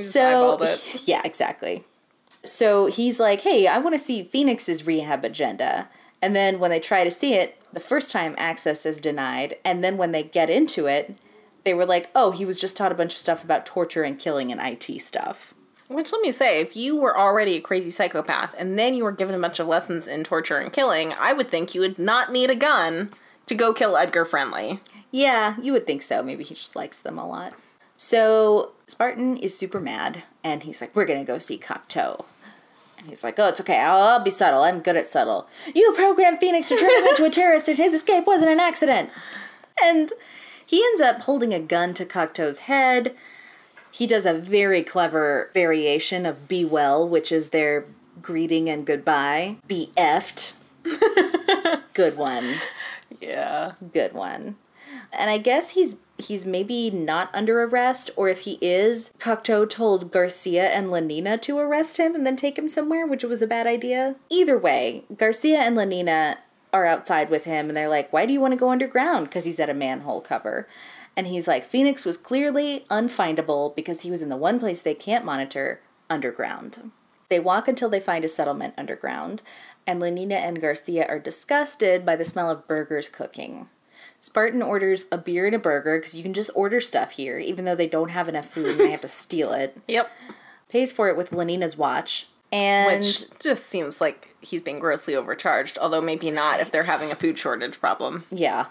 so 0.00 0.56
it. 0.60 1.02
yeah, 1.06 1.22
exactly. 1.24 1.84
So 2.42 2.86
he's 2.86 3.18
like, 3.18 3.42
"Hey, 3.42 3.66
I 3.66 3.78
want 3.78 3.94
to 3.94 3.98
see 3.98 4.22
Phoenix's 4.22 4.86
rehab 4.86 5.24
agenda." 5.24 5.88
And 6.20 6.34
then 6.34 6.58
when 6.58 6.70
they 6.70 6.80
try 6.80 7.04
to 7.04 7.10
see 7.10 7.34
it, 7.34 7.56
the 7.72 7.80
first 7.80 8.10
time 8.10 8.34
access 8.38 8.84
is 8.84 9.00
denied, 9.00 9.56
and 9.64 9.84
then 9.84 9.96
when 9.96 10.12
they 10.12 10.22
get 10.22 10.50
into 10.50 10.86
it, 10.86 11.14
they 11.64 11.74
were 11.74 11.86
like, 11.86 12.10
"Oh, 12.14 12.30
he 12.30 12.44
was 12.44 12.60
just 12.60 12.76
taught 12.76 12.92
a 12.92 12.96
bunch 12.96 13.14
of 13.14 13.18
stuff 13.18 13.44
about 13.44 13.66
torture 13.66 14.02
and 14.02 14.18
killing 14.18 14.52
and 14.52 14.60
IT 14.60 15.00
stuff." 15.00 15.54
Which 15.88 16.12
let 16.12 16.20
me 16.20 16.32
say, 16.32 16.60
if 16.60 16.76
you 16.76 16.96
were 16.96 17.18
already 17.18 17.56
a 17.56 17.60
crazy 17.60 17.88
psychopath 17.88 18.54
and 18.58 18.78
then 18.78 18.94
you 18.94 19.04
were 19.04 19.12
given 19.12 19.34
a 19.34 19.38
bunch 19.38 19.58
of 19.58 19.66
lessons 19.66 20.06
in 20.06 20.22
torture 20.22 20.58
and 20.58 20.70
killing, 20.70 21.14
I 21.18 21.32
would 21.32 21.48
think 21.48 21.74
you 21.74 21.80
would 21.80 21.98
not 21.98 22.30
need 22.30 22.50
a 22.50 22.54
gun 22.54 23.10
to 23.46 23.54
go 23.54 23.72
kill 23.72 23.96
Edgar 23.96 24.26
Friendly. 24.26 24.80
Yeah, 25.10 25.56
you 25.60 25.72
would 25.72 25.86
think 25.86 26.02
so. 26.02 26.22
Maybe 26.22 26.44
he 26.44 26.54
just 26.54 26.76
likes 26.76 27.00
them 27.00 27.18
a 27.18 27.26
lot. 27.26 27.54
So 27.98 28.70
Spartan 28.86 29.36
is 29.36 29.58
super 29.58 29.80
mad, 29.80 30.22
and 30.44 30.62
he's 30.62 30.80
like, 30.80 30.94
"We're 30.94 31.04
gonna 31.04 31.24
go 31.24 31.38
see 31.38 31.58
Cocteau." 31.58 32.24
And 32.96 33.08
he's 33.08 33.24
like, 33.24 33.38
"Oh, 33.38 33.48
it's 33.48 33.60
okay. 33.60 33.78
I'll, 33.78 34.00
I'll 34.00 34.24
be 34.24 34.30
subtle. 34.30 34.62
I'm 34.62 34.80
good 34.80 34.96
at 34.96 35.06
subtle. 35.06 35.48
You 35.74 35.92
programmed 35.94 36.38
Phoenix 36.38 36.68
to 36.68 36.76
turn 36.76 36.90
him 36.90 37.08
into 37.08 37.24
a 37.24 37.30
terrorist, 37.38 37.68
and 37.68 37.76
his 37.76 37.92
escape 37.92 38.24
wasn't 38.24 38.52
an 38.52 38.60
accident." 38.60 39.10
And 39.82 40.12
he 40.64 40.82
ends 40.82 41.00
up 41.00 41.22
holding 41.22 41.52
a 41.52 41.60
gun 41.60 41.92
to 41.94 42.04
Cocteau's 42.04 42.60
head. 42.60 43.16
He 43.90 44.06
does 44.06 44.26
a 44.26 44.34
very 44.34 44.84
clever 44.84 45.50
variation 45.52 46.24
of 46.24 46.46
"Be 46.46 46.64
well," 46.64 47.06
which 47.06 47.32
is 47.32 47.48
their 47.48 47.84
greeting 48.22 48.70
and 48.70 48.86
goodbye. 48.86 49.56
Be 49.66 49.90
effed. 49.96 50.52
good 51.94 52.16
one. 52.16 52.60
Yeah. 53.20 53.72
Good 53.92 54.12
one. 54.12 54.56
And 55.12 55.30
I 55.30 55.38
guess 55.38 55.70
he's 55.70 56.00
he's 56.18 56.44
maybe 56.44 56.90
not 56.90 57.30
under 57.32 57.62
arrest, 57.62 58.10
or 58.16 58.28
if 58.28 58.40
he 58.40 58.58
is, 58.60 59.12
Cocteau 59.18 59.68
told 59.68 60.10
Garcia 60.10 60.66
and 60.66 60.88
Lenina 60.88 61.40
to 61.42 61.58
arrest 61.58 61.96
him 61.96 62.14
and 62.14 62.26
then 62.26 62.36
take 62.36 62.58
him 62.58 62.68
somewhere, 62.68 63.06
which 63.06 63.24
was 63.24 63.40
a 63.40 63.46
bad 63.46 63.66
idea. 63.66 64.16
Either 64.28 64.58
way, 64.58 65.04
Garcia 65.16 65.60
and 65.60 65.76
Lenina 65.76 66.38
are 66.72 66.84
outside 66.84 67.30
with 67.30 67.44
him 67.44 67.68
and 67.68 67.76
they're 67.76 67.88
like, 67.88 68.12
Why 68.12 68.26
do 68.26 68.32
you 68.32 68.40
want 68.40 68.52
to 68.52 68.58
go 68.58 68.70
underground? 68.70 69.26
Because 69.26 69.44
he's 69.44 69.60
at 69.60 69.70
a 69.70 69.74
manhole 69.74 70.20
cover. 70.20 70.68
And 71.16 71.26
he's 71.26 71.48
like, 71.48 71.64
Phoenix 71.64 72.04
was 72.04 72.16
clearly 72.16 72.84
unfindable 72.90 73.74
because 73.74 74.02
he 74.02 74.10
was 74.10 74.22
in 74.22 74.28
the 74.28 74.36
one 74.36 74.60
place 74.60 74.80
they 74.80 74.94
can't 74.94 75.24
monitor 75.24 75.80
underground. 76.08 76.92
They 77.28 77.40
walk 77.40 77.68
until 77.68 77.88
they 77.88 78.00
find 78.00 78.24
a 78.24 78.28
settlement 78.28 78.74
underground, 78.78 79.42
and 79.86 80.00
Lenina 80.00 80.36
and 80.36 80.60
Garcia 80.60 81.06
are 81.06 81.18
disgusted 81.18 82.06
by 82.06 82.16
the 82.16 82.24
smell 82.24 82.50
of 82.50 82.66
burgers 82.66 83.08
cooking. 83.08 83.68
Spartan 84.20 84.62
orders 84.62 85.06
a 85.12 85.18
beer 85.18 85.46
and 85.46 85.54
a 85.54 85.58
burger 85.58 85.98
because 85.98 86.14
you 86.14 86.22
can 86.22 86.34
just 86.34 86.50
order 86.54 86.80
stuff 86.80 87.12
here, 87.12 87.38
even 87.38 87.64
though 87.64 87.74
they 87.76 87.86
don't 87.86 88.10
have 88.10 88.28
enough 88.28 88.50
food 88.50 88.70
and 88.72 88.80
they 88.80 88.90
have 88.90 89.00
to 89.02 89.08
steal 89.08 89.52
it. 89.52 89.76
Yep. 89.88 90.10
Pays 90.68 90.92
for 90.92 91.08
it 91.08 91.16
with 91.16 91.32
Lenina's 91.32 91.78
watch. 91.78 92.28
And 92.52 93.02
Which 93.02 93.24
just 93.40 93.66
seems 93.66 94.00
like 94.00 94.34
he's 94.40 94.60
being 94.62 94.78
grossly 94.80 95.14
overcharged, 95.16 95.78
although 95.78 96.00
maybe 96.00 96.30
not 96.30 96.60
if 96.60 96.70
they're 96.70 96.82
having 96.82 97.10
a 97.10 97.14
food 97.14 97.38
shortage 97.38 97.80
problem. 97.80 98.24
yeah. 98.30 98.66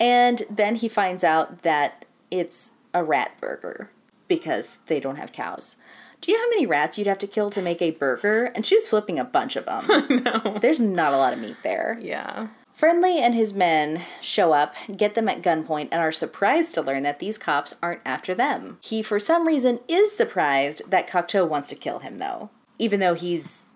And 0.00 0.42
then 0.50 0.74
he 0.76 0.88
finds 0.88 1.22
out 1.22 1.62
that 1.62 2.04
it's 2.30 2.72
a 2.92 3.04
rat 3.04 3.32
burger 3.40 3.90
because 4.26 4.80
they 4.86 4.98
don't 4.98 5.16
have 5.16 5.30
cows. 5.32 5.76
Do 6.20 6.30
you 6.32 6.38
know 6.38 6.44
how 6.44 6.50
many 6.50 6.66
rats 6.66 6.98
you'd 6.98 7.06
have 7.06 7.18
to 7.18 7.26
kill 7.26 7.50
to 7.50 7.62
make 7.62 7.80
a 7.82 7.90
burger? 7.92 8.46
And 8.54 8.64
she's 8.66 8.88
flipping 8.88 9.18
a 9.18 9.24
bunch 9.24 9.54
of 9.56 9.64
them. 9.66 9.84
no. 10.24 10.58
There's 10.60 10.80
not 10.80 11.12
a 11.12 11.16
lot 11.18 11.32
of 11.32 11.38
meat 11.38 11.56
there. 11.62 11.98
Yeah. 12.00 12.48
Friendly 12.82 13.20
and 13.20 13.32
his 13.32 13.54
men 13.54 14.02
show 14.20 14.52
up, 14.52 14.74
get 14.96 15.14
them 15.14 15.28
at 15.28 15.40
gunpoint, 15.40 15.90
and 15.92 16.00
are 16.00 16.10
surprised 16.10 16.74
to 16.74 16.82
learn 16.82 17.04
that 17.04 17.20
these 17.20 17.38
cops 17.38 17.76
aren't 17.80 18.00
after 18.04 18.34
them. 18.34 18.78
He, 18.82 19.04
for 19.04 19.20
some 19.20 19.46
reason, 19.46 19.78
is 19.86 20.10
surprised 20.10 20.82
that 20.90 21.08
Cocteau 21.08 21.48
wants 21.48 21.68
to 21.68 21.76
kill 21.76 22.00
him, 22.00 22.18
though, 22.18 22.50
even 22.80 22.98
though 22.98 23.14
he's 23.14 23.66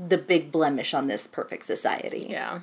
the 0.00 0.18
big 0.18 0.50
blemish 0.50 0.94
on 0.94 1.06
this 1.06 1.28
perfect 1.28 1.62
society. 1.62 2.26
Yeah. 2.28 2.62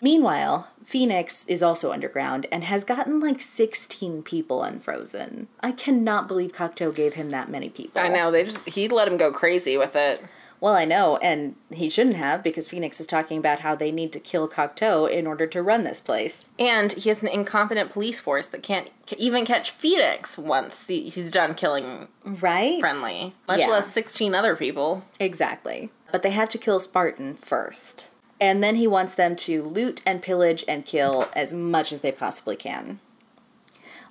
Meanwhile, 0.00 0.70
Phoenix 0.84 1.44
is 1.46 1.64
also 1.64 1.90
underground 1.90 2.46
and 2.52 2.62
has 2.62 2.84
gotten 2.84 3.18
like 3.18 3.40
16 3.40 4.22
people 4.22 4.62
unfrozen. 4.62 5.48
I 5.58 5.72
cannot 5.72 6.28
believe 6.28 6.52
Cocteau 6.52 6.94
gave 6.94 7.14
him 7.14 7.30
that 7.30 7.50
many 7.50 7.70
people. 7.70 8.00
I 8.00 8.06
know, 8.06 8.30
they 8.30 8.44
just 8.44 8.60
he 8.68 8.86
let 8.86 9.08
him 9.08 9.16
go 9.16 9.32
crazy 9.32 9.76
with 9.76 9.96
it. 9.96 10.22
Well, 10.64 10.72
I 10.72 10.86
know, 10.86 11.18
and 11.18 11.56
he 11.70 11.90
shouldn't 11.90 12.16
have 12.16 12.42
because 12.42 12.70
Phoenix 12.70 12.98
is 12.98 13.06
talking 13.06 13.36
about 13.36 13.58
how 13.58 13.74
they 13.74 13.92
need 13.92 14.14
to 14.14 14.18
kill 14.18 14.48
Cocteau 14.48 15.04
in 15.06 15.26
order 15.26 15.46
to 15.46 15.62
run 15.62 15.84
this 15.84 16.00
place. 16.00 16.52
And 16.58 16.90
he 16.94 17.10
has 17.10 17.22
an 17.22 17.28
incompetent 17.28 17.90
police 17.90 18.18
force 18.18 18.46
that 18.46 18.62
can't 18.62 18.88
ca- 19.06 19.16
even 19.18 19.44
catch 19.44 19.72
Phoenix 19.72 20.38
once 20.38 20.82
the, 20.82 21.02
he's 21.02 21.30
done 21.30 21.54
killing 21.54 22.08
Right? 22.24 22.80
Friendly, 22.80 23.34
much 23.46 23.60
Yeah. 23.60 23.66
less 23.66 23.92
16 23.92 24.34
other 24.34 24.56
people. 24.56 25.04
Exactly. 25.20 25.90
But 26.10 26.22
they 26.22 26.30
have 26.30 26.48
to 26.48 26.56
kill 26.56 26.78
Spartan 26.78 27.34
first. 27.34 28.10
And 28.40 28.64
then 28.64 28.76
he 28.76 28.86
wants 28.86 29.14
them 29.14 29.36
to 29.36 29.62
loot 29.62 30.00
and 30.06 30.22
pillage 30.22 30.64
and 30.66 30.86
kill 30.86 31.28
as 31.36 31.52
much 31.52 31.92
as 31.92 32.00
they 32.00 32.10
possibly 32.10 32.56
can. 32.56 33.00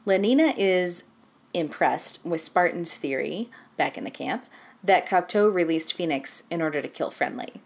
Lenina 0.06 0.54
is 0.56 1.04
impressed 1.52 2.24
with 2.24 2.42
Spartan's 2.42 2.96
theory, 2.96 3.50
back 3.76 3.98
in 3.98 4.04
the 4.04 4.12
camp, 4.12 4.46
that 4.84 5.08
Cocteau 5.08 5.54
released 5.54 5.94
Phoenix 5.94 6.44
in 6.50 6.62
order 6.62 6.82
to 6.82 6.88
kill 6.88 7.10
Friendly. 7.10 7.62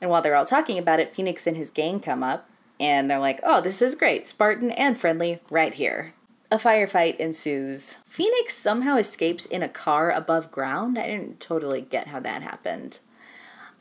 And 0.00 0.10
while 0.10 0.20
they're 0.20 0.34
all 0.34 0.44
talking 0.44 0.78
about 0.78 1.00
it, 1.00 1.14
Phoenix 1.14 1.46
and 1.46 1.56
his 1.56 1.70
gang 1.70 2.00
come 2.00 2.22
up, 2.22 2.48
and 2.78 3.08
they're 3.08 3.18
like, 3.18 3.40
oh, 3.42 3.60
this 3.60 3.80
is 3.80 3.94
great. 3.94 4.26
Spartan 4.26 4.70
and 4.72 4.98
Friendly 4.98 5.40
right 5.50 5.72
here. 5.72 6.14
A 6.50 6.58
firefight 6.58 7.16
ensues. 7.16 7.96
Phoenix 8.04 8.54
somehow 8.54 8.96
escapes 8.96 9.46
in 9.46 9.62
a 9.62 9.68
car 9.68 10.10
above 10.10 10.50
ground. 10.50 10.98
I 10.98 11.06
didn't 11.06 11.40
totally 11.40 11.80
get 11.80 12.08
how 12.08 12.20
that 12.20 12.42
happened. 12.42 13.00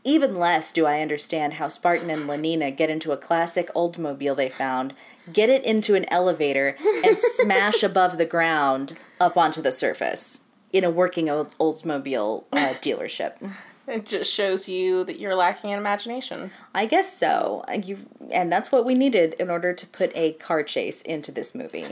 Even 0.05 0.35
less 0.35 0.71
do 0.71 0.85
I 0.85 1.01
understand 1.01 1.53
how 1.53 1.67
Spartan 1.69 2.09
and 2.09 2.27
Lenina 2.27 2.75
get 2.75 2.89
into 2.89 3.11
a 3.11 3.17
classic 3.17 3.69
Oldsmobile 3.73 4.35
they 4.35 4.49
found, 4.49 4.93
get 5.31 5.49
it 5.49 5.63
into 5.63 5.95
an 5.95 6.05
elevator, 6.09 6.75
and 7.05 7.17
smash 7.17 7.83
above 7.83 8.17
the 8.17 8.25
ground 8.25 8.97
up 9.19 9.37
onto 9.37 9.61
the 9.61 9.71
surface 9.71 10.41
in 10.73 10.83
a 10.83 10.89
working 10.89 11.29
old 11.29 11.55
Oldsmobile 11.59 12.43
uh, 12.51 12.73
dealership. 12.81 13.33
It 13.85 14.05
just 14.05 14.31
shows 14.31 14.69
you 14.69 15.03
that 15.03 15.19
you're 15.19 15.35
lacking 15.35 15.71
in 15.71 15.77
imagination. 15.77 16.51
I 16.73 16.85
guess 16.85 17.11
so. 17.11 17.65
Uh, 17.67 17.73
You 17.83 17.97
and 18.31 18.49
that's 18.49 18.71
what 18.71 18.85
we 18.85 18.93
needed 18.93 19.33
in 19.33 19.49
order 19.49 19.73
to 19.73 19.87
put 19.87 20.15
a 20.15 20.31
car 20.33 20.63
chase 20.63 21.01
into 21.01 21.33
this 21.33 21.53
movie. 21.53 21.85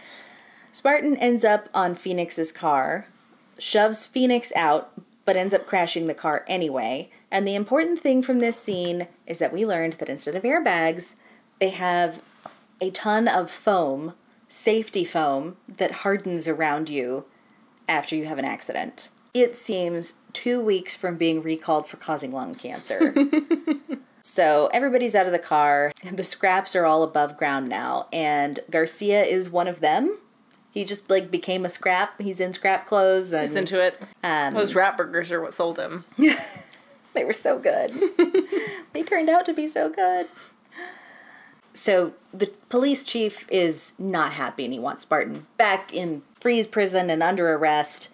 Spartan 0.72 1.18
ends 1.18 1.44
up 1.44 1.68
on 1.74 1.94
Phoenix's 1.94 2.50
car, 2.50 3.08
shoves 3.58 4.06
Phoenix 4.06 4.54
out, 4.56 4.92
but 5.26 5.36
ends 5.36 5.52
up 5.52 5.66
crashing 5.66 6.06
the 6.06 6.14
car 6.14 6.46
anyway. 6.48 7.10
And 7.30 7.46
the 7.46 7.54
important 7.54 7.98
thing 7.98 8.22
from 8.22 8.38
this 8.38 8.58
scene 8.58 9.06
is 9.26 9.38
that 9.38 9.52
we 9.52 9.66
learned 9.66 9.94
that 9.94 10.08
instead 10.08 10.34
of 10.34 10.44
airbags, 10.44 11.14
they 11.60 11.68
have 11.68 12.22
a 12.80 12.88
ton 12.90 13.28
of 13.28 13.50
foam, 13.50 14.14
safety 14.48 15.04
foam, 15.04 15.58
that 15.68 15.90
hardens 15.90 16.48
around 16.48 16.88
you 16.88 17.26
after 17.88 18.14
you 18.14 18.26
have 18.26 18.38
an 18.38 18.44
accident. 18.44 19.08
It 19.34 19.56
seems 19.56 20.14
two 20.32 20.60
weeks 20.60 20.96
from 20.96 21.16
being 21.16 21.42
recalled 21.42 21.86
for 21.86 21.96
causing 21.96 22.32
lung 22.32 22.54
cancer. 22.54 23.14
so 24.22 24.68
everybody's 24.72 25.14
out 25.14 25.26
of 25.26 25.32
the 25.32 25.38
car. 25.38 25.92
The 26.10 26.24
scraps 26.24 26.76
are 26.76 26.86
all 26.86 27.02
above 27.02 27.36
ground 27.36 27.68
now, 27.68 28.06
and 28.12 28.60
Garcia 28.70 29.24
is 29.24 29.50
one 29.50 29.68
of 29.68 29.80
them. 29.80 30.18
He 30.70 30.84
just 30.84 31.08
like 31.10 31.30
became 31.30 31.64
a 31.64 31.68
scrap. 31.68 32.20
He's 32.20 32.40
in 32.40 32.52
scrap 32.52 32.86
clothes 32.86 33.32
and 33.32 33.48
He's 33.48 33.56
into 33.56 33.80
it. 33.80 34.00
Um, 34.22 34.54
Those 34.54 34.74
rat 34.74 34.96
burgers 34.96 35.32
are 35.32 35.40
what 35.40 35.54
sold 35.54 35.78
him. 35.78 36.04
They 37.18 37.24
were 37.24 37.32
so 37.32 37.58
good. 37.58 37.92
they 38.92 39.02
turned 39.02 39.28
out 39.28 39.44
to 39.46 39.52
be 39.52 39.66
so 39.66 39.88
good. 39.88 40.28
So 41.74 42.12
the 42.32 42.52
police 42.68 43.04
chief 43.04 43.44
is 43.50 43.92
not 43.98 44.34
happy 44.34 44.64
and 44.64 44.72
he 44.72 44.78
wants 44.78 45.02
Spartan 45.02 45.42
back 45.56 45.92
in 45.92 46.22
freeze 46.40 46.66
prison 46.66 47.10
and 47.10 47.22
under 47.22 47.52
arrest. 47.54 48.08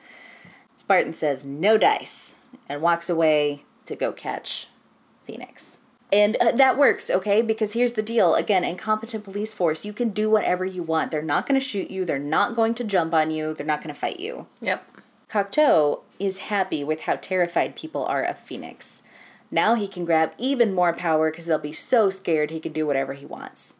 Spartan 0.76 1.12
says 1.12 1.44
no 1.44 1.78
dice 1.78 2.34
and 2.68 2.82
walks 2.82 3.08
away 3.08 3.64
to 3.86 3.96
go 3.96 4.12
catch 4.12 4.68
Phoenix. 5.24 5.80
And 6.12 6.36
uh, 6.36 6.52
that 6.52 6.78
works, 6.78 7.10
okay? 7.10 7.42
Because 7.42 7.72
here's 7.72 7.94
the 7.94 8.02
deal. 8.02 8.34
Again, 8.34 8.62
incompetent 8.62 9.24
police 9.24 9.52
force, 9.52 9.84
you 9.84 9.92
can 9.92 10.10
do 10.10 10.30
whatever 10.30 10.64
you 10.64 10.82
want. 10.82 11.10
They're 11.10 11.22
not 11.22 11.46
going 11.46 11.60
to 11.60 11.66
shoot 11.66 11.90
you, 11.90 12.04
they're 12.04 12.18
not 12.18 12.54
going 12.54 12.74
to 12.74 12.84
jump 12.84 13.12
on 13.14 13.30
you, 13.30 13.52
they're 13.54 13.66
not 13.66 13.82
going 13.82 13.92
to 13.92 14.00
fight 14.00 14.20
you. 14.20 14.46
Yep. 14.60 14.84
Cocteau 15.28 16.02
is 16.20 16.38
happy 16.38 16.84
with 16.84 17.02
how 17.02 17.16
terrified 17.16 17.74
people 17.74 18.04
are 18.04 18.22
of 18.22 18.38
Phoenix. 18.38 19.02
Now 19.50 19.74
he 19.74 19.88
can 19.88 20.04
grab 20.04 20.32
even 20.38 20.74
more 20.74 20.92
power 20.92 21.30
because 21.30 21.46
they'll 21.46 21.58
be 21.58 21.72
so 21.72 22.10
scared 22.10 22.50
he 22.50 22.60
can 22.60 22.72
do 22.72 22.86
whatever 22.86 23.14
he 23.14 23.26
wants. 23.26 23.76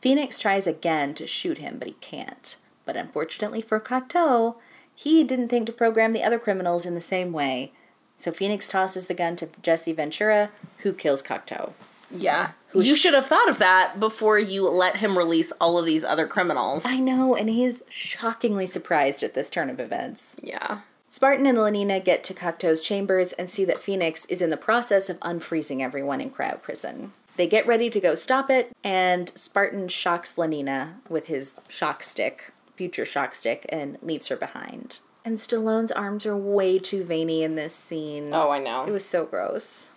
Phoenix 0.00 0.38
tries 0.38 0.66
again 0.66 1.14
to 1.14 1.26
shoot 1.26 1.58
him, 1.58 1.78
but 1.78 1.88
he 1.88 1.94
can't. 2.00 2.56
But 2.88 2.96
unfortunately 2.96 3.60
for 3.60 3.78
Cocteau, 3.78 4.56
he 4.94 5.22
didn't 5.22 5.48
think 5.48 5.66
to 5.66 5.72
program 5.72 6.14
the 6.14 6.22
other 6.22 6.38
criminals 6.38 6.86
in 6.86 6.94
the 6.94 7.02
same 7.02 7.32
way. 7.32 7.70
So 8.16 8.32
Phoenix 8.32 8.66
tosses 8.66 9.08
the 9.08 9.14
gun 9.14 9.36
to 9.36 9.50
Jesse 9.60 9.92
Ventura, 9.92 10.48
who 10.78 10.94
kills 10.94 11.22
Cocteau. 11.22 11.74
Yeah. 12.10 12.52
you 12.72 12.96
should 12.96 13.12
have 13.12 13.26
thought 13.26 13.50
of 13.50 13.58
that 13.58 14.00
before 14.00 14.38
you 14.38 14.66
let 14.66 14.96
him 14.96 15.18
release 15.18 15.52
all 15.60 15.78
of 15.78 15.84
these 15.84 16.02
other 16.02 16.26
criminals. 16.26 16.86
I 16.86 16.98
know, 16.98 17.36
and 17.36 17.50
he 17.50 17.62
is 17.62 17.84
shockingly 17.90 18.66
surprised 18.66 19.22
at 19.22 19.34
this 19.34 19.50
turn 19.50 19.68
of 19.68 19.78
events. 19.78 20.34
yeah. 20.42 20.80
Spartan 21.10 21.44
and 21.44 21.58
Lenina 21.58 22.02
get 22.02 22.24
to 22.24 22.34
Cocteau's 22.34 22.80
chambers 22.80 23.32
and 23.32 23.50
see 23.50 23.66
that 23.66 23.82
Phoenix 23.82 24.24
is 24.26 24.40
in 24.40 24.48
the 24.48 24.56
process 24.56 25.10
of 25.10 25.20
unfreezing 25.20 25.82
everyone 25.82 26.22
in 26.22 26.30
cryo 26.30 26.62
prison. 26.62 27.12
They 27.36 27.46
get 27.46 27.66
ready 27.66 27.88
to 27.88 28.00
go 28.00 28.14
stop 28.14 28.50
it, 28.50 28.72
and 28.82 29.30
Spartan 29.36 29.88
shocks 29.88 30.34
Lenina 30.34 30.94
with 31.08 31.26
his 31.26 31.58
shock 31.68 32.02
stick, 32.02 32.52
future 32.78 33.04
shock 33.04 33.34
stick, 33.34 33.66
and 33.68 33.98
leaves 34.00 34.28
her 34.28 34.36
behind. 34.36 35.00
And 35.24 35.36
Stallone's 35.36 35.92
arms 35.92 36.24
are 36.24 36.36
way 36.36 36.78
too 36.78 37.04
veiny 37.04 37.42
in 37.42 37.56
this 37.56 37.74
scene. 37.74 38.30
Oh, 38.32 38.50
I 38.50 38.58
know. 38.58 38.86
It 38.86 38.92
was 38.92 39.04
so 39.04 39.26
gross. 39.26 39.88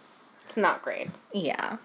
it's 0.44 0.58
not 0.58 0.82
great. 0.82 1.10
Yeah. 1.32 1.78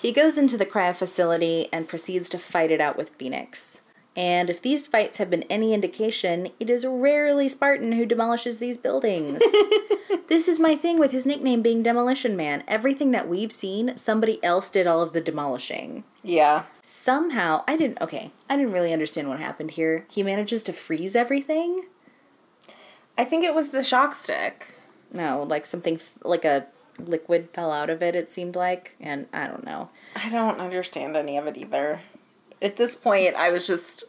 He 0.00 0.10
goes 0.12 0.38
into 0.38 0.56
the 0.56 0.66
cryo 0.66 0.96
facility 0.96 1.68
and 1.72 1.86
proceeds 1.88 2.28
to 2.30 2.38
fight 2.38 2.70
it 2.70 2.80
out 2.80 2.96
with 2.96 3.10
Phoenix. 3.10 3.80
And 4.16 4.48
if 4.48 4.62
these 4.62 4.86
fights 4.86 5.18
have 5.18 5.28
been 5.28 5.42
any 5.44 5.74
indication, 5.74 6.48
it 6.58 6.70
is 6.70 6.86
rarely 6.86 7.50
Spartan 7.50 7.92
who 7.92 8.06
demolishes 8.06 8.58
these 8.58 8.78
buildings. 8.78 9.42
this 10.28 10.48
is 10.48 10.58
my 10.58 10.74
thing 10.74 10.98
with 10.98 11.12
his 11.12 11.26
nickname 11.26 11.60
being 11.60 11.82
Demolition 11.82 12.34
Man. 12.34 12.64
Everything 12.66 13.10
that 13.10 13.28
we've 13.28 13.52
seen, 13.52 13.96
somebody 13.98 14.42
else 14.42 14.70
did 14.70 14.86
all 14.86 15.02
of 15.02 15.12
the 15.12 15.20
demolishing. 15.20 16.04
Yeah. 16.24 16.62
Somehow, 16.82 17.62
I 17.68 17.76
didn't, 17.76 18.00
okay, 18.00 18.32
I 18.48 18.56
didn't 18.56 18.72
really 18.72 18.94
understand 18.94 19.28
what 19.28 19.38
happened 19.38 19.72
here. 19.72 20.06
He 20.10 20.22
manages 20.22 20.62
to 20.64 20.72
freeze 20.72 21.14
everything? 21.14 21.84
I 23.18 23.24
think 23.26 23.44
it 23.44 23.54
was 23.54 23.68
the 23.68 23.84
shock 23.84 24.14
stick. 24.14 24.68
No, 25.12 25.42
like 25.42 25.66
something, 25.66 26.00
like 26.22 26.46
a 26.46 26.66
liquid 26.98 27.50
fell 27.52 27.70
out 27.70 27.90
of 27.90 28.02
it, 28.02 28.16
it 28.16 28.30
seemed 28.30 28.56
like. 28.56 28.96
And 28.98 29.26
I 29.32 29.46
don't 29.46 29.64
know. 29.64 29.90
I 30.16 30.30
don't 30.30 30.58
understand 30.58 31.16
any 31.16 31.36
of 31.36 31.46
it 31.46 31.58
either. 31.58 32.00
At 32.60 32.76
this 32.76 32.94
point, 32.94 33.34
I 33.34 33.50
was 33.50 33.66
just 33.66 34.04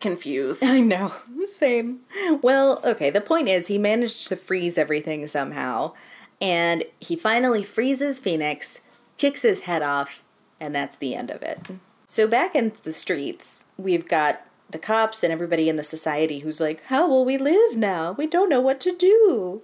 confused. 0.00 0.64
I 0.64 0.80
know. 0.80 1.12
Same. 1.56 2.00
Well, 2.42 2.80
okay, 2.84 3.10
the 3.10 3.20
point 3.20 3.48
is 3.48 3.66
he 3.66 3.78
managed 3.78 4.28
to 4.28 4.36
freeze 4.36 4.78
everything 4.78 5.26
somehow, 5.26 5.92
and 6.40 6.84
he 7.00 7.16
finally 7.16 7.62
freezes 7.62 8.18
Phoenix, 8.18 8.80
kicks 9.16 9.42
his 9.42 9.60
head 9.60 9.82
off, 9.82 10.22
and 10.60 10.74
that's 10.74 10.96
the 10.96 11.14
end 11.14 11.30
of 11.30 11.42
it. 11.42 11.58
So 12.06 12.26
back 12.26 12.54
in 12.54 12.72
the 12.84 12.92
streets, 12.92 13.66
we've 13.76 14.08
got 14.08 14.42
the 14.70 14.78
cops 14.78 15.22
and 15.22 15.32
everybody 15.32 15.68
in 15.68 15.76
the 15.76 15.82
society 15.82 16.40
who's 16.40 16.60
like, 16.60 16.82
How 16.84 17.08
will 17.08 17.24
we 17.24 17.38
live 17.38 17.76
now? 17.76 18.12
We 18.12 18.26
don't 18.26 18.48
know 18.48 18.60
what 18.60 18.80
to 18.80 18.94
do. 18.94 19.62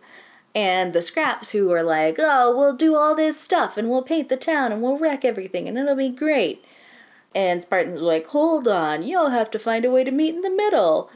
And 0.54 0.92
the 0.92 1.02
scraps 1.02 1.50
who 1.50 1.70
are 1.72 1.82
like, 1.82 2.16
Oh, 2.18 2.56
we'll 2.56 2.76
do 2.76 2.96
all 2.96 3.14
this 3.14 3.40
stuff 3.40 3.76
and 3.76 3.88
we'll 3.88 4.02
paint 4.02 4.28
the 4.28 4.36
town 4.36 4.72
and 4.72 4.82
we'll 4.82 4.98
wreck 4.98 5.24
everything 5.24 5.68
and 5.68 5.76
it'll 5.76 5.96
be 5.96 6.08
great. 6.08 6.64
And 7.34 7.62
Spartan's 7.62 8.02
like, 8.02 8.28
hold 8.28 8.68
on, 8.68 9.02
you'll 9.02 9.30
have 9.30 9.50
to 9.52 9.58
find 9.58 9.84
a 9.84 9.90
way 9.90 10.04
to 10.04 10.10
meet 10.10 10.34
in 10.34 10.42
the 10.42 10.50
middle. 10.50 11.10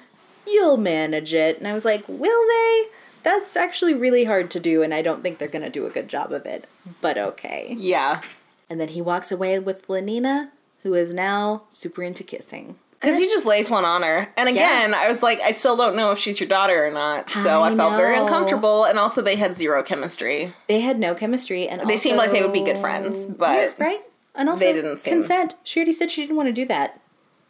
You'll 0.47 0.77
manage 0.77 1.33
it. 1.35 1.59
And 1.59 1.69
I 1.69 1.73
was 1.73 1.85
like, 1.85 2.05
will 2.09 2.47
they? 2.49 2.87
That's 3.23 3.57
actually 3.57 3.95
really 3.95 4.25
hard 4.25 4.51
to 4.53 4.61
do, 4.61 4.83
and 4.83 4.95
I 4.95 5.03
don't 5.03 5.23
think 5.23 5.39
they're 5.39 5.49
gonna 5.49 5.71
do 5.71 5.87
a 5.87 5.91
good 5.91 6.09
job 6.09 6.33
of 6.33 6.47
it. 6.47 6.69
But 7.01 7.19
okay. 7.19 7.75
yeah. 7.79 8.23
And 8.71 8.81
then 8.81 8.89
he 8.89 9.03
walks 9.03 9.31
away 9.33 9.59
with 9.59 9.87
Lenina, 9.89 10.51
who 10.83 10.95
is 10.95 11.13
now 11.13 11.65
super 11.71 12.03
into 12.03 12.23
kissing. 12.23 12.77
Because 13.01 13.19
he 13.19 13.27
just 13.27 13.47
lays 13.47 13.71
one 13.71 13.85
on 13.85 14.03
her. 14.03 14.29
And 14.37 14.49
again, 14.49 14.93
I 14.93 15.07
was 15.07 15.23
like, 15.23 15.41
I 15.41 15.53
still 15.53 15.77
don't 15.77 15.95
know 15.95 16.11
if 16.11 16.19
she's 16.19 16.41
your 16.41 16.49
daughter 16.49 16.85
or 16.85 16.91
not. 16.91 17.31
So 17.31 17.63
I, 17.63 17.71
I 17.71 17.77
felt 17.77 17.97
very 17.97 18.19
uncomfortable. 18.19 18.85
And 18.85 18.99
also, 18.99 19.23
they 19.23 19.37
had 19.37 19.55
zero 19.57 19.85
chemistry. 19.85 20.53
They 20.67 20.81
had 20.81 20.99
no 20.99 21.15
chemistry, 21.15 21.69
and 21.69 21.89
They 21.89 21.97
seemed 21.97 22.17
like 22.19 22.33
they 22.33 22.43
would 22.43 22.53
be 22.53 22.65
good 22.65 22.79
friends, 22.79 23.27
but 23.27 23.75
Yeah, 23.79 23.85
right. 23.85 24.01
And 24.39 24.49
also, 24.49 24.65
they 24.65 24.73
didn't 24.73 24.97
seem- 24.99 25.13
consent. 25.15 25.55
She 25.65 25.81
already 25.81 25.93
said 25.93 26.11
she 26.11 26.23
didn't 26.23 26.37
want 26.37 26.47
to 26.49 26.53
do 26.55 26.65
that. 26.67 27.01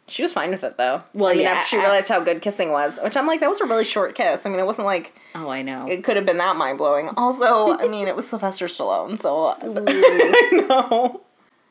she 0.07 0.23
was 0.23 0.33
fine 0.33 0.49
with 0.49 0.63
it, 0.63 0.75
though. 0.77 1.03
Well, 1.13 1.29
I 1.31 1.33
mean, 1.35 1.43
yeah, 1.43 1.51
after 1.51 1.67
she 1.69 1.77
I- 1.77 1.81
realized 1.81 2.09
how 2.09 2.19
good 2.19 2.41
kissing 2.41 2.71
was, 2.71 2.99
which 3.03 3.15
I'm 3.15 3.27
like, 3.27 3.39
that 3.41 3.47
was 3.49 3.61
a 3.61 3.65
really 3.65 3.85
short 3.85 4.15
kiss. 4.15 4.43
I 4.45 4.49
mean, 4.49 4.59
it 4.59 4.65
wasn't 4.65 4.87
like 4.87 5.13
Oh, 5.35 5.49
I 5.49 5.61
know. 5.61 5.85
it 5.87 6.03
could 6.03 6.15
have 6.17 6.25
been 6.25 6.37
that 6.39 6.55
mind 6.57 6.77
blowing. 6.79 7.09
Also, 7.15 7.77
I 7.77 7.87
mean, 7.87 8.07
it 8.07 8.15
was 8.15 8.27
Sylvester 8.27 8.65
Stallone, 8.65 9.17
so 9.19 9.45
uh, 9.45 9.57
no. 10.67 11.21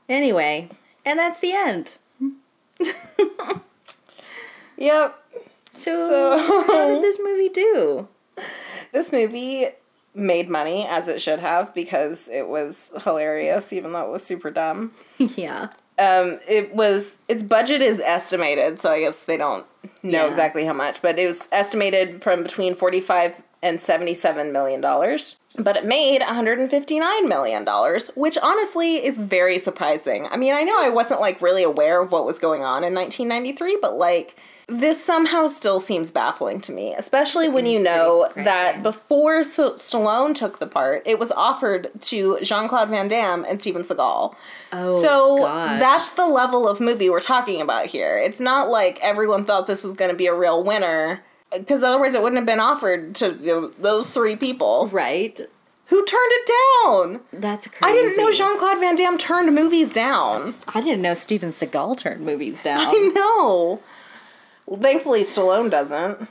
anyway, 0.08 0.70
and 1.04 1.18
that's 1.18 1.40
the 1.40 1.52
end. 1.52 1.94
Yep. 4.76 5.18
So, 5.70 6.08
So- 6.08 6.64
how 6.68 6.88
did 6.88 7.02
this 7.02 7.18
movie 7.22 7.48
do? 7.48 8.08
This 8.92 9.12
movie 9.12 9.66
made 10.18 10.48
money 10.48 10.86
as 10.88 11.08
it 11.08 11.20
should 11.20 11.40
have 11.40 11.74
because 11.74 12.28
it 12.28 12.48
was 12.48 12.92
hilarious, 13.04 13.72
even 13.72 13.92
though 13.92 14.04
it 14.06 14.10
was 14.10 14.22
super 14.24 14.50
dumb. 14.50 14.92
yeah. 15.18 15.68
Um, 15.98 16.38
it 16.46 16.74
was 16.74 17.18
its 17.28 17.42
budget 17.42 17.82
is 17.82 17.98
estimated, 18.00 18.78
so 18.78 18.90
I 18.90 19.00
guess 19.00 19.24
they 19.24 19.36
don't 19.36 19.66
know 20.02 20.24
Yeah. 20.24 20.26
exactly 20.26 20.64
how 20.64 20.72
much, 20.72 21.02
but 21.02 21.18
it 21.18 21.26
was 21.26 21.48
estimated 21.50 22.22
from 22.22 22.42
between 22.44 22.74
forty-five 22.76 23.42
and 23.62 23.80
seventy-seven 23.80 24.52
million 24.52 24.80
dollars. 24.80 25.36
But 25.58 25.76
it 25.76 25.84
made 25.84 26.20
one 26.20 26.34
hundred 26.34 26.58
and 26.58 26.70
fifty-nine 26.70 27.28
million 27.28 27.64
dollars, 27.64 28.08
which 28.14 28.38
honestly 28.42 29.04
is 29.04 29.18
very 29.18 29.58
surprising. 29.58 30.26
I 30.30 30.36
mean, 30.36 30.54
I 30.54 30.62
know 30.62 30.80
I 30.80 30.90
wasn't 30.90 31.20
like 31.20 31.40
really 31.42 31.62
aware 31.62 32.00
of 32.00 32.12
what 32.12 32.26
was 32.26 32.38
going 32.38 32.62
on 32.64 32.84
in 32.84 32.94
nineteen 32.94 33.28
ninety-three, 33.28 33.78
but 33.80 33.94
like 33.94 34.36
this 34.70 35.02
somehow 35.02 35.46
still 35.46 35.80
seems 35.80 36.10
baffling 36.10 36.60
to 36.60 36.72
me, 36.72 36.94
especially 36.94 37.48
when 37.48 37.64
you 37.64 37.82
know 37.82 38.28
that 38.36 38.82
before 38.82 39.38
S- 39.38 39.56
Stallone 39.56 40.34
took 40.34 40.58
the 40.58 40.66
part, 40.66 41.02
it 41.06 41.18
was 41.18 41.32
offered 41.32 41.90
to 42.02 42.38
Jean 42.42 42.68
Claude 42.68 42.90
Van 42.90 43.08
Damme 43.08 43.46
and 43.48 43.58
Steven 43.58 43.80
Seagal. 43.80 44.34
Oh, 44.74 45.00
so 45.00 45.38
gosh. 45.38 45.80
that's 45.80 46.10
the 46.10 46.26
level 46.26 46.68
of 46.68 46.82
movie 46.82 47.08
we're 47.08 47.20
talking 47.20 47.62
about 47.62 47.86
here. 47.86 48.18
It's 48.18 48.40
not 48.42 48.68
like 48.68 49.00
everyone 49.00 49.46
thought 49.46 49.66
this 49.66 49.82
was 49.82 49.94
going 49.94 50.10
to 50.10 50.16
be 50.16 50.26
a 50.26 50.34
real 50.34 50.62
winner, 50.62 51.22
because 51.52 51.82
otherwise 51.82 52.14
it 52.14 52.22
wouldn't 52.22 52.38
have 52.38 52.46
been 52.46 52.60
offered 52.60 53.14
to 53.16 53.30
the, 53.30 53.72
those 53.78 54.10
three 54.10 54.36
people 54.36 54.88
right. 54.88 55.40
who 55.86 56.04
turned 56.04 56.32
it 56.32 56.52
down. 56.84 57.20
That's 57.32 57.68
crazy. 57.68 57.84
I 57.84 57.92
didn't 57.92 58.16
know 58.16 58.30
Jean 58.30 58.58
Claude 58.58 58.78
Van 58.78 58.96
Damme 58.96 59.18
turned 59.18 59.54
movies 59.54 59.92
down. 59.92 60.54
I 60.74 60.80
didn't 60.80 61.02
know 61.02 61.14
Steven 61.14 61.50
Seagal 61.50 61.98
turned 61.98 62.24
movies 62.24 62.60
down. 62.60 62.86
I 62.88 63.12
know. 63.14 63.80
Well, 64.66 64.80
thankfully, 64.80 65.22
Stallone 65.22 65.70
doesn't. 65.70 66.28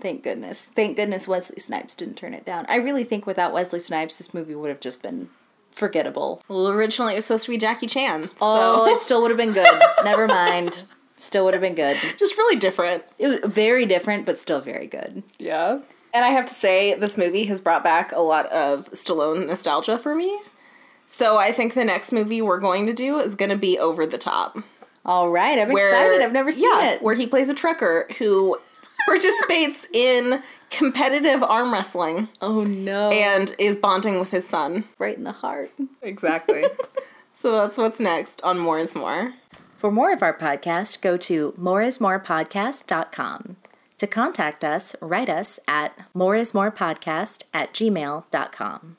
Thank 0.00 0.22
goodness. 0.22 0.62
Thank 0.62 0.96
goodness 0.96 1.28
Wesley 1.28 1.58
Snipes 1.58 1.94
didn't 1.94 2.16
turn 2.16 2.34
it 2.34 2.44
down. 2.44 2.66
I 2.68 2.76
really 2.76 3.04
think 3.04 3.26
without 3.26 3.52
Wesley 3.52 3.80
Snipes, 3.80 4.16
this 4.16 4.34
movie 4.34 4.54
would 4.54 4.68
have 4.68 4.80
just 4.80 5.02
been 5.02 5.28
forgettable. 5.70 6.42
Well, 6.48 6.68
originally 6.68 7.14
it 7.14 7.16
was 7.16 7.26
supposed 7.26 7.44
to 7.44 7.50
be 7.50 7.58
Jackie 7.58 7.86
Chan. 7.86 8.30
Oh, 8.40 8.86
so 8.86 8.94
it 8.94 9.00
still 9.00 9.20
would 9.22 9.30
have 9.30 9.38
been 9.38 9.52
good. 9.52 9.80
Never 10.04 10.26
mind. 10.26 10.82
Still 11.24 11.46
would 11.46 11.54
have 11.54 11.62
been 11.62 11.74
good. 11.74 11.96
just 12.18 12.36
really 12.36 12.56
different. 12.56 13.02
It 13.18 13.28
was 13.28 13.52
very 13.52 13.86
different, 13.86 14.26
but 14.26 14.38
still 14.38 14.60
very 14.60 14.86
good. 14.86 15.22
Yeah. 15.38 15.80
And 16.12 16.22
I 16.22 16.28
have 16.28 16.44
to 16.44 16.54
say, 16.54 16.92
this 16.94 17.16
movie 17.16 17.44
has 17.44 17.62
brought 17.62 17.82
back 17.82 18.12
a 18.12 18.20
lot 18.20 18.46
of 18.52 18.90
Stallone 18.90 19.46
nostalgia 19.46 19.98
for 19.98 20.14
me. 20.14 20.38
So 21.06 21.38
I 21.38 21.50
think 21.50 21.72
the 21.72 21.84
next 21.84 22.12
movie 22.12 22.42
we're 22.42 22.60
going 22.60 22.84
to 22.86 22.92
do 22.92 23.18
is 23.18 23.34
going 23.34 23.50
to 23.50 23.56
be 23.56 23.78
Over 23.78 24.04
the 24.04 24.18
Top. 24.18 24.58
All 25.06 25.30
right, 25.30 25.58
I'm 25.58 25.72
Where, 25.72 25.88
excited. 25.88 26.20
I've 26.20 26.32
never 26.32 26.50
seen 26.50 26.64
yeah, 26.64 26.92
it. 26.92 27.02
Where 27.02 27.14
he 27.14 27.26
plays 27.26 27.48
a 27.48 27.54
trucker 27.54 28.06
who 28.18 28.58
participates 29.06 29.88
in 29.94 30.42
competitive 30.68 31.42
arm 31.42 31.72
wrestling 31.72 32.28
oh 32.42 32.60
no! 32.60 33.10
and 33.10 33.54
is 33.58 33.76
bonding 33.78 34.20
with 34.20 34.30
his 34.30 34.46
son. 34.46 34.84
right 34.98 35.16
in 35.16 35.24
the 35.24 35.32
heart. 35.32 35.70
Exactly. 36.02 36.64
so 37.32 37.52
that's 37.52 37.78
what's 37.78 37.98
next 37.98 38.42
on 38.42 38.58
More 38.58 38.78
is 38.78 38.94
More. 38.94 39.32
For 39.84 39.90
more 39.90 40.14
of 40.14 40.22
our 40.22 40.32
podcast, 40.32 41.02
go 41.02 41.18
to 41.18 41.52
moreismorepodcast.com. 41.60 43.56
To 43.98 44.06
contact 44.06 44.64
us, 44.64 44.96
write 45.02 45.28
us 45.28 45.60
at 45.68 46.06
moreismorepodcast 46.16 47.42
at 47.52 47.74
gmail.com. 47.74 48.96